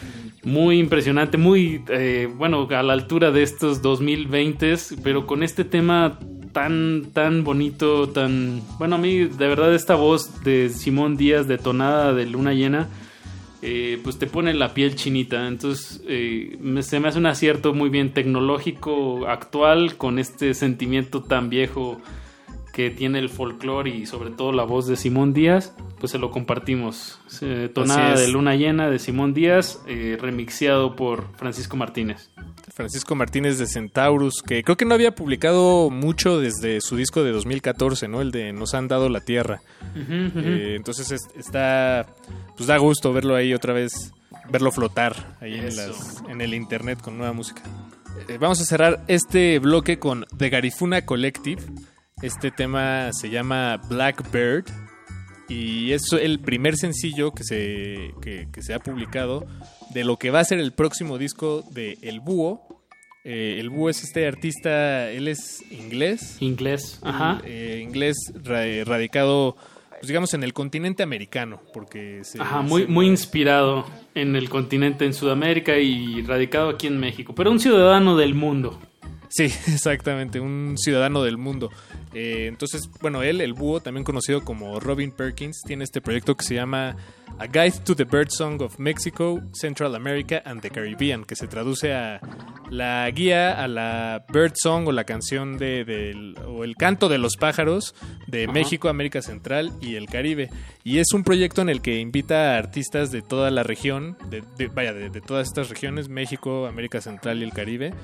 muy 0.45 0.79
impresionante, 0.79 1.37
muy, 1.37 1.83
eh, 1.89 2.29
bueno, 2.37 2.67
a 2.71 2.83
la 2.83 2.93
altura 2.95 3.31
de 3.31 3.43
estos 3.43 3.83
2020, 3.83 4.75
pero 5.03 5.27
con 5.27 5.43
este 5.43 5.65
tema 5.65 6.19
tan, 6.53 7.07
tan 7.13 7.45
bonito, 7.45 8.09
tan... 8.09 8.63
Bueno, 8.79 8.97
a 8.97 8.99
mí 8.99 9.19
de 9.19 9.49
verdad 9.49 9.75
esta 9.75 9.95
voz 9.95 10.43
de 10.43 10.71
Simón 10.71 11.17
Díaz 11.17 11.47
detonada 11.47 12.13
de 12.15 12.27
Luna 12.27 12.55
Llena, 12.55 12.89
eh, 13.63 14.01
pues 14.03 14.19
te 14.19 14.27
pone 14.27 14.55
la 14.55 14.73
piel 14.73 14.95
chinita. 14.97 15.47
Entonces 15.47 16.03
eh, 16.09 16.57
me- 16.61 16.83
se 16.83 16.99
me 17.01 17.09
hace 17.09 17.19
un 17.19 17.27
acierto 17.27 17.75
muy 17.75 17.91
bien 17.91 18.13
tecnológico, 18.15 19.27
actual, 19.29 19.97
con 19.97 20.19
este 20.19 20.55
sentimiento 20.55 21.23
tan 21.23 21.51
viejo 21.51 22.01
que 22.73 22.91
tiene 22.91 23.19
el 23.19 23.29
folclore 23.29 23.91
y 23.91 24.07
sobre 24.07 24.31
todo 24.31 24.53
la 24.53 24.65
voz 24.65 24.87
de 24.87 24.97
Simón 24.97 25.33
Díaz, 25.33 25.75
pues 25.99 26.13
se 26.13 26.19
lo 26.19 26.31
compartimos. 26.31 27.19
Eh, 27.43 27.71
tonada 27.75 28.19
de 28.19 28.29
Luna 28.29 28.55
Llena 28.57 28.89
de 28.91 28.99
Simón 28.99 29.35
Díaz, 29.35 29.81
eh, 29.87 30.17
remixeado 30.21 30.97
por 30.97 31.25
Francisco 31.37 31.77
Martínez. 31.77 32.31
Francisco 32.73 33.15
Martínez 33.15 33.59
de 33.59 33.67
Centaurus, 33.67 34.43
que 34.43 34.63
creo 34.63 34.77
que 34.77 34.85
no 34.87 34.95
había 34.95 35.15
publicado 35.15 35.91
mucho 35.91 36.39
desde 36.41 36.81
su 36.81 36.97
disco 36.97 37.23
de 37.23 37.33
2014, 37.33 38.09
¿no? 38.09 38.21
El 38.23 38.31
de 38.31 38.53
Nos 38.53 38.75
han 38.75 38.89
dado 38.89 39.09
la 39.09 39.21
tierra. 39.21 39.61
Eh, 39.97 40.75
entonces 40.77 41.11
es- 41.11 41.29
está, 41.37 42.07
pues 42.57 42.67
da 42.69 42.79
gusto 42.79 43.13
verlo 43.13 43.35
ahí 43.35 43.53
otra 43.53 43.73
vez, 43.75 44.13
verlo 44.51 44.71
flotar 44.73 45.37
ahí 45.41 45.55
en, 45.55 45.65
Eso. 45.67 45.89
las- 45.89 46.23
en 46.29 46.41
el 46.41 46.55
internet 46.55 47.01
con 47.03 47.19
nueva 47.19 47.33
música. 47.33 47.63
Eh, 48.29 48.39
vamos 48.41 48.61
a 48.61 48.65
cerrar 48.65 49.03
este 49.09 49.59
bloque 49.59 49.99
con 49.99 50.25
The 50.37 50.49
Garifuna 50.49 51.05
Collective. 51.05 51.63
Este 52.23 52.51
tema 52.51 53.11
se 53.13 53.31
llama 53.31 53.79
Blackbird 53.89 54.65
y 55.49 55.93
es 55.93 56.03
el 56.13 56.39
primer 56.41 56.77
sencillo 56.77 57.33
que 57.33 57.45
se, 57.45 58.15
que, 58.21 58.49
que 58.53 58.63
se 58.63 58.75
ha 58.75 58.79
publicado 58.79 59.47
de 59.95 60.05
lo 60.05 60.17
que 60.19 60.31
va 60.31 60.41
a 60.41 60.45
ser 60.45 60.59
el 60.61 60.73
próximo 60.73 61.17
disco 61.19 61.65
de 61.73 61.99
El 62.03 62.21
Búho. 62.21 62.61
Eh, 63.25 63.57
el 63.59 63.71
Búho 63.71 63.89
es 63.91 64.03
este 64.05 64.27
artista, 64.27 65.11
él 65.11 65.29
es 65.29 65.63
inglés. 65.71 66.37
Inglés, 66.41 67.01
ajá. 67.03 67.41
Eh, 67.45 67.81
inglés 67.83 68.17
ra- 68.45 68.65
radicado, 68.85 69.57
pues 69.91 70.07
digamos, 70.09 70.33
en 70.35 70.43
el 70.45 70.53
continente 70.53 71.03
americano, 71.03 71.61
porque 71.73 72.21
se, 72.23 72.41
Ajá, 72.41 72.61
muy, 72.63 72.83
se- 72.83 72.89
muy 72.89 73.07
inspirado 73.07 73.87
en 74.15 74.37
el 74.37 74.49
continente, 74.51 75.05
en 75.07 75.15
Sudamérica 75.15 75.79
y 75.79 76.23
radicado 76.23 76.69
aquí 76.69 76.87
en 76.87 76.99
México, 76.99 77.35
pero 77.35 77.51
un 77.51 77.61
ciudadano 77.61 78.17
del 78.17 78.35
mundo. 78.35 78.79
Sí, 79.33 79.45
exactamente, 79.69 80.41
un 80.41 80.75
ciudadano 80.77 81.23
del 81.23 81.39
mundo. 81.39 81.71
Eh, 82.13 82.47
entonces, 82.49 82.91
bueno, 83.01 83.23
él, 83.23 83.41
el 83.41 83.53
búho, 83.55 83.81
también 83.81 84.03
conocido 84.03 84.43
como 84.45 84.81
Robin 84.81 85.13
Perkins, 85.13 85.63
tiene 85.65 85.85
este 85.85 86.01
proyecto 86.01 86.37
que 86.37 86.45
se 86.45 86.57
llama 86.57 86.97
A 87.39 87.47
Guide 87.47 87.79
to 87.85 87.95
the 87.95 88.03
Birdsong 88.05 88.61
of 88.61 88.81
Mexico, 88.81 89.41
Central 89.53 89.95
America 89.95 90.43
and 90.45 90.61
the 90.61 90.71
Caribbean, 90.71 91.25
que 91.25 91.37
se 91.37 91.47
traduce 91.47 91.95
a 91.95 92.21
la 92.71 93.09
guía 93.13 93.63
a 93.63 93.69
la 93.69 94.25
birdsong 94.33 94.89
o 94.89 94.93
la 94.93 95.05
canción 95.05 95.59
de, 95.59 96.35
o 96.49 96.65
el 96.65 96.75
canto 96.75 97.09
de 97.09 97.19
los 97.19 97.37
pájaros 97.37 97.95
de 98.27 98.45
Ajá. 98.45 98.53
México, 98.53 98.89
América 98.89 99.23
Central 99.23 99.71
y 99.81 99.95
el 99.95 100.07
Caribe. 100.07 100.51
Y 100.83 100.99
es 100.99 101.13
un 101.13 101.23
proyecto 101.23 101.63
en 101.63 101.69
el 101.69 101.83
que 101.83 102.01
invita 102.01 102.55
a 102.55 102.59
artistas 102.59 103.13
de 103.13 103.23
toda 103.23 103.53
la 103.53 103.63
región, 103.63 104.17
de, 104.29 104.43
de- 104.59 104.67
vaya, 104.67 104.93
de, 104.93 105.09
de 105.09 105.21
todas 105.21 105.47
estas 105.47 105.69
regiones, 105.69 106.09
México, 106.09 106.67
América 106.67 107.01
Central 107.01 107.39
y 107.39 107.45
el 107.45 107.53
Caribe 107.53 107.95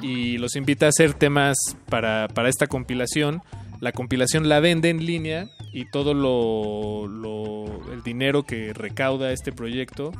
y 0.00 0.38
los 0.38 0.56
invita 0.56 0.86
a 0.86 0.88
hacer 0.90 1.14
temas 1.14 1.56
para, 1.88 2.28
para 2.28 2.48
esta 2.48 2.66
compilación. 2.66 3.42
La 3.80 3.92
compilación 3.92 4.48
la 4.48 4.60
vende 4.60 4.90
en 4.90 5.04
línea 5.06 5.48
y 5.72 5.84
todo 5.90 6.14
lo, 6.14 7.06
lo- 7.06 7.92
el 7.92 8.02
dinero 8.02 8.42
que 8.42 8.72
recauda 8.72 9.32
este 9.32 9.52
proyecto 9.52 10.12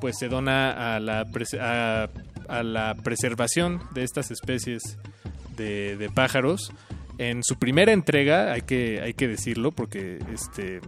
pues 0.00 0.16
se 0.18 0.28
dona 0.28 0.94
a 0.96 1.00
la, 1.00 1.26
a, 1.60 2.08
a 2.48 2.62
la 2.62 2.94
preservación 3.04 3.80
de 3.94 4.02
estas 4.02 4.30
especies 4.30 4.98
de, 5.56 5.96
de 5.96 6.10
pájaros. 6.10 6.72
En 7.18 7.44
su 7.44 7.56
primera 7.56 7.92
entrega, 7.92 8.52
hay 8.52 8.62
que, 8.62 9.00
hay 9.02 9.14
que 9.14 9.28
decirlo, 9.28 9.70
porque 9.70 10.18
este 10.34 10.80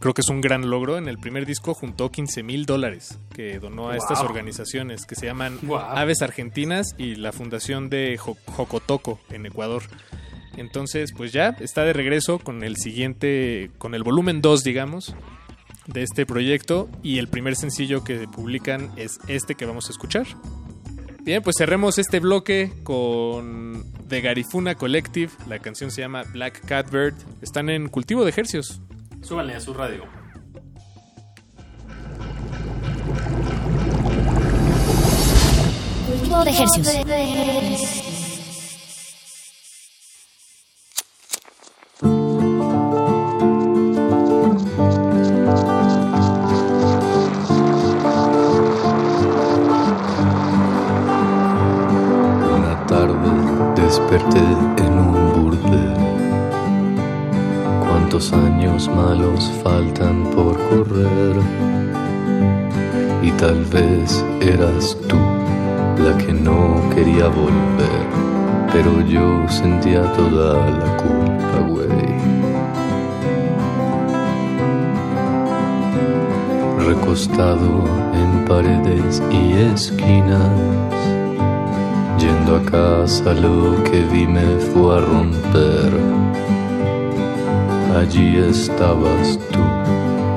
creo 0.00 0.14
que 0.14 0.20
es 0.20 0.28
un 0.28 0.40
gran 0.40 0.68
logro. 0.70 0.98
En 0.98 1.08
el 1.08 1.18
primer 1.18 1.46
disco 1.46 1.74
juntó 1.74 2.10
15 2.10 2.42
mil 2.42 2.66
dólares 2.66 3.18
que 3.34 3.58
donó 3.58 3.88
a 3.90 3.96
estas 3.96 4.20
organizaciones 4.20 5.06
que 5.06 5.14
se 5.14 5.26
llaman 5.26 5.58
Wow. 5.62 5.78
Aves 5.78 6.22
Argentinas 6.22 6.94
y 6.98 7.16
la 7.16 7.32
Fundación 7.32 7.88
de 7.90 8.16
Jo- 8.18 8.36
Jocotoco 8.46 9.18
en 9.30 9.46
Ecuador. 9.46 9.82
Entonces, 10.56 11.12
pues 11.16 11.32
ya 11.32 11.50
está 11.60 11.84
de 11.84 11.92
regreso 11.92 12.38
con 12.40 12.64
el 12.64 12.76
siguiente, 12.76 13.70
con 13.78 13.94
el 13.94 14.02
volumen 14.02 14.40
2, 14.42 14.64
digamos, 14.64 15.14
de 15.86 16.02
este 16.02 16.26
proyecto. 16.26 16.88
Y 17.02 17.18
el 17.18 17.28
primer 17.28 17.54
sencillo 17.54 18.02
que 18.02 18.26
publican 18.26 18.90
es 18.96 19.18
este 19.28 19.54
que 19.54 19.66
vamos 19.66 19.88
a 19.88 19.92
escuchar. 19.92 20.26
Bien, 21.22 21.42
pues 21.42 21.56
cerremos 21.58 21.98
este 21.98 22.20
bloque 22.20 22.72
con 22.82 23.84
The 24.08 24.20
Garifuna 24.22 24.74
Collective. 24.74 25.30
La 25.46 25.58
canción 25.58 25.90
se 25.90 26.00
llama 26.00 26.24
Black 26.32 26.64
Catbird. 26.66 27.14
Están 27.42 27.68
en 27.68 27.88
cultivo 27.88 28.24
de 28.24 28.30
ejercios. 28.30 28.80
Súbanle 29.22 29.54
a 29.54 29.60
su 29.60 29.74
radio. 29.74 30.04
Cultivo 36.06 36.44
de 36.44 36.50
ejercicios. 36.50 36.96
Una 52.54 52.86
tarde 52.86 53.82
desperté 53.82 54.67
Cuántos 58.18 58.32
años 58.32 58.90
malos 58.96 59.48
faltan 59.62 60.24
por 60.34 60.58
correr. 60.70 61.36
Y 63.22 63.30
tal 63.32 63.64
vez 63.66 64.24
eras 64.40 64.96
tú 65.06 65.16
la 66.02 66.18
que 66.18 66.32
no 66.32 66.82
quería 66.92 67.28
volver. 67.28 68.06
Pero 68.72 69.02
yo 69.02 69.48
sentía 69.48 70.02
toda 70.14 70.54
la 70.68 70.96
culpa, 70.96 71.60
güey. 71.68 72.08
Recostado 76.88 77.84
en 78.14 78.44
paredes 78.46 79.22
y 79.30 79.52
esquinas. 79.72 80.50
Yendo 82.18 82.56
a 82.56 82.62
casa 82.62 83.32
lo 83.34 83.80
que 83.84 84.02
vi 84.12 84.26
me 84.26 84.58
fue 84.72 84.96
a 84.96 85.00
romper. 85.02 86.57
Allí 87.98 88.36
estabas 88.36 89.36
tú 89.50 89.58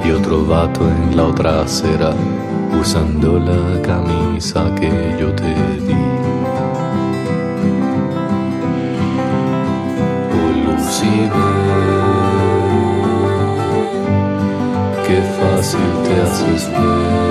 y 0.03 0.11
otro 0.11 0.43
vato 0.47 0.81
en 0.89 1.15
la 1.15 1.25
otra 1.27 1.61
acera, 1.61 2.11
usando 2.81 3.37
la 3.37 3.79
camisa 3.83 4.73
que 4.79 4.89
yo 5.19 5.31
te 5.35 5.53
di. 5.85 5.93
Oh, 10.33 10.63
qué 15.05 15.21
fácil 15.37 15.87
te 16.03 16.13
haces 16.19 16.67
ver. 16.71 17.30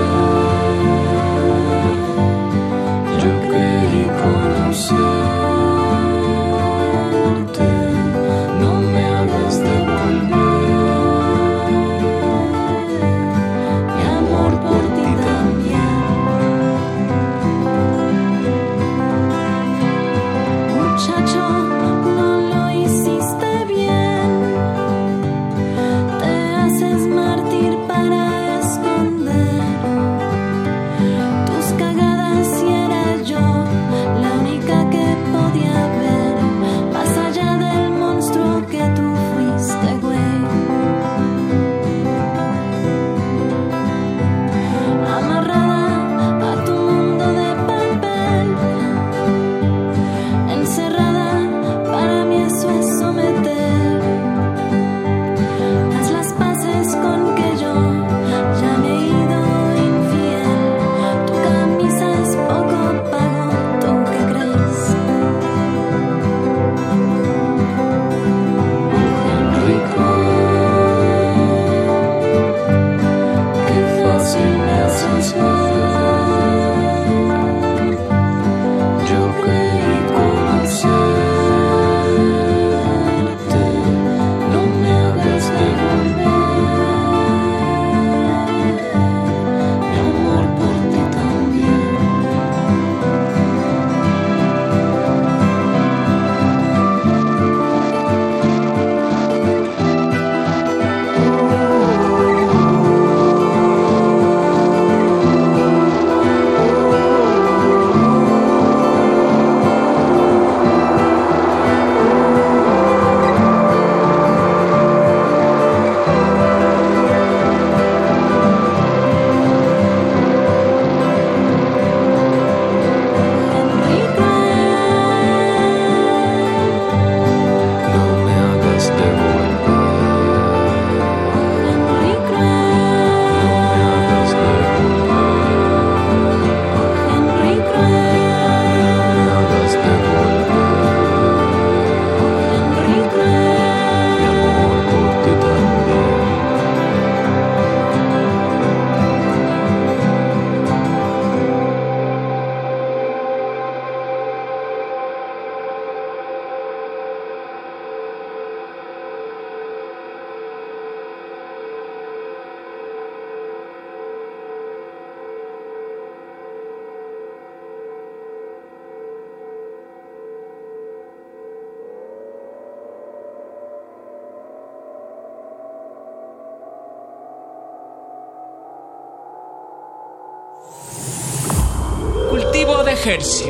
courtesy 183.11 183.50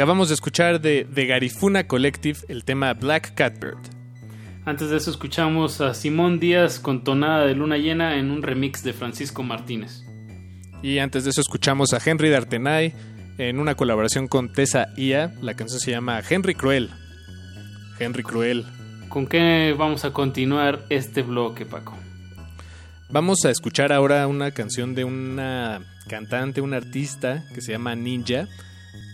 Acabamos 0.00 0.28
de 0.28 0.34
escuchar 0.34 0.80
de 0.80 1.06
The 1.14 1.26
Garifuna 1.26 1.86
Collective 1.86 2.38
el 2.48 2.64
tema 2.64 2.94
Black 2.94 3.34
Catbird. 3.34 3.76
Antes 4.64 4.88
de 4.88 4.96
eso 4.96 5.10
escuchamos 5.10 5.82
a 5.82 5.92
Simón 5.92 6.40
Díaz 6.40 6.80
con 6.80 7.04
tonada 7.04 7.44
de 7.44 7.54
luna 7.54 7.76
llena 7.76 8.16
en 8.16 8.30
un 8.30 8.42
remix 8.42 8.82
de 8.82 8.94
Francisco 8.94 9.42
Martínez. 9.42 10.02
Y 10.82 11.00
antes 11.00 11.24
de 11.24 11.30
eso 11.30 11.42
escuchamos 11.42 11.92
a 11.92 12.00
Henry 12.02 12.30
D'Artenay 12.30 12.94
en 13.36 13.58
una 13.58 13.74
colaboración 13.74 14.26
con 14.26 14.50
Tessa 14.50 14.86
Ia. 14.96 15.34
La 15.42 15.52
canción 15.52 15.78
se 15.80 15.90
llama 15.90 16.22
Henry 16.26 16.54
Cruel. 16.54 16.88
Henry 17.98 18.22
Cruel. 18.22 18.64
¿Con 19.10 19.26
qué 19.26 19.74
vamos 19.76 20.06
a 20.06 20.14
continuar 20.14 20.86
este 20.88 21.20
bloque, 21.20 21.66
Paco? 21.66 21.94
Vamos 23.10 23.44
a 23.44 23.50
escuchar 23.50 23.92
ahora 23.92 24.26
una 24.28 24.52
canción 24.52 24.94
de 24.94 25.04
una 25.04 25.82
cantante, 26.08 26.62
una 26.62 26.78
artista 26.78 27.44
que 27.54 27.60
se 27.60 27.72
llama 27.72 27.94
Ninja. 27.96 28.48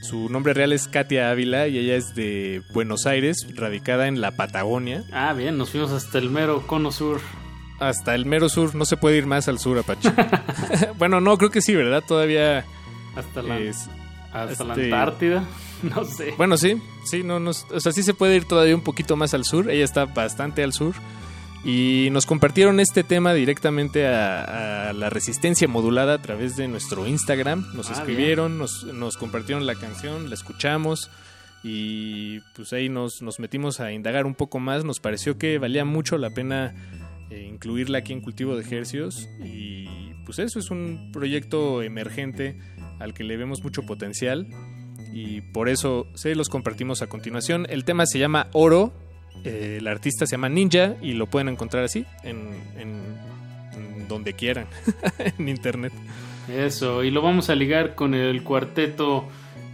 Su 0.03 0.29
nombre 0.29 0.55
real 0.55 0.73
es 0.73 0.87
Katia 0.89 1.31
Ávila 1.31 1.67
y 1.69 1.79
ella 1.79 1.97
es 1.97 2.15
de 2.15 2.63
Buenos 2.73 3.07
Aires, 3.07 3.47
radicada 3.57 4.07
en 4.07 4.21
la 4.21 4.31
Patagonia. 4.33 5.03
Ah, 5.13 5.33
bien, 5.33 5.59
nos 5.59 5.71
fuimos 5.71 5.91
hasta 5.91 6.19
el 6.19 6.31
mero 6.31 6.65
cono 6.67 6.93
sur. 6.93 7.21
Hasta 7.81 8.15
el 8.15 8.25
mero 8.25 8.49
sur, 8.49 8.75
no 8.75 8.85
se 8.85 8.97
puede 8.97 9.17
ir 9.19 9.27
más 9.27 9.49
al 9.49 9.59
sur, 9.59 9.79
Apache. 9.79 10.11
bueno, 10.99 11.21
no, 11.21 11.37
creo 11.39 11.51
que 11.51 11.61
sí, 11.61 11.75
¿verdad? 11.75 12.03
Todavía... 12.07 12.65
Hasta 13.17 13.43
la, 13.43 13.59
es- 13.59 13.89
hasta 14.33 14.65
la 14.65 14.75
este- 14.75 14.85
Antártida. 14.85 15.45
No 15.83 16.05
sé. 16.07 16.33
Bueno, 16.39 16.57
sí, 16.57 16.81
sí, 17.05 17.23
no, 17.23 17.39
no, 17.39 17.51
o 17.51 17.81
sea, 17.81 17.93
sí 17.93 18.03
se 18.03 18.15
puede 18.15 18.35
ir 18.35 18.47
todavía 18.47 18.75
un 18.75 18.81
poquito 18.81 19.15
más 19.15 19.35
al 19.35 19.45
sur. 19.45 19.71
Ella 19.71 19.85
está 19.85 20.07
bastante 20.07 20.63
al 20.63 20.73
sur. 20.73 20.95
Y 21.67 22.11
nos 22.13 22.27
compartieron 22.27 22.79
este 22.79 23.03
tema 23.03 23.35
directamente 23.35 24.07
a, 24.07 24.91
a 24.91 24.93
la 24.93 25.11
resistencia 25.11 25.67
modulada 25.67 26.15
a 26.15 26.23
través 26.23 26.57
de 26.57 26.69
nuestro 26.69 27.09
Instagram. 27.09 27.67
Nos 27.75 27.91
Ah, 27.91 27.95
escribieron, 27.95 28.57
nos, 28.57 28.85
nos 28.85 29.17
compartieron 29.17 29.67
la 29.67 29.75
canción, 29.75 30.29
la 30.29 30.37
escuchamos. 30.37 31.11
Y 31.65 32.39
pues 32.55 32.73
ahí 32.73 32.89
nos, 32.89 33.21
nos 33.21 33.41
metimos 33.41 33.81
a 33.81 33.91
indagar 33.91 34.27
un 34.27 34.37
poco 34.37 34.61
más. 34.61 34.85
Nos 34.85 35.01
pareció 35.01 35.39
que 35.39 35.59
valía 35.59 35.85
mucho 35.85 36.19
la 36.19 36.31
pena 36.31 36.73
eh, 37.31 37.49
incluirla 37.53 37.99
aquí 37.99 38.13
en 38.13 38.21
Cultivo 38.21 38.55
de 38.55 38.63
Ejercios. 38.63 39.29
Y 39.45 39.89
pues 40.25 40.39
eso 40.39 40.61
es 40.61 40.71
un 40.71 41.11
proyecto 41.13 41.83
emergente 41.83 42.61
al 43.01 43.13
que 43.13 43.25
le 43.25 43.37
vemos 43.37 43.65
mucho 43.65 43.83
potencial 43.83 44.47
y 45.13 45.41
por 45.41 45.69
eso 45.69 46.07
se 46.15 46.37
los 46.37 46.49
compartimos 46.49 47.03
a 47.03 47.09
continuación. 47.09 47.67
El 47.69 47.85
tema 47.85 48.07
se 48.07 48.21
llama 48.21 48.47
Oro, 48.53 48.93
eh, 49.47 49.77
el 49.79 49.87
artista 49.87 50.27
se 50.27 50.33
llama 50.33 50.49
Ninja 50.49 50.97
y 51.01 51.13
lo 51.13 51.27
pueden 51.27 51.49
encontrar 51.49 51.85
así 51.85 52.05
en, 52.25 52.51
donde 54.09 54.35
quieran, 54.35 54.67
en 55.39 55.49
internet. 55.49 55.93
Eso, 56.49 57.03
y 57.03 57.11
lo 57.11 57.23
vamos 57.23 57.51
a 57.51 57.55
ligar 57.55 57.95
con 57.95 58.15
el 58.15 58.43
cuarteto. 58.43 59.29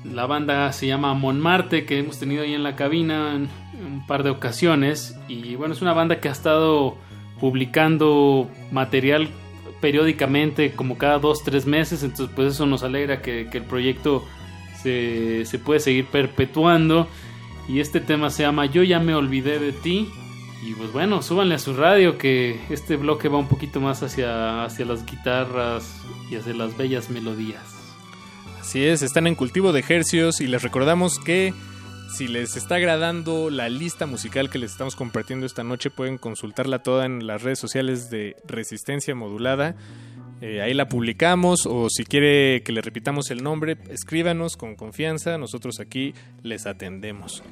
La 0.04 0.26
banda 0.26 0.72
se 0.72 0.86
llama 0.86 1.14
Monmarte, 1.14 1.84
que 1.84 1.98
hemos 1.98 2.18
tenido 2.18 2.42
ahí 2.42 2.54
en 2.54 2.62
la 2.62 2.76
cabina 2.76 3.34
en 3.34 3.48
un 3.84 4.06
par 4.06 4.22
de 4.22 4.30
ocasiones. 4.30 5.16
Y 5.28 5.54
bueno, 5.54 5.74
es 5.74 5.82
una 5.82 5.92
banda 5.92 6.20
que 6.20 6.28
ha 6.28 6.32
estado 6.32 6.96
publicando 7.40 8.50
material 8.70 9.28
periódicamente, 9.80 10.72
como 10.72 10.98
cada 10.98 11.18
dos, 11.18 11.44
tres 11.44 11.66
meses. 11.66 12.02
Entonces, 12.02 12.34
pues 12.34 12.54
eso 12.54 12.66
nos 12.66 12.82
alegra 12.82 13.20
que, 13.20 13.48
que 13.50 13.58
el 13.58 13.64
proyecto 13.64 14.24
se, 14.82 15.44
se 15.44 15.58
puede 15.58 15.80
seguir 15.80 16.06
perpetuando. 16.06 17.06
Y 17.68 17.80
este 17.80 18.00
tema 18.00 18.30
se 18.30 18.42
llama 18.42 18.66
Yo 18.66 18.82
ya 18.82 18.98
me 19.00 19.14
olvidé 19.14 19.58
de 19.58 19.72
ti. 19.72 20.10
Y 20.64 20.74
pues 20.74 20.92
bueno, 20.92 21.22
súbanle 21.22 21.56
a 21.56 21.58
su 21.58 21.74
radio 21.74 22.18
que 22.18 22.60
este 22.70 22.96
bloque 22.96 23.28
va 23.28 23.38
un 23.38 23.48
poquito 23.48 23.80
más 23.80 24.02
hacia, 24.02 24.64
hacia 24.64 24.84
las 24.84 25.04
guitarras 25.04 26.00
y 26.30 26.36
hacia 26.36 26.54
las 26.54 26.76
bellas 26.76 27.10
melodías. 27.10 27.62
Así 28.60 28.84
es, 28.84 29.02
están 29.02 29.26
en 29.26 29.34
cultivo 29.34 29.72
de 29.72 29.80
ejercios 29.80 30.40
y 30.40 30.46
les 30.46 30.62
recordamos 30.62 31.18
que 31.18 31.52
si 32.12 32.28
les 32.28 32.56
está 32.56 32.74
agradando 32.74 33.48
la 33.48 33.68
lista 33.68 34.06
musical 34.06 34.50
que 34.50 34.58
les 34.58 34.72
estamos 34.72 34.96
compartiendo 34.96 35.46
esta 35.46 35.64
noche, 35.64 35.90
pueden 35.90 36.18
consultarla 36.18 36.82
toda 36.82 37.06
en 37.06 37.26
las 37.26 37.42
redes 37.42 37.58
sociales 37.58 38.10
de 38.10 38.36
Resistencia 38.46 39.14
Modulada. 39.14 39.74
Eh, 40.44 40.60
ahí 40.60 40.74
la 40.74 40.88
publicamos 40.88 41.66
o 41.66 41.88
si 41.88 42.04
quiere 42.04 42.64
que 42.64 42.72
le 42.72 42.80
repitamos 42.80 43.30
el 43.30 43.44
nombre, 43.44 43.76
escríbanos 43.90 44.56
con 44.56 44.74
confianza, 44.74 45.38
nosotros 45.38 45.78
aquí 45.78 46.14
les 46.42 46.66
atendemos. 46.66 47.44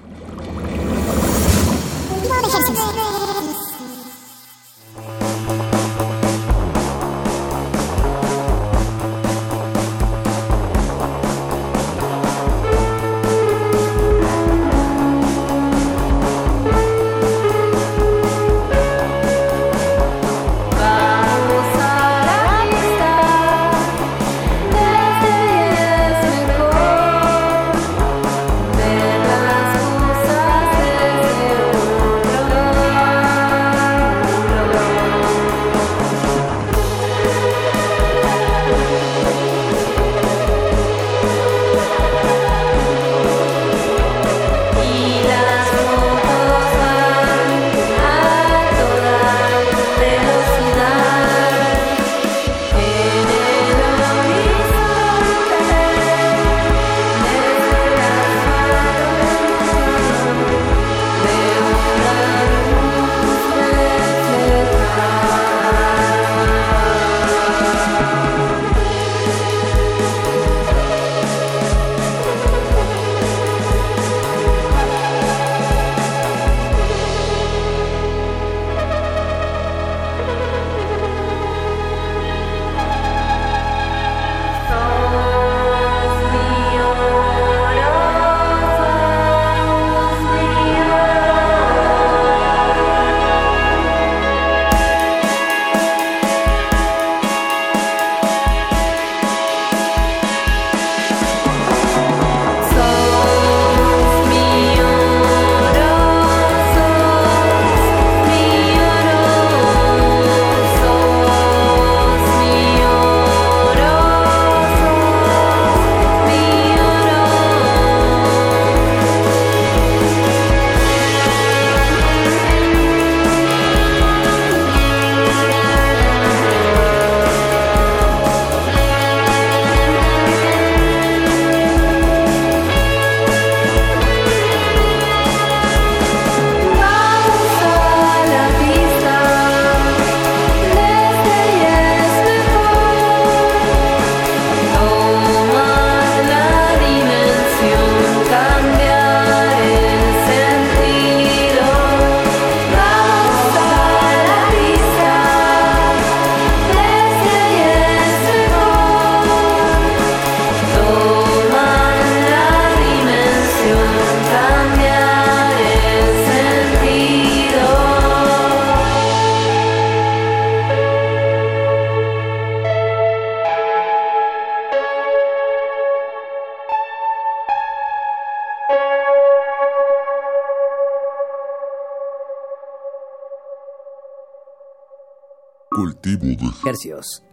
De 186.89 187.30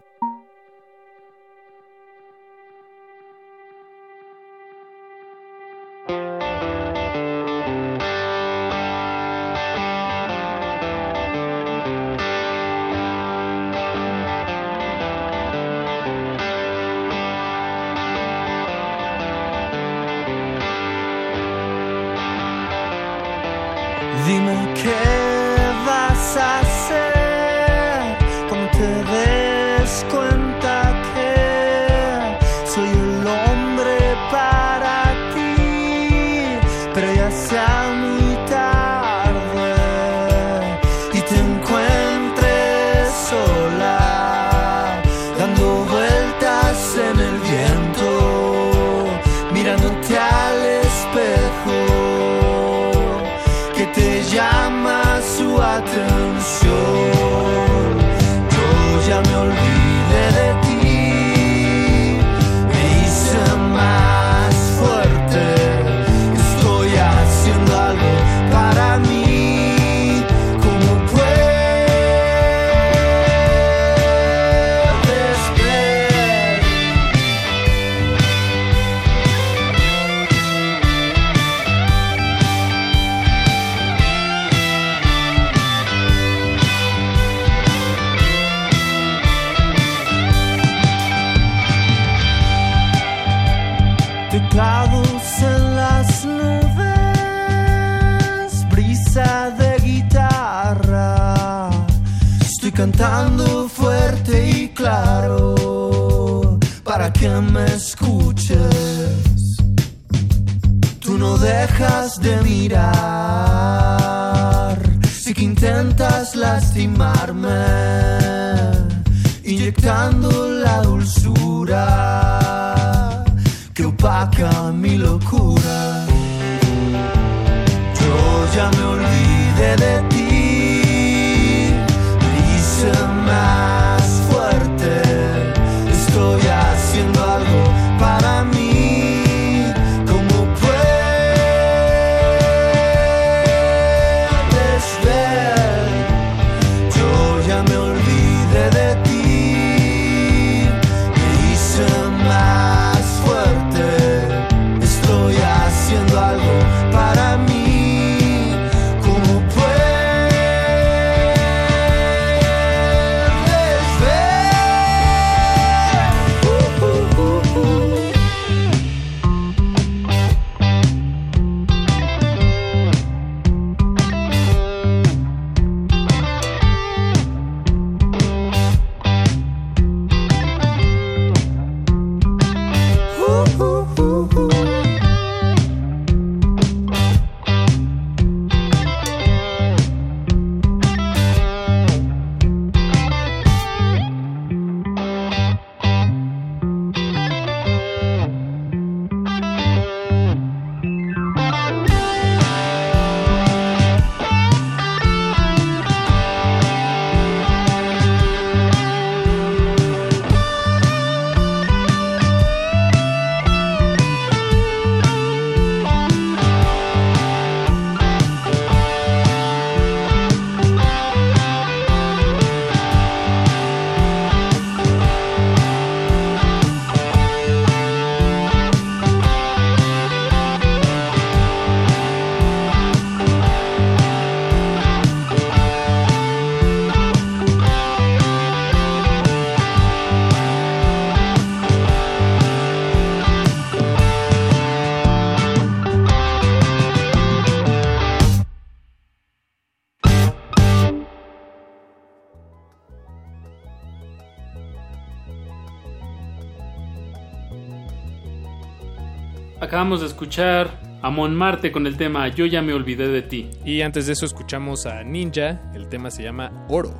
Acabamos 259.88 260.02
de 260.02 260.08
escuchar 260.08 260.82
a 261.02 261.10
Mon 261.10 261.34
Marte 261.34 261.72
con 261.72 261.88
el 261.88 261.96
tema 261.96 262.28
Yo 262.28 262.46
ya 262.46 262.62
me 262.62 262.74
olvidé 262.74 263.08
de 263.08 263.22
ti. 263.22 263.50
Y 263.64 263.80
antes 263.80 264.06
de 264.06 264.12
eso 264.12 264.26
escuchamos 264.26 264.86
a 264.86 265.02
Ninja, 265.06 265.62
el 265.74 265.88
tema 265.88 266.12
se 266.12 266.24
llama 266.24 266.52
Oro. 266.68 266.94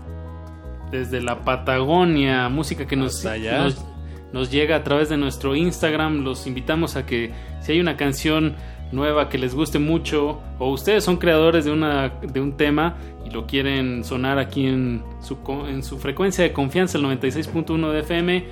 Desde 0.90 1.20
la 1.20 1.42
Patagonia, 1.42 2.48
música 2.48 2.88
que 2.88 2.96
nos, 2.96 3.26
allá. 3.26 3.58
nos, 3.58 3.86
nos 4.32 4.50
llega 4.52 4.78
a 4.78 4.86
través 4.86 5.10
de 5.10 5.18
nuestro 5.18 5.54
Instagram. 5.54 6.24
Los 6.24 6.48
invitamos 6.48 6.96
a 6.96 7.06
que 7.06 7.34
si 7.60 7.74
hay 7.74 7.82
una 7.82 7.98
canción 7.98 8.56
nueva 8.94 9.28
que 9.28 9.38
les 9.38 9.54
guste 9.54 9.80
mucho 9.80 10.40
o 10.58 10.72
ustedes 10.72 11.04
son 11.04 11.18
creadores 11.18 11.66
de, 11.66 11.72
una, 11.72 12.08
de 12.22 12.40
un 12.40 12.56
tema 12.56 12.96
y 13.26 13.32
lo 13.32 13.48
quieren 13.48 14.06
sonar 14.06 14.40
aquí 14.40 14.66
en 14.66 15.04
su, 15.20 15.38
en 15.68 15.84
su 15.84 16.00
frecuencia 16.00 16.42
de 16.42 16.54
confianza, 16.54 16.98
el 16.98 17.04
96.1 17.04 17.92
de 17.92 18.00
FM, 18.00 18.46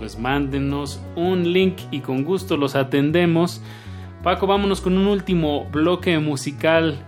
pues 0.00 0.18
mándenos 0.18 0.98
un 1.14 1.52
link 1.52 1.76
y 1.90 2.00
con 2.00 2.24
gusto 2.24 2.56
los 2.56 2.74
atendemos. 2.74 3.62
Paco, 4.24 4.46
vámonos 4.46 4.80
con 4.80 4.96
un 4.96 5.06
último 5.06 5.66
bloque 5.66 6.18
musical 6.18 7.04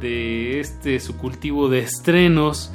de 0.00 0.60
este 0.60 1.00
su 1.00 1.18
cultivo 1.18 1.68
de 1.68 1.80
estrenos. 1.80 2.72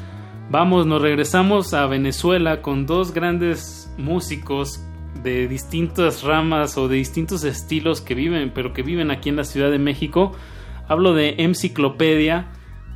Vamos, 0.49 0.85
nos 0.85 1.01
regresamos 1.01 1.73
a 1.73 1.87
Venezuela 1.87 2.61
con 2.61 2.85
dos 2.85 3.13
grandes 3.13 3.89
músicos 3.97 4.83
de 5.23 5.47
distintas 5.47 6.23
ramas 6.23 6.77
o 6.77 6.89
de 6.89 6.97
distintos 6.97 7.45
estilos 7.45 8.01
que 8.01 8.13
viven, 8.13 8.51
pero 8.53 8.73
que 8.73 8.83
viven 8.83 9.09
aquí 9.09 9.29
en 9.29 9.37
la 9.37 9.45
Ciudad 9.45 9.71
de 9.71 9.79
México. 9.79 10.33
Hablo 10.89 11.13
de 11.13 11.35
Enciclopedia, 11.37 12.47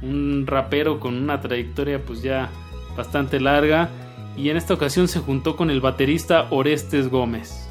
un 0.01 0.45
rapero 0.45 0.99
con 0.99 1.15
una 1.15 1.39
trayectoria 1.39 2.03
pues 2.03 2.21
ya 2.21 2.49
bastante 2.97 3.39
larga 3.39 3.89
y 4.37 4.49
en 4.49 4.57
esta 4.57 4.73
ocasión 4.73 5.07
se 5.07 5.19
juntó 5.19 5.55
con 5.55 5.69
el 5.69 5.81
baterista 5.81 6.47
Orestes 6.49 7.09
Gómez. 7.09 7.69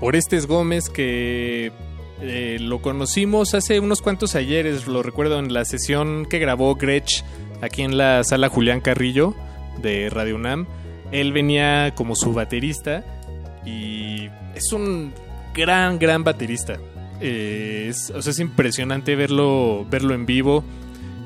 Orestes 0.00 0.46
Gómez 0.46 0.88
que 0.88 1.72
eh, 2.20 2.58
lo 2.60 2.80
conocimos 2.80 3.54
hace 3.54 3.80
unos 3.80 4.00
cuantos 4.00 4.34
ayeres, 4.34 4.86
lo 4.86 5.02
recuerdo 5.02 5.38
en 5.38 5.52
la 5.52 5.64
sesión 5.64 6.26
que 6.26 6.38
grabó 6.38 6.74
Gretsch 6.74 7.22
aquí 7.60 7.82
en 7.82 7.96
la 7.96 8.24
sala 8.24 8.48
Julián 8.48 8.80
Carrillo 8.80 9.34
de 9.82 10.10
Radio 10.10 10.36
UNAM. 10.36 10.66
Él 11.12 11.32
venía 11.32 11.94
como 11.94 12.16
su 12.16 12.32
baterista 12.32 13.04
y 13.64 14.28
es 14.54 14.72
un 14.72 15.12
gran, 15.54 15.98
gran 15.98 16.24
baterista. 16.24 16.78
Eh, 17.20 17.86
es, 17.90 18.10
o 18.10 18.22
sea, 18.22 18.30
es 18.30 18.38
impresionante 18.38 19.16
verlo, 19.16 19.86
verlo 19.90 20.14
en 20.14 20.26
vivo 20.26 20.64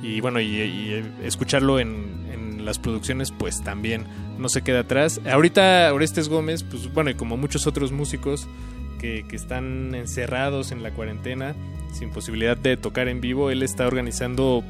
y 0.02 0.20
bueno, 0.20 0.40
y, 0.40 0.46
y 0.46 1.04
escucharlo 1.22 1.78
en, 1.78 2.21
las 2.62 2.78
producciones, 2.78 3.32
pues 3.32 3.62
también 3.62 4.06
no 4.38 4.48
se 4.48 4.62
queda 4.62 4.80
atrás. 4.80 5.20
Ahorita 5.30 5.92
Orestes 5.92 6.28
Gómez, 6.28 6.62
pues 6.62 6.92
bueno, 6.92 7.10
y 7.10 7.14
como 7.14 7.36
muchos 7.36 7.66
otros 7.66 7.92
músicos 7.92 8.46
que, 8.98 9.24
que 9.28 9.36
están 9.36 9.94
encerrados 9.94 10.72
en 10.72 10.82
la 10.82 10.92
cuarentena, 10.92 11.54
sin 11.92 12.10
posibilidad 12.10 12.56
de 12.56 12.76
tocar 12.76 13.08
en 13.08 13.20
vivo, 13.20 13.50
él 13.50 13.62
está 13.62 13.86
organizando 13.86 14.64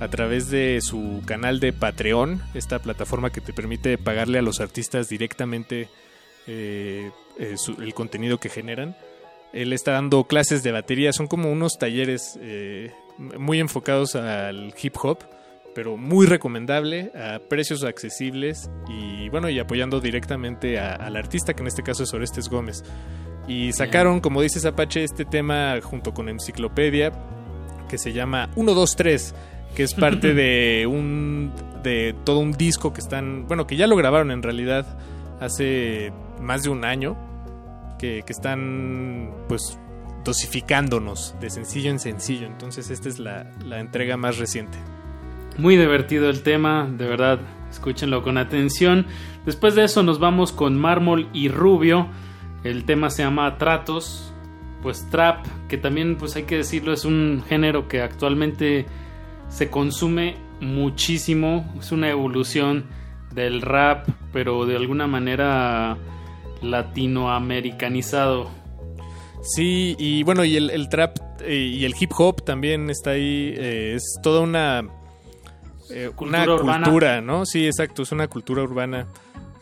a 0.00 0.08
través 0.08 0.50
de 0.50 0.80
su 0.80 1.22
canal 1.26 1.60
de 1.60 1.74
Patreon, 1.74 2.40
esta 2.54 2.78
plataforma 2.78 3.30
que 3.30 3.42
te 3.42 3.52
permite 3.52 3.98
pagarle 3.98 4.38
a 4.38 4.42
los 4.42 4.60
artistas 4.60 5.10
directamente 5.10 5.88
eh, 6.46 7.10
eh, 7.38 7.56
el 7.78 7.94
contenido 7.94 8.38
que 8.38 8.48
generan. 8.48 8.96
Él 9.52 9.74
está 9.74 9.92
dando 9.92 10.24
clases 10.24 10.62
de 10.62 10.72
batería, 10.72 11.12
son 11.12 11.26
como 11.26 11.52
unos 11.52 11.78
talleres 11.78 12.38
eh, 12.40 12.92
muy 13.18 13.60
enfocados 13.60 14.14
al 14.14 14.74
hip 14.82 14.96
hop, 15.02 15.18
pero 15.74 15.96
muy 15.96 16.26
recomendable, 16.26 17.12
a 17.14 17.38
precios 17.38 17.84
accesibles 17.84 18.70
y 18.88 19.28
bueno, 19.28 19.48
y 19.48 19.58
apoyando 19.58 20.00
directamente 20.00 20.78
al 20.78 21.16
artista, 21.16 21.54
que 21.54 21.62
en 21.62 21.68
este 21.68 21.82
caso 21.82 22.02
es 22.04 22.12
Orestes 22.12 22.48
Gómez. 22.48 22.82
Y 23.48 23.72
sacaron, 23.72 24.20
como 24.20 24.42
dices 24.42 24.64
Apache, 24.64 25.02
este 25.02 25.24
tema 25.24 25.80
junto 25.82 26.12
con 26.12 26.28
Enciclopedia, 26.28 27.12
que 27.88 27.98
se 27.98 28.12
llama 28.12 28.48
123, 28.54 29.34
que 29.74 29.82
es 29.82 29.94
parte 29.94 30.34
de 30.34 30.86
un 30.86 31.52
de 31.82 32.14
todo 32.24 32.40
un 32.40 32.52
disco 32.52 32.92
que 32.92 33.00
están, 33.00 33.46
bueno, 33.48 33.66
que 33.66 33.76
ya 33.76 33.86
lo 33.86 33.96
grabaron 33.96 34.30
en 34.30 34.42
realidad 34.42 34.98
hace 35.40 36.12
más 36.40 36.62
de 36.62 36.68
un 36.68 36.84
año, 36.84 37.16
que, 37.98 38.22
que 38.26 38.32
están 38.32 39.30
pues 39.48 39.78
dosificándonos 40.24 41.34
de 41.40 41.50
sencillo 41.50 41.90
en 41.90 41.98
sencillo. 41.98 42.46
Entonces 42.46 42.90
esta 42.90 43.08
es 43.08 43.18
la, 43.18 43.50
la 43.64 43.80
entrega 43.80 44.16
más 44.16 44.38
reciente. 44.38 44.78
Muy 45.60 45.76
divertido 45.76 46.30
el 46.30 46.42
tema, 46.42 46.88
de 46.90 47.06
verdad, 47.06 47.38
escúchenlo 47.70 48.22
con 48.22 48.38
atención. 48.38 49.06
Después 49.44 49.74
de 49.74 49.84
eso 49.84 50.02
nos 50.02 50.18
vamos 50.18 50.52
con 50.52 50.78
Mármol 50.78 51.28
y 51.34 51.50
Rubio. 51.50 52.06
El 52.64 52.86
tema 52.86 53.10
se 53.10 53.24
llama 53.24 53.58
Tratos, 53.58 54.32
pues 54.82 55.06
trap, 55.10 55.44
que 55.68 55.76
también 55.76 56.16
pues 56.16 56.34
hay 56.36 56.44
que 56.44 56.56
decirlo 56.56 56.94
es 56.94 57.04
un 57.04 57.44
género 57.46 57.88
que 57.88 58.00
actualmente 58.00 58.86
se 59.50 59.68
consume 59.68 60.36
muchísimo, 60.62 61.70
es 61.78 61.92
una 61.92 62.08
evolución 62.08 62.86
del 63.34 63.60
rap, 63.60 64.08
pero 64.32 64.64
de 64.64 64.76
alguna 64.76 65.06
manera 65.06 65.98
latinoamericanizado. 66.62 68.48
Sí, 69.42 69.94
y 69.98 70.22
bueno, 70.22 70.42
y 70.42 70.56
el, 70.56 70.88
trap 70.88 71.18
eh, 71.42 71.54
y 71.54 71.84
el 71.84 71.92
hip 72.00 72.12
hop 72.16 72.46
también 72.46 72.88
está 72.88 73.10
ahí. 73.10 73.52
eh, 73.58 73.92
es 73.96 74.18
toda 74.22 74.40
una, 74.40 74.86
eh, 75.90 76.10
Cultura 76.14 76.42
una 76.44 76.54
urbana. 76.54 76.84
cultura, 76.84 77.20
¿no? 77.20 77.46
Sí, 77.46 77.66
exacto, 77.66 78.02
es 78.02 78.12
una 78.12 78.28
cultura 78.28 78.62
urbana. 78.62 79.06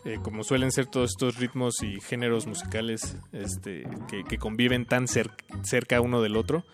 eh, 0.04 0.18
como 0.22 0.42
suelen 0.44 0.70
ser 0.72 0.86
todos 0.86 1.10
estos 1.10 1.36
ritmos 1.36 1.82
y 1.82 2.00
géneros 2.00 2.46
musicales 2.46 3.16
este, 3.32 3.86
que, 4.08 4.24
que 4.24 4.38
conviven 4.38 4.86
tan 4.86 5.06
cer- 5.06 5.32
cerca 5.64 6.00
uno 6.00 6.22
del 6.22 6.36
otro. 6.36 6.64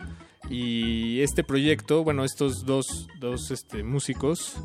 Y 0.50 1.20
este 1.20 1.42
proyecto, 1.42 2.04
bueno, 2.04 2.22
estos 2.24 2.64
dos, 2.66 3.08
dos 3.18 3.50
este, 3.50 3.82
músicos, 3.82 4.56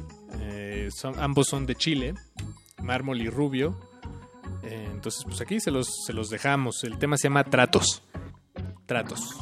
eh, 0.41 0.89
son, 0.93 1.17
ambos 1.19 1.47
son 1.47 1.65
de 1.65 1.75
Chile, 1.75 2.13
Mármol 2.83 3.21
y 3.21 3.29
Rubio. 3.29 3.79
Eh, 4.63 4.87
entonces, 4.91 5.23
pues 5.25 5.39
aquí 5.41 5.59
se 5.61 5.71
los, 5.71 5.87
se 6.05 6.11
los 6.13 6.29
dejamos. 6.29 6.83
El 6.83 6.97
tema 6.99 7.15
se 7.17 7.23
llama 7.29 7.45
Tratos. 7.45 8.03
Tratos. 8.85 9.35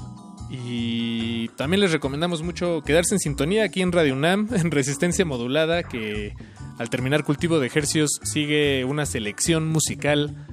Y 0.50 1.50
también 1.50 1.82
les 1.82 1.92
recomendamos 1.92 2.42
mucho 2.42 2.82
quedarse 2.86 3.16
en 3.16 3.20
sintonía 3.20 3.64
aquí 3.64 3.82
en 3.82 3.92
Radio 3.92 4.14
UNAM, 4.14 4.48
en 4.56 4.72
resistencia 4.72 5.26
modulada, 5.26 5.84
que 5.84 6.34
al 6.78 6.90
terminar 6.90 7.24
cultivo 7.24 7.60
de 7.60 7.68
ejercios 7.68 8.12
sigue 8.24 8.86
una 8.86 9.06
selección 9.06 9.68
musical 9.68 10.48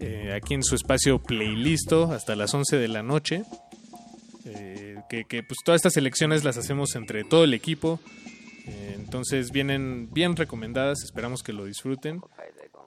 eh, 0.00 0.32
aquí 0.34 0.54
en 0.54 0.62
su 0.62 0.74
espacio 0.74 1.20
playlisto 1.22 2.10
hasta 2.12 2.34
las 2.36 2.52
11 2.54 2.76
de 2.78 2.88
la 2.88 3.02
noche. 3.02 3.42
Eh, 4.44 4.96
que, 5.08 5.24
que, 5.24 5.42
pues 5.42 5.58
todas 5.64 5.78
estas 5.78 5.92
selecciones 5.94 6.44
las 6.44 6.56
hacemos 6.56 6.94
entre 6.96 7.24
todo 7.24 7.44
el 7.44 7.54
equipo. 7.54 8.00
Eh, 8.66 8.94
entonces 8.98 9.50
vienen 9.52 10.08
bien 10.12 10.36
recomendadas, 10.36 11.02
esperamos 11.04 11.42
que 11.42 11.52
lo 11.52 11.64
disfruten. 11.64 12.20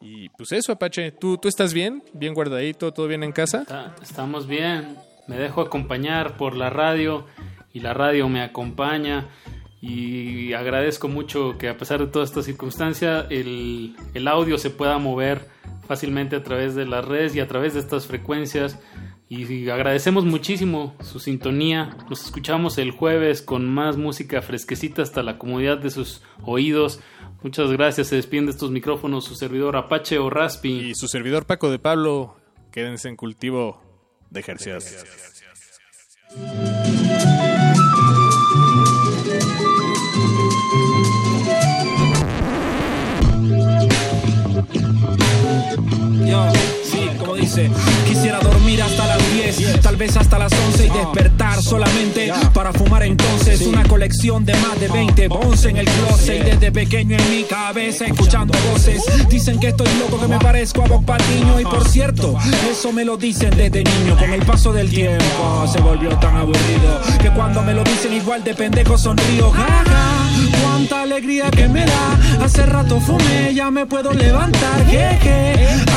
Y 0.02 0.30
pues 0.30 0.52
eso, 0.52 0.72
Apache, 0.72 1.12
¿tú, 1.12 1.38
tú 1.38 1.48
estás 1.48 1.74
bien? 1.74 2.04
¿Bien 2.14 2.34
guardadito? 2.34 2.92
¿Todo 2.92 3.08
bien 3.08 3.24
en 3.24 3.32
casa? 3.32 3.62
Está- 3.62 3.96
estamos 4.02 4.48
bien, 4.48 4.96
me 5.32 5.38
dejo 5.38 5.62
acompañar 5.62 6.36
por 6.36 6.58
la 6.58 6.70
radio 6.70 7.26
y 7.72 7.80
la 7.80 7.94
radio 7.94 8.28
me 8.28 8.42
acompaña 8.42 9.30
y 9.80 10.52
agradezco 10.52 11.08
mucho 11.08 11.58
que 11.58 11.70
a 11.70 11.78
pesar 11.78 12.02
de 12.02 12.08
toda 12.08 12.26
esta 12.26 12.42
circunstancia 12.44 13.28
el, 13.30 13.96
el 14.14 14.28
audio 14.28 14.58
se 14.58 14.72
pueda 14.72 14.98
mover 14.98 15.48
fácilmente 15.88 16.36
a 16.36 16.44
través 16.44 16.76
de 16.76 16.86
las 16.86 17.06
redes 17.06 17.34
y 17.34 17.40
a 17.40 17.48
través 17.48 17.76
de 17.76 17.80
estas 17.80 18.08
frecuencias 18.08 18.78
y 19.30 19.70
agradecemos 19.70 20.26
muchísimo 20.26 20.98
su 21.02 21.22
sintonía. 21.22 21.96
Nos 22.10 22.26
escuchamos 22.26 22.78
el 22.78 22.92
jueves 22.92 23.42
con 23.42 23.66
más 23.74 23.96
música 23.96 24.42
fresquecita 24.42 25.02
hasta 25.02 25.24
la 25.24 25.38
comodidad 25.38 25.78
de 25.78 25.92
sus 25.92 26.22
oídos. 26.44 27.00
Muchas 27.42 27.72
gracias. 27.72 28.08
Se 28.08 28.18
despiden 28.18 28.48
de 28.48 28.52
estos 28.52 28.72
micrófonos 28.72 29.24
su 29.24 29.36
servidor 29.36 29.78
Apache 29.78 30.20
o 30.20 30.30
Raspi. 30.30 30.90
Y 30.90 30.96
su 30.96 31.08
servidor 31.08 31.46
Paco 31.46 31.72
de 31.72 31.80
Pablo, 31.80 32.36
quédense 32.72 33.08
en 33.08 33.16
cultivo 33.16 33.91
de 34.32 34.40
ejercicios. 34.40 35.06
Yo, 46.26 46.52
sí, 46.84 47.10
como 47.20 47.36
dice, 47.36 47.70
quisiera 48.08 48.40
dormir 48.40 48.82
hasta 48.82 49.01
las 49.52 49.58
10, 49.58 49.82
tal 49.82 49.96
vez 49.98 50.16
hasta 50.16 50.40
las 50.40 50.54
11 50.54 50.86
y 50.86 50.90
despertar 50.90 51.62
solamente 51.62 52.32
para 52.54 52.72
fumar 52.72 53.04
entonces 53.04 53.62
una 53.62 53.84
colección 53.84 54.46
de 54.46 54.54
más 54.56 54.80
de 54.80 54.88
20 54.88 55.28
bons 55.28 55.66
en 55.66 55.78
el 55.78 55.86
closet 55.86 56.42
y 56.42 56.50
desde 56.52 56.72
pequeño 56.72 57.18
en 57.18 57.30
mi 57.30 57.44
cabeza 57.44 58.06
escuchando 58.06 58.58
voces. 58.72 59.02
Dicen 59.30 59.60
que 59.60 59.70
estoy 59.70 59.90
loco, 60.00 60.20
que 60.20 60.28
me 60.28 60.40
parezco 60.40 60.84
a 60.84 60.88
Bob 60.88 61.06
Patiño. 61.06 61.60
Y 61.60 61.64
por 61.64 61.88
cierto, 61.88 62.38
eso 62.70 62.92
me 62.94 63.04
lo 63.04 63.18
dicen 63.18 63.52
desde 63.56 63.84
niño. 63.84 64.18
Con 64.18 64.32
el 64.32 64.42
paso 64.46 64.72
del 64.72 64.90
tiempo 64.90 65.68
se 65.72 65.82
volvió 65.82 66.10
tan 66.20 66.36
aburrido 66.38 67.02
que 67.22 67.30
cuando 67.32 67.62
me 67.62 67.74
lo 67.74 67.84
dicen 67.84 68.14
igual 68.14 68.44
de 68.44 68.54
pendejo 68.54 68.98
sonrío. 68.98 69.52
Ja, 69.52 69.84
ja, 70.82 70.88
cuánta 70.88 71.02
alegría 71.02 71.52
que 71.52 71.68
me 71.68 71.86
da. 71.86 72.44
Hace 72.44 72.66
rato 72.66 73.00
fumé, 73.00 73.54
ya 73.54 73.70
me 73.72 73.86
puedo 73.86 74.14
levantar. 74.14 74.86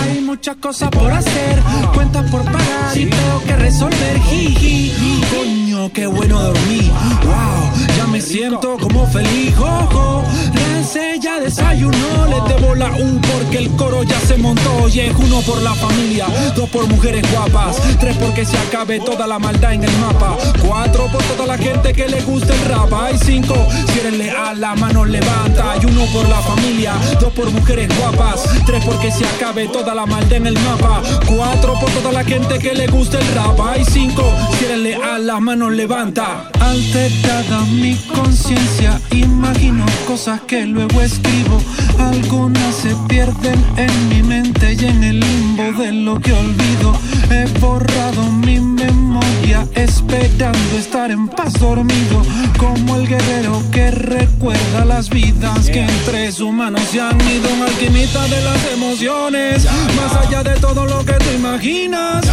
Hay 0.02 0.20
muchas 0.20 0.56
cosas 0.56 0.90
por 0.90 1.10
hacer, 1.10 1.62
cuentas 1.94 2.30
por 2.30 2.44
pagar 2.44 2.96
y 2.96 3.06
tengo 3.06 3.42
que 3.46 3.56
resolver. 3.56 4.20
Jiji, 4.20 4.92
coño, 5.30 5.92
qué 5.92 6.06
bueno 6.06 6.40
dormí. 6.40 6.90
Wow, 7.24 7.96
ya 7.96 8.06
me 8.06 8.20
siento 8.20 8.76
como 8.78 9.06
feliz. 9.06 9.54
Ojo, 9.58 10.24
Lance 10.54 11.13
ya 11.24 11.40
desayunó, 11.40 12.26
le 12.28 12.54
debo 12.54 12.74
la 12.74 12.90
U 12.92 13.18
porque 13.32 13.56
el 13.56 13.70
coro 13.76 14.02
ya 14.02 14.20
se 14.20 14.36
montó. 14.36 14.70
Oye, 14.82 15.10
uno 15.16 15.40
por 15.40 15.62
la 15.62 15.74
familia, 15.74 16.26
dos 16.54 16.68
por 16.68 16.86
mujeres 16.86 17.24
guapas, 17.32 17.78
tres 17.98 18.14
porque 18.18 18.44
se 18.44 18.58
acabe 18.58 19.00
toda 19.00 19.26
la 19.26 19.38
maldad 19.38 19.72
en 19.72 19.84
el 19.84 19.96
mapa, 19.98 20.36
cuatro 20.66 21.06
por 21.10 21.22
toda 21.22 21.46
la 21.46 21.56
gente 21.56 21.94
que 21.94 22.08
le 22.08 22.20
gusta 22.20 22.52
el 22.52 22.60
rap. 22.66 22.92
Hay 22.92 23.16
cinco, 23.16 23.54
si 23.90 24.00
eres 24.00 24.18
leal, 24.18 24.60
la 24.60 24.74
mano 24.74 25.06
levanta. 25.06 25.74
Y 25.80 25.86
uno 25.86 26.04
por 26.12 26.28
la 26.28 26.42
familia, 26.42 26.92
dos 27.18 27.32
por 27.32 27.50
mujeres 27.50 27.88
guapas, 27.98 28.44
tres 28.66 28.84
porque 28.84 29.10
se 29.10 29.24
acabe 29.24 29.66
toda 29.68 29.94
la 29.94 30.04
maldad 30.04 30.34
en 30.34 30.46
el 30.48 30.58
mapa, 30.60 31.00
cuatro 31.26 31.72
por 31.80 31.90
toda 31.90 32.12
la 32.12 32.24
gente 32.24 32.58
que 32.58 32.74
le 32.74 32.86
gusta 32.88 33.18
el 33.18 33.34
rap. 33.34 33.58
Hay 33.60 33.82
cinco, 33.86 34.30
si 34.58 34.66
eres 34.66 34.78
leal, 34.78 35.26
la 35.26 35.40
mano 35.40 35.70
levanta. 35.70 36.50
Alterada 36.60 37.60
mi 37.64 37.94
conciencia, 38.14 39.00
imagino 39.10 39.86
cosas 40.06 40.42
que 40.42 40.66
luego 40.66 41.00
escribo. 41.14 41.60
Algunas 41.98 42.74
se 42.74 42.94
pierden 43.08 43.64
en 43.76 44.08
mi 44.08 44.22
mente 44.22 44.74
y 44.74 44.84
en 44.84 45.04
el 45.04 45.20
limbo 45.20 45.72
de 45.80 45.92
lo 45.92 46.20
que 46.20 46.32
olvido. 46.32 46.92
He 47.30 47.46
borrado 47.60 48.30
mi 48.30 48.60
memoria 48.60 49.66
esperando 49.74 50.76
estar 50.78 51.10
en 51.10 51.28
paz 51.28 51.52
dormido. 51.54 52.22
Como 52.58 52.96
el 52.96 53.06
guerrero 53.06 53.62
que 53.70 53.90
recuerda 53.90 54.84
las 54.84 55.08
vidas 55.10 55.66
que 55.66 55.80
en 55.80 56.04
tres 56.04 56.40
humanos 56.40 56.82
se 56.90 57.00
han 57.00 57.20
ido. 57.20 57.48
Un 57.56 57.62
alquimista 57.62 58.26
de 58.28 58.40
las 58.42 58.60
emociones. 58.72 59.64
Más 59.96 60.12
allá 60.26 60.42
de 60.42 60.56
todo 60.60 60.86
lo 60.86 61.04
que 61.04 61.14
tú 61.14 61.30
imaginas. 61.36 62.24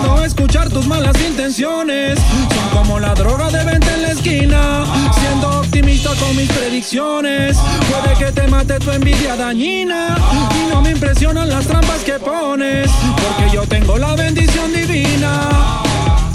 Puedo 0.00 0.24
escuchar 0.24 0.68
tus 0.70 0.86
malas 0.86 1.16
intenciones. 1.28 2.18
Son 2.54 2.78
como 2.78 2.98
la 3.00 3.14
droga 3.14 3.50
de 3.50 3.64
venta 3.64 3.94
en 3.94 4.02
la 4.02 4.12
esquina. 4.12 4.84
Siendo 5.20 5.60
optimista 5.60 6.10
con 6.14 6.36
mis 6.36 6.48
predicciones. 6.48 7.58
Puede 7.90 8.14
que 8.18 8.29
te 8.32 8.46
mate 8.46 8.78
tu 8.78 8.90
envidia 8.90 9.36
dañina. 9.36 10.16
Y 10.54 10.72
no 10.72 10.80
me 10.82 10.90
impresionan 10.90 11.48
las 11.48 11.66
trampas 11.66 12.00
que 12.04 12.14
pones. 12.14 12.90
Porque 13.16 13.54
yo 13.54 13.66
tengo 13.66 13.98
la 13.98 14.14
bendición 14.14 14.72
divina. 14.72 15.89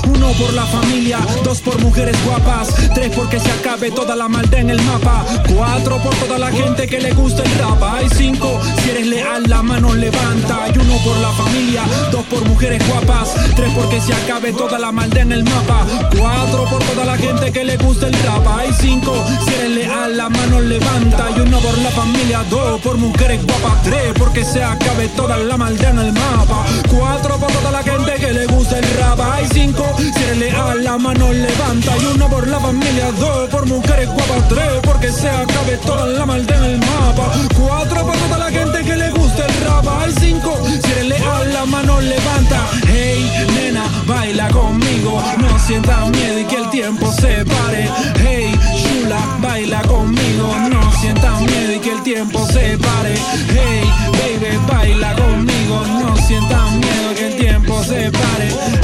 Uno 0.07 0.31
por 0.33 0.53
la 0.53 0.65
familia, 0.65 1.19
dos 1.43 1.61
por 1.61 1.79
mujeres 1.81 2.15
guapas, 2.25 2.73
tres 2.93 3.11
porque 3.15 3.39
se 3.39 3.49
acabe 3.51 3.91
toda 3.91 4.15
la 4.15 4.27
maldad 4.27 4.59
en 4.59 4.69
el 4.69 4.81
mapa, 4.83 5.25
cuatro 5.55 6.01
por 6.01 6.15
toda 6.15 6.37
la 6.37 6.51
gente 6.51 6.87
que 6.87 6.99
le 6.99 7.13
gusta 7.13 7.43
el 7.43 7.51
rap, 7.59 7.81
hay 7.83 8.07
cinco 8.15 8.59
si 8.81 8.89
eres 8.91 9.07
leal 9.07 9.43
la 9.47 9.61
mano 9.61 9.93
levanta, 9.93 10.67
y 10.73 10.77
uno 10.77 10.97
por 11.03 11.17
la 11.17 11.31
familia, 11.31 11.83
dos 12.11 12.23
por 12.25 12.43
mujeres 12.47 12.81
guapas, 12.87 13.33
tres 13.55 13.71
porque 13.73 14.01
se 14.01 14.13
acabe 14.13 14.53
toda 14.53 14.77
la 14.79 14.91
maldad 14.91 15.21
en 15.23 15.31
el 15.31 15.43
mapa, 15.43 15.85
cuatro 16.17 16.65
por 16.69 16.83
toda 16.83 17.05
la 17.05 17.17
gente 17.17 17.51
que 17.51 17.63
le 17.63 17.77
gusta 17.77 18.07
el 18.07 18.13
rap, 18.23 18.47
hay 18.47 18.73
cinco 18.73 19.13
si 19.45 19.53
eres 19.53 19.69
leal 19.71 20.17
la 20.17 20.29
mano 20.29 20.61
levanta, 20.61 21.29
y 21.35 21.39
uno 21.39 21.59
por 21.59 21.77
la 21.79 21.89
familia, 21.91 22.43
dos 22.49 22.81
por 22.81 22.97
mujeres 22.97 23.45
guapas, 23.45 23.83
tres 23.83 24.13
porque 24.17 24.43
se 24.43 24.63
acabe 24.63 25.07
toda 25.09 25.37
la 25.37 25.57
maldad 25.57 25.91
en 25.91 25.99
el 25.99 26.13
mapa, 26.13 26.65
cuatro 26.89 27.37
por 27.37 27.51
toda 27.51 27.71
la 27.71 27.83
gente 27.83 28.13
que 28.15 28.33
le 28.33 28.45
gusta 28.47 28.79
el 28.79 28.85
rap, 28.97 29.19
hay 29.19 29.47
cinco 29.53 29.85
si 30.13 30.23
eres 30.23 30.37
leal, 30.37 30.83
la 30.83 30.97
mano 30.97 31.31
levanta. 31.31 31.97
Y 31.97 32.05
uno 32.05 32.29
por 32.29 32.47
la 32.47 32.59
familia, 32.59 33.11
dos 33.19 33.49
por 33.49 33.65
mujeres 33.65 34.07
guapas, 34.07 34.47
tres 34.49 34.69
porque 34.83 35.11
se 35.11 35.29
acabe 35.29 35.77
toda 35.85 36.05
la 36.07 36.25
maldad 36.25 36.57
en 36.57 36.71
el 36.71 36.77
mapa. 36.79 37.31
Cuatro 37.57 38.05
por 38.05 38.15
toda 38.17 38.37
la 38.37 38.51
gente 38.51 38.83
que 38.83 38.95
le 38.95 39.09
gusta 39.11 39.45
el 39.45 39.65
rap. 39.65 39.87
Hay 39.87 40.13
cinco, 40.19 40.57
si 40.65 40.91
eres 40.91 41.07
leal, 41.07 41.53
la 41.53 41.65
mano 41.65 42.01
levanta. 42.01 42.67
Hey, 42.87 43.29
nena, 43.55 43.85
baila 44.05 44.47
conmigo. 44.49 45.21
No 45.37 45.59
sientas 45.59 46.09
miedo 46.09 46.39
y 46.39 46.45
que 46.45 46.55
el 46.55 46.69
tiempo 46.69 47.11
se 47.11 47.45
pare. 47.45 47.89
Hey, 48.19 48.51
chula, 48.81 49.19
baila 49.41 49.81
conmigo. 49.83 50.55
No 50.69 50.91
sientas 50.99 51.41
miedo 51.41 51.73
y 51.75 51.79
que 51.79 51.91
el 51.91 52.03
tiempo 52.03 52.45
se 52.47 52.77
pare. 52.77 53.15
Hey, 53.49 53.83
baby, 54.11 54.57
baila 54.67 55.15
conmigo. 55.15 55.83
No 55.99 56.15
sientas 56.17 56.71
miedo 56.71 57.15
que 57.15 57.27
el 57.27 57.37
tiempo 57.37 57.83
se 57.83 58.11
pare. 58.11 58.74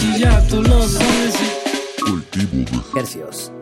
Si 0.00 0.18
ya 0.18 0.42
tú 0.48 0.62
lo 0.62 0.82
sabes. 0.82 1.34
Hercios. 2.96 3.52
Yo 3.52 3.59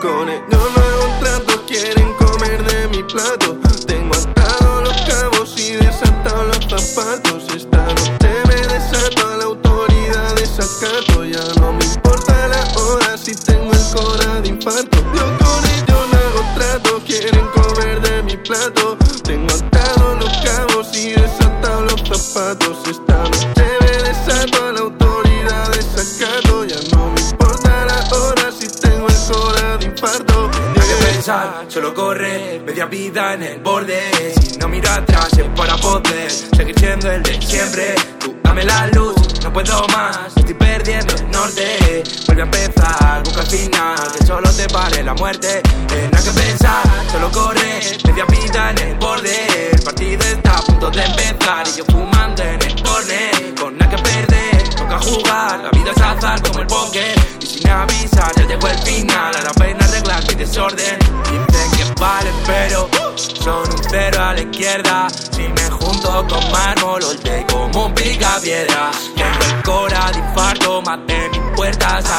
con 0.00 0.28
ellos 0.30 0.42
no 0.50 0.58
hago 0.58 1.20
trato, 1.20 1.66
quieren 1.66 2.12
comer 2.14 2.64
de 2.64 2.88
mi 2.88 3.02
plato. 3.02 3.69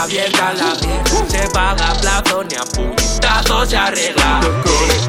Abiertas. 0.01 0.57
La 0.57 0.73
vida 0.75 1.03
se 1.29 1.49
paga 1.49 1.91
a 1.91 1.93
plazo, 1.95 2.43
ni 2.43 2.55
a 2.55 2.63
puñetazos 2.63 3.69
se 3.69 3.77
arregla. 3.77 4.41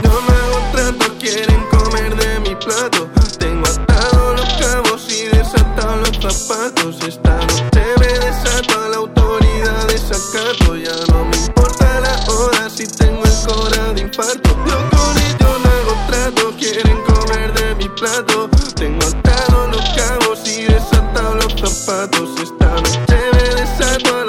No 0.02 0.20
me 0.20 0.34
hago 0.34 0.60
trato, 0.72 1.18
quieren 1.18 1.64
comer 1.70 2.14
de 2.16 2.40
mi 2.40 2.54
plato. 2.56 3.08
Tengo 3.38 3.66
atado 3.66 4.34
los 4.34 4.48
cabos 4.54 5.10
y 5.10 5.24
desatado 5.26 5.96
los 5.96 6.16
zapatos. 6.34 6.96
Esta 7.06 7.36
noche 7.36 7.84
me 8.00 8.06
desato 8.06 8.84
a 8.84 8.88
la 8.88 8.96
autoridad 8.96 9.86
de 9.88 9.98
sacato. 9.98 10.76
Ya 10.76 10.94
no 11.08 11.24
me 11.24 11.36
importa 11.36 12.00
la 12.00 12.32
hora 12.32 12.68
si 12.68 12.86
tengo 12.86 13.24
el 13.24 13.32
cora 13.46 13.92
de 13.94 14.00
infarto. 14.02 14.50
Yo 14.66 14.90
con 14.90 15.18
ellos 15.18 15.60
no 15.64 15.70
hago 15.70 15.96
trato, 16.08 16.54
quieren 16.58 17.00
comer 17.02 17.52
de 17.54 17.74
mi 17.76 17.88
plato. 17.88 18.50
Tengo 18.74 19.06
atado 19.06 19.68
los 19.68 19.84
cabos 19.96 20.46
y 20.46 20.64
desatado 20.64 21.34
los 21.36 21.54
zapatos. 21.54 22.28
Esta 22.42 22.66
noche 22.66 23.30
me 23.32 23.54
desato 23.60 24.21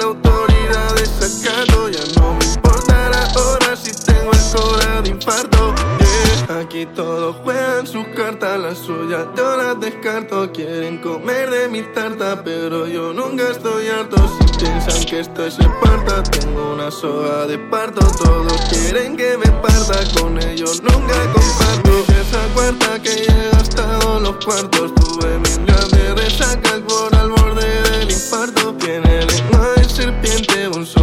Aquí 6.74 6.86
todos 6.86 7.36
juegan 7.44 7.86
sus 7.86 8.04
cartas, 8.16 8.58
las 8.58 8.78
suyas 8.78 9.28
yo 9.36 9.56
las 9.56 9.78
descarto. 9.78 10.50
Quieren 10.50 10.98
comer 10.98 11.48
de 11.48 11.68
mi 11.68 11.82
tarta, 11.94 12.42
pero 12.42 12.88
yo 12.88 13.12
nunca 13.12 13.48
estoy 13.48 13.86
harto. 13.86 14.16
Si 14.16 14.58
piensan 14.58 15.04
que 15.04 15.20
esto 15.20 15.46
es 15.46 15.56
Esparta, 15.60 16.24
tengo 16.24 16.72
una 16.72 16.90
soga 16.90 17.46
de 17.46 17.58
parto. 17.58 18.00
Todos 18.20 18.60
quieren 18.62 19.16
que 19.16 19.38
me 19.38 19.52
parta, 19.62 20.00
con 20.18 20.36
ellos 20.42 20.82
nunca 20.82 21.14
comparto. 21.32 22.12
Esa 22.12 22.42
cuarta 22.54 23.00
que 23.00 23.18
llega 23.18 23.56
hasta 23.56 24.00
todos 24.00 24.22
los 24.22 24.44
cuartos. 24.44 24.92
Tuve 24.96 25.38
días 25.64 25.90
de 25.92 26.14
resaca 26.16 26.80
por 26.88 27.14
al 27.14 27.30
borde 27.30 27.82
del 27.90 28.10
infarto. 28.10 28.74
Tiene 28.80 29.24
lengua 29.24 29.68
de 29.76 29.84
serpiente, 29.88 30.66
bolso 30.66 30.93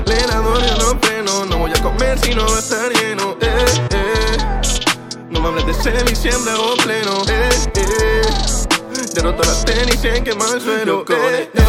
acelerador 0.00 0.62
no. 1.24 1.44
No 1.46 1.58
voy 1.58 1.70
a 1.70 1.82
comer 1.82 2.18
si 2.18 2.34
no 2.34 2.46
va 2.46 2.56
a 2.56 2.58
estar 2.58 2.92
lleno. 2.92 3.36
Eh, 3.40 3.64
eh. 3.90 4.60
No 5.30 5.40
me 5.40 5.48
hables 5.48 5.66
de 5.66 5.74
semiciembre 5.74 6.54
o 6.54 6.76
pleno. 6.76 7.22
Eh, 7.28 7.48
eh. 7.74 8.22
Ya 9.14 9.22
no 9.22 9.32
las 9.32 9.64
tenis 9.64 10.04
y 10.04 10.08
en 10.08 10.24
que 10.24 10.34
más 10.34 10.62
suelo. 10.62 11.04
Con 11.04 11.16
eh, 11.16 11.42
este 11.42 11.62
eh. 11.62 11.66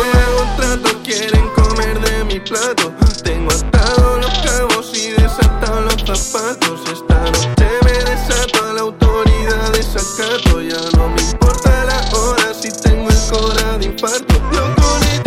trato 0.58 0.98
quieren 1.04 1.50
comer 1.50 2.00
de 2.00 2.24
mi 2.26 2.40
plato. 2.40 2.94
Tengo 3.24 3.52
atado 3.52 4.20
los 4.20 4.38
cabos 4.40 4.98
y 4.98 5.12
desatado 5.12 5.82
los 5.82 6.20
zapatos. 6.20 6.82
Esta 6.92 7.20
noche 7.32 7.70
me 7.84 7.92
desato 7.92 8.66
a 8.66 8.74
la 8.74 8.82
autoridad 8.82 9.72
de 9.72 9.84
sacato. 9.84 10.62
Ya 10.62 10.82
no 10.98 11.10
me 11.10 11.22
importa 11.22 11.86
la 11.86 12.18
hora 12.18 12.54
si 12.54 12.72
tengo 12.72 13.10
el 13.10 13.18
cora 13.30 13.78
de 13.78 13.86
infarto. 13.86 14.34
Loco, 14.52 15.27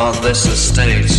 of 0.00 0.22
this 0.22 0.46
estate. 0.46 1.09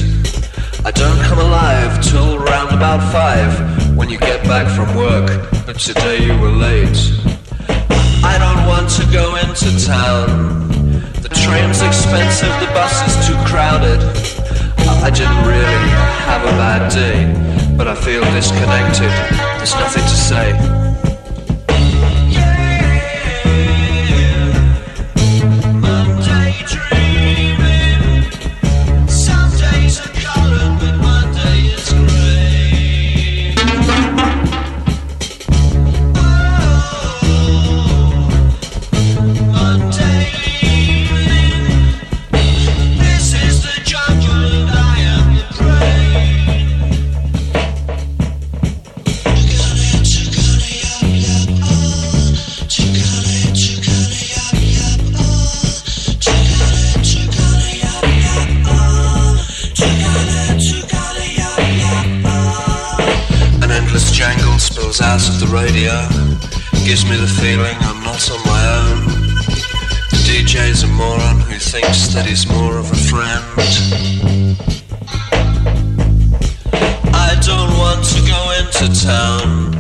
Into 78.82 79.06
town. 79.06 79.72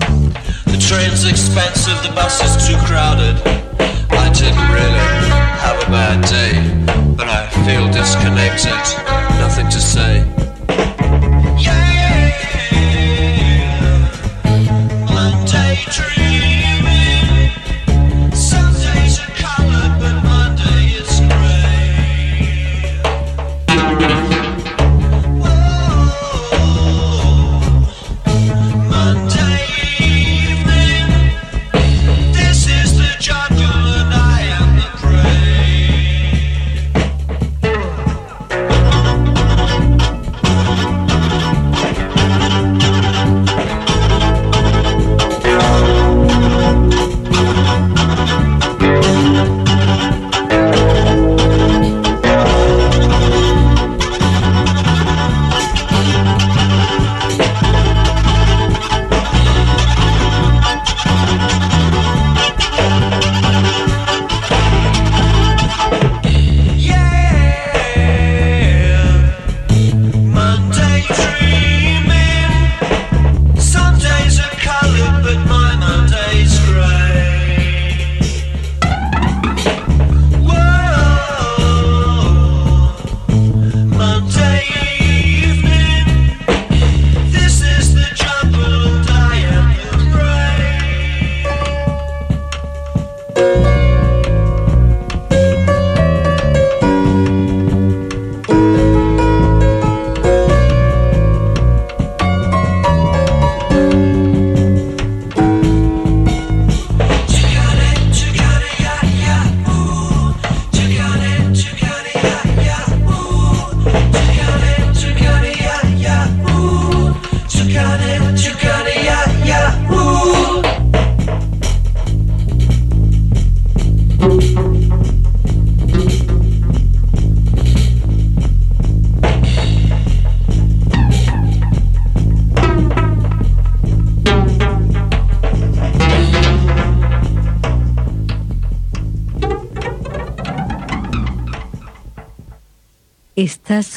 The 0.65 0.77
train's 0.79 1.25
expensive, 1.25 2.01
the 2.03 2.11
bus 2.13 2.41
is 2.43 2.67
too 2.67 2.77
crowded. 2.85 3.35
I 4.11 4.29
didn't 4.29 4.67
really 4.69 5.29
have 5.59 5.81
a 5.81 5.89
bad 5.89 6.21
day, 6.25 7.15
but 7.15 7.27
I 7.27 7.47
feel 7.65 7.87
disconnected. 7.91 8.71
Nothing 9.39 9.69
to 9.69 9.81
say. 9.81 10.40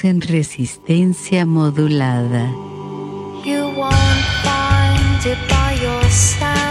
Estás 0.04 0.10
en 0.10 0.20
resistencia 0.20 1.46
modulada. 1.46 2.50
You 3.42 3.72
won't 3.74 3.94
find 4.42 5.24
it 5.24 5.38
by 5.48 5.72
yourself. 5.82 6.63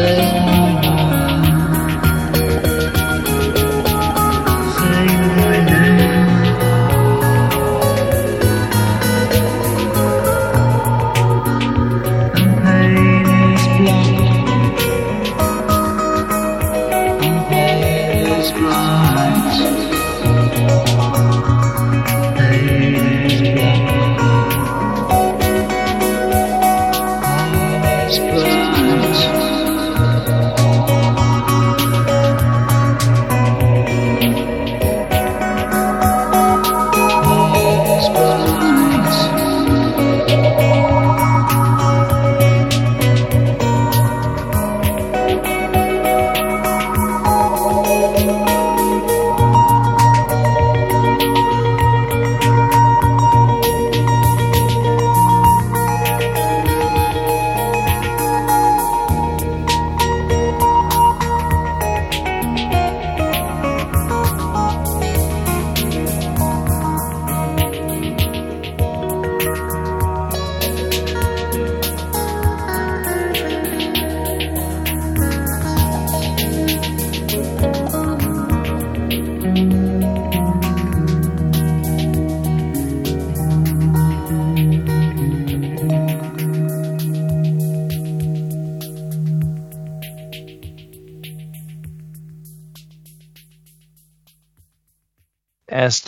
Amen. 0.00 0.39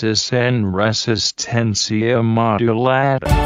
Estes 0.02 0.32
en 0.32 0.74
resistencia 0.74 2.20
modulada. 2.22 3.41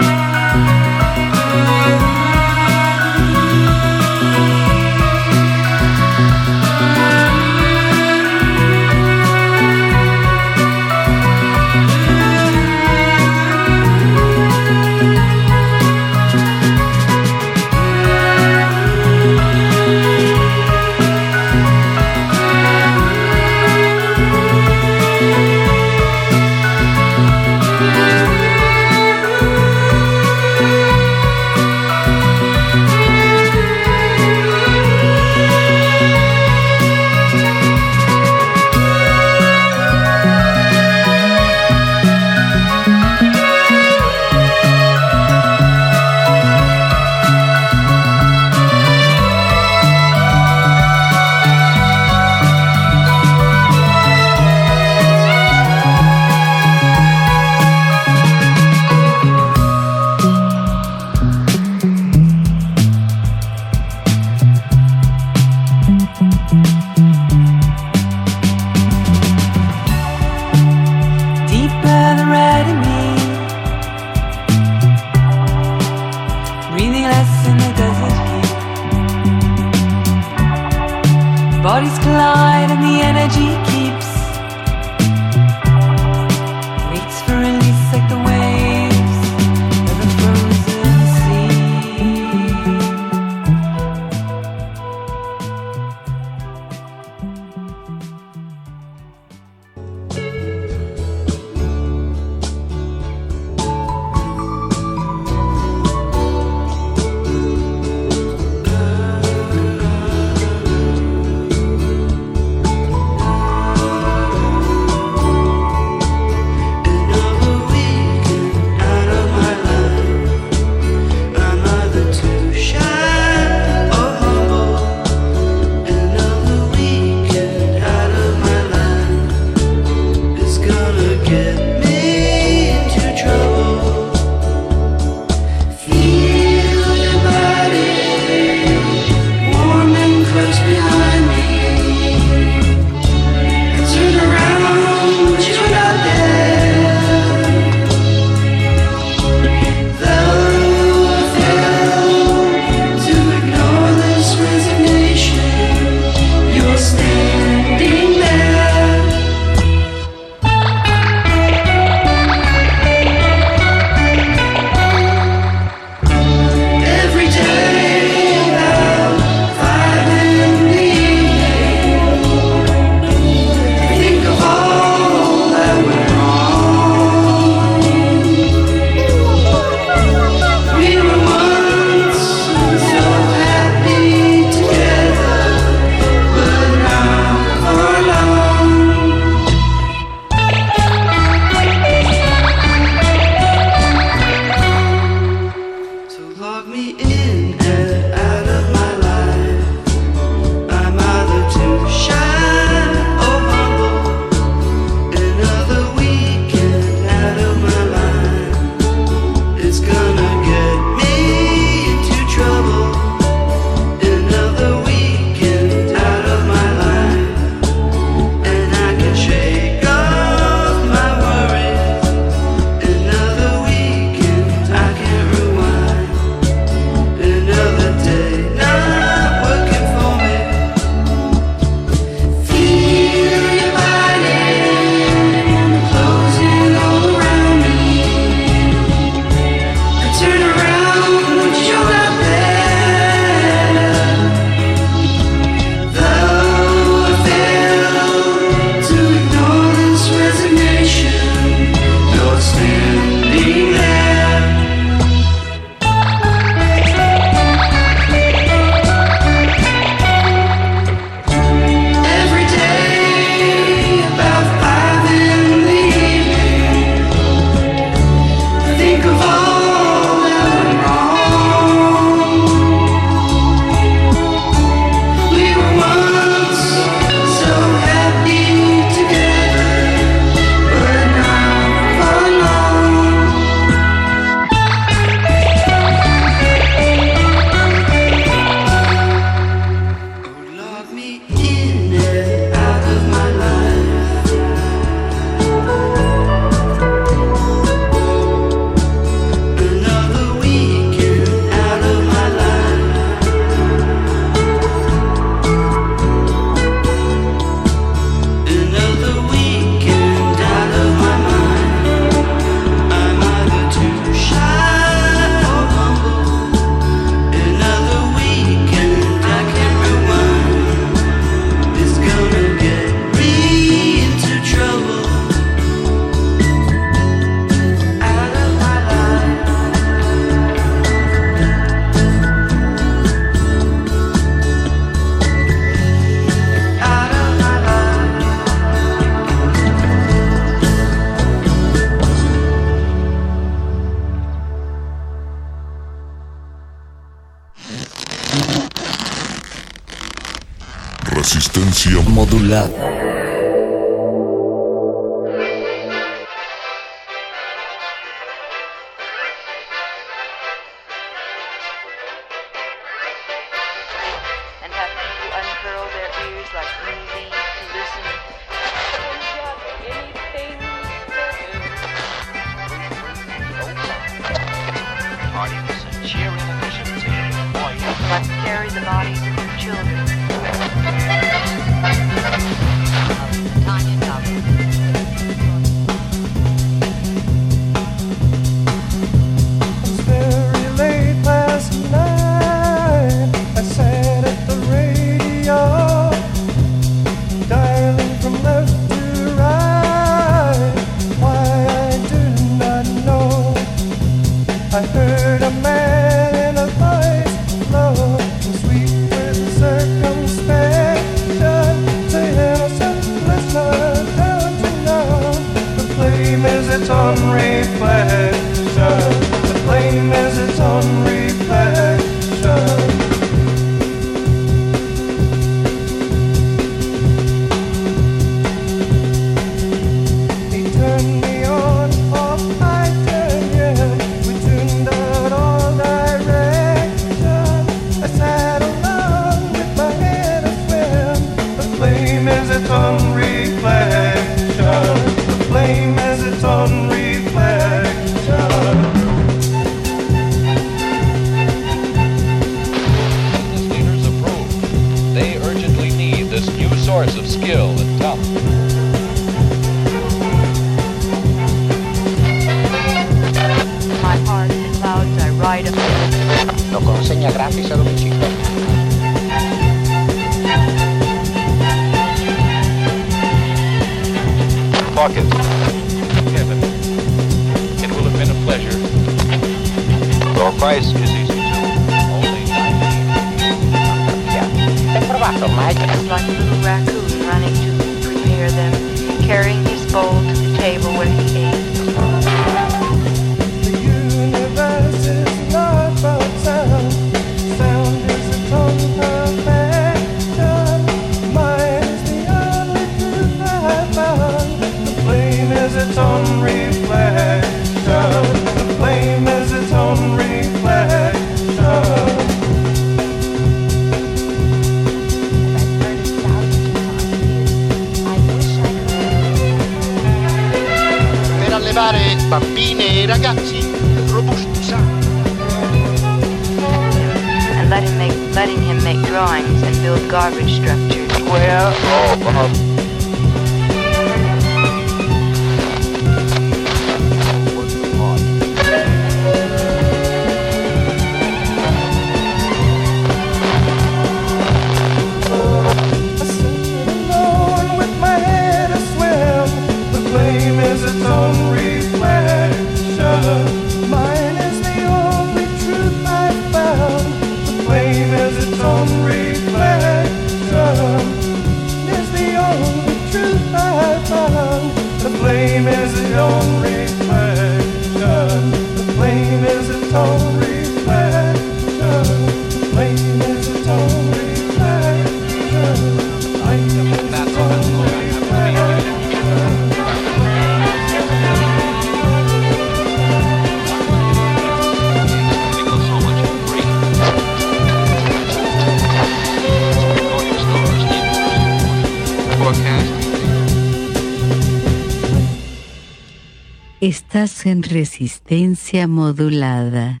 Modulada. 599.11 600.00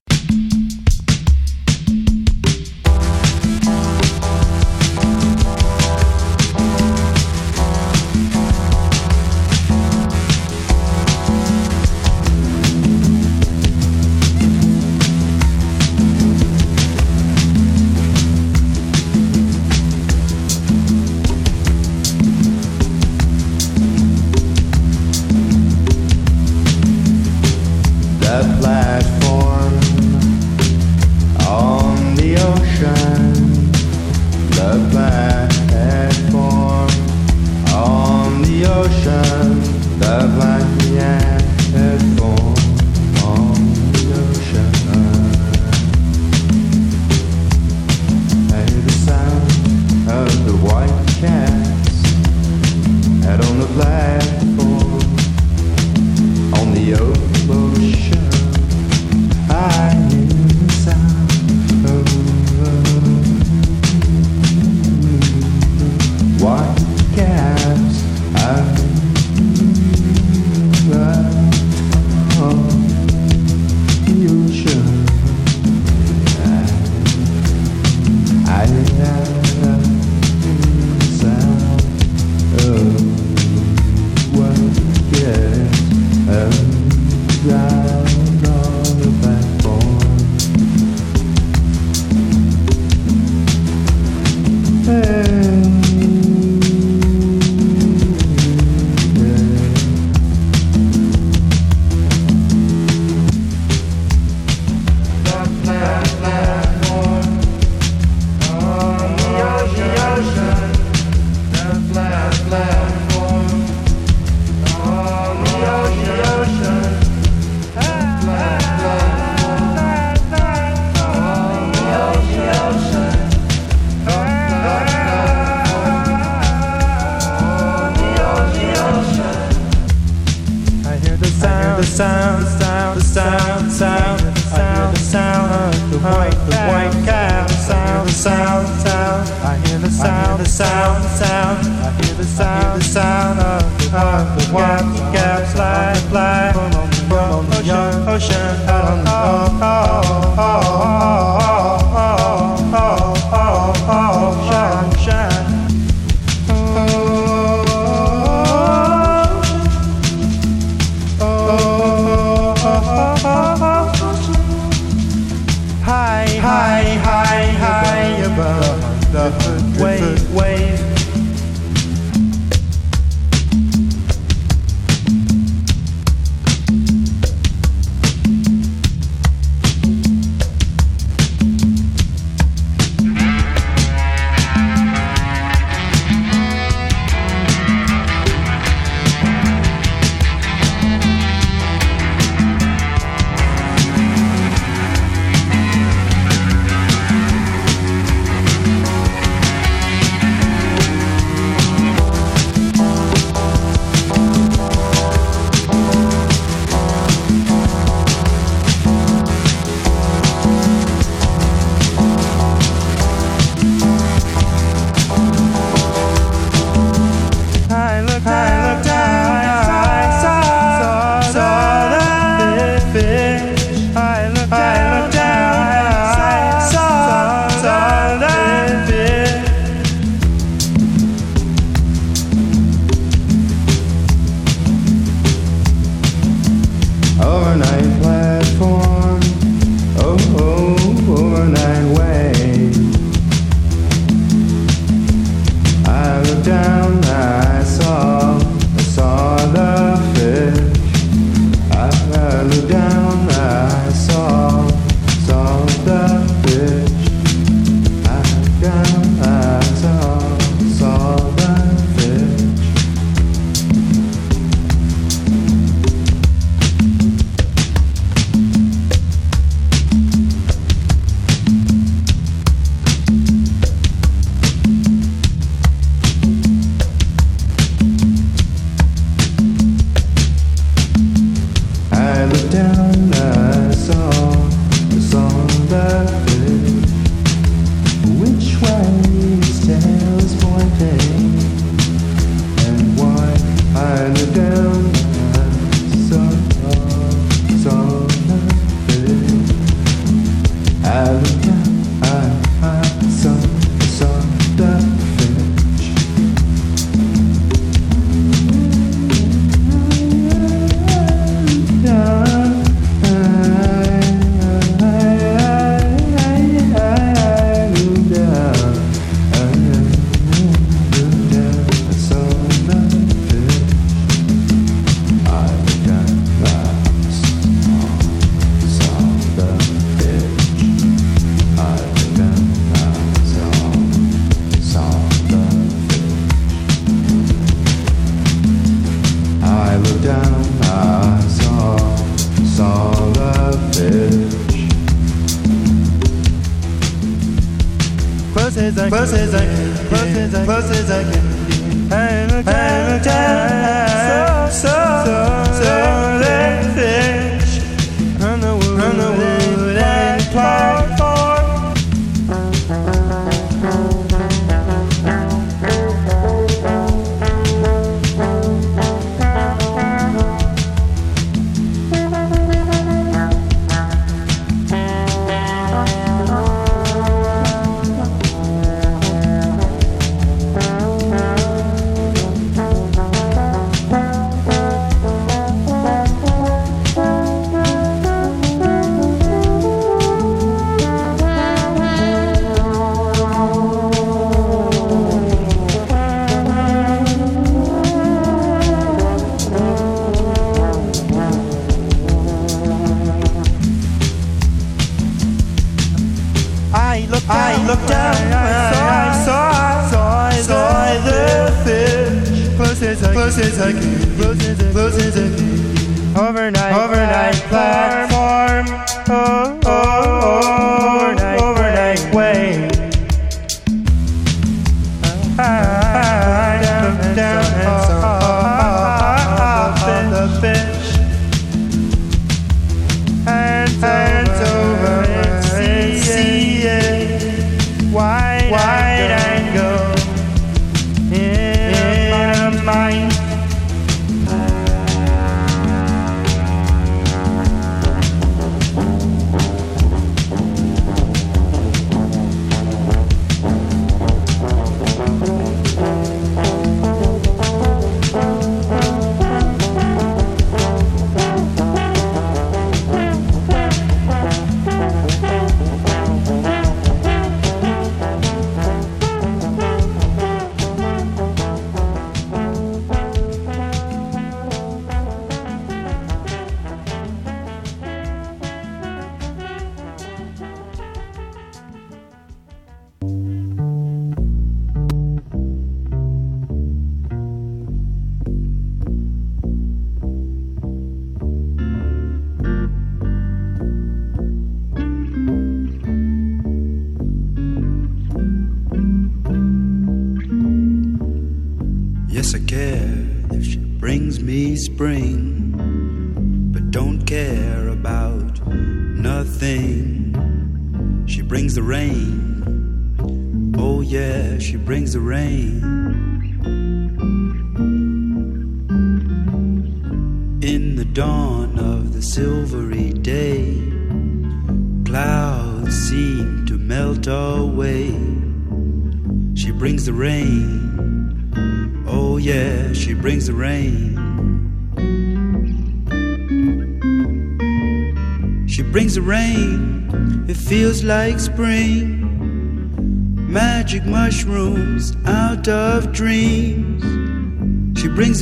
The 430.61 431.00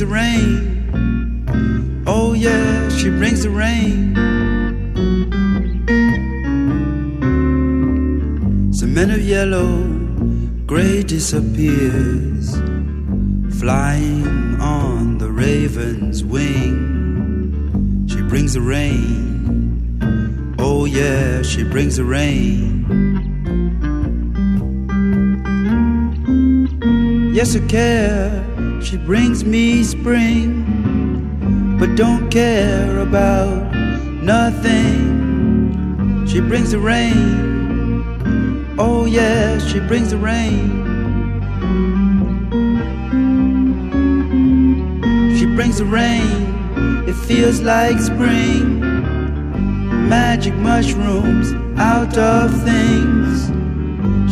the 0.00 0.06
rain. 0.06 2.04
Oh, 2.06 2.32
yeah, 2.32 2.88
she 2.88 3.10
brings 3.10 3.42
the 3.42 3.50
rain. 3.50 4.14
The 8.80 8.86
men 8.86 9.10
of 9.10 9.20
yellow, 9.20 9.84
gray 10.66 11.02
disappears 11.02 12.52
flying 13.58 14.58
on 14.60 15.18
the 15.18 15.30
raven's 15.30 16.24
wing. 16.24 18.06
She 18.08 18.22
brings 18.22 18.54
the 18.54 18.62
rain. 18.62 20.56
Oh, 20.58 20.86
yeah, 20.86 21.42
she 21.42 21.62
brings 21.62 21.96
the 21.96 22.04
rain. 22.04 22.86
Yes, 27.34 27.54
I 27.54 27.60
care. 27.68 28.39
Brings 29.10 29.42
me 29.44 29.82
spring, 29.82 30.62
but 31.80 31.96
don't 31.96 32.30
care 32.30 33.00
about 33.00 33.74
nothing. 34.22 35.08
She 36.28 36.38
brings 36.38 36.70
the 36.70 36.78
rain. 36.78 38.76
Oh, 38.78 39.06
yeah, 39.06 39.58
she 39.58 39.80
brings 39.80 40.10
the 40.12 40.16
rain. 40.16 40.86
She 45.36 45.46
brings 45.56 45.78
the 45.78 45.86
rain, 45.86 47.08
it 47.08 47.16
feels 47.26 47.60
like 47.62 47.98
spring. 47.98 48.78
Magic 50.08 50.54
mushrooms 50.54 51.52
out 51.80 52.16
of 52.16 52.62
things. 52.62 53.50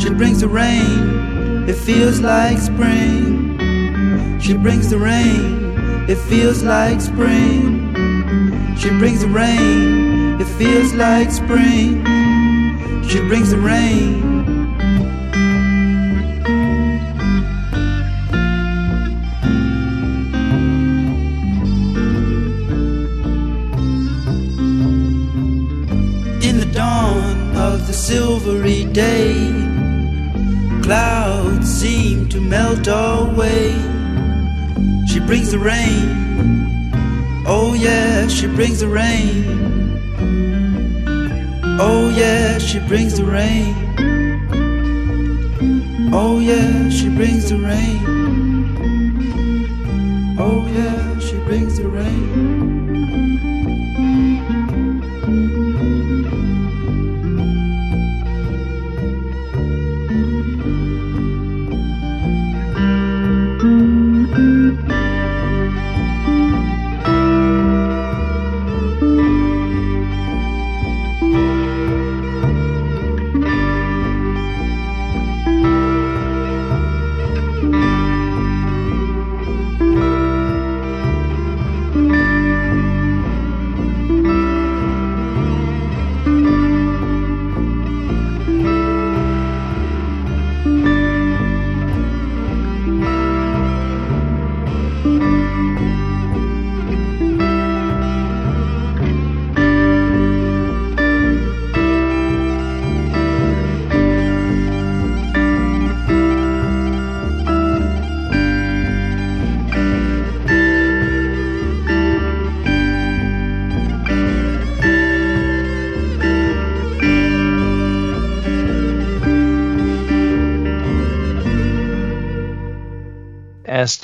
She 0.00 0.10
brings 0.10 0.40
the 0.40 0.47
rain, 0.47 1.68
it 1.68 1.74
feels 1.74 2.20
like 2.20 2.58
spring. 2.58 3.38
She 4.49 4.57
brings 4.57 4.89
the 4.89 4.97
rain, 4.97 6.09
it 6.09 6.17
feels 6.17 6.62
like 6.62 7.02
spring. 7.02 7.94
She 8.78 8.89
brings 8.89 9.20
the 9.20 9.28
rain, 9.28 10.41
it 10.41 10.47
feels 10.47 10.94
like 10.94 11.31
spring. 11.31 12.02
She 13.07 13.20
brings 13.20 13.51
the 13.51 13.59
rain. 13.59 14.25
In 26.41 26.59
the 26.59 26.70
dawn 26.73 27.55
of 27.55 27.86
the 27.86 27.93
silvery 27.93 28.86
day, 28.86 29.48
brings 35.28 35.50
the 35.50 35.58
rain. 35.58 36.90
Oh, 37.47 37.74
yeah, 37.74 38.26
she 38.28 38.47
brings 38.47 38.81
the 38.81 38.89
rain. 38.89 39.58
Oh 41.81 42.08
yeah, 42.08 42.57
she 42.58 42.78
brings 42.81 43.18
the 43.18 43.24
rain. 43.24 43.74
Oh 46.12 46.40
yeah, 46.40 46.89
she 46.89 47.10
brings 47.10 47.50
the 47.50 47.58
rain. 47.58 47.98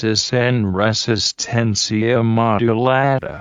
Estes 0.05 0.35
en 0.35 0.75
resistencia 0.75 2.23
modulada. 2.23 3.41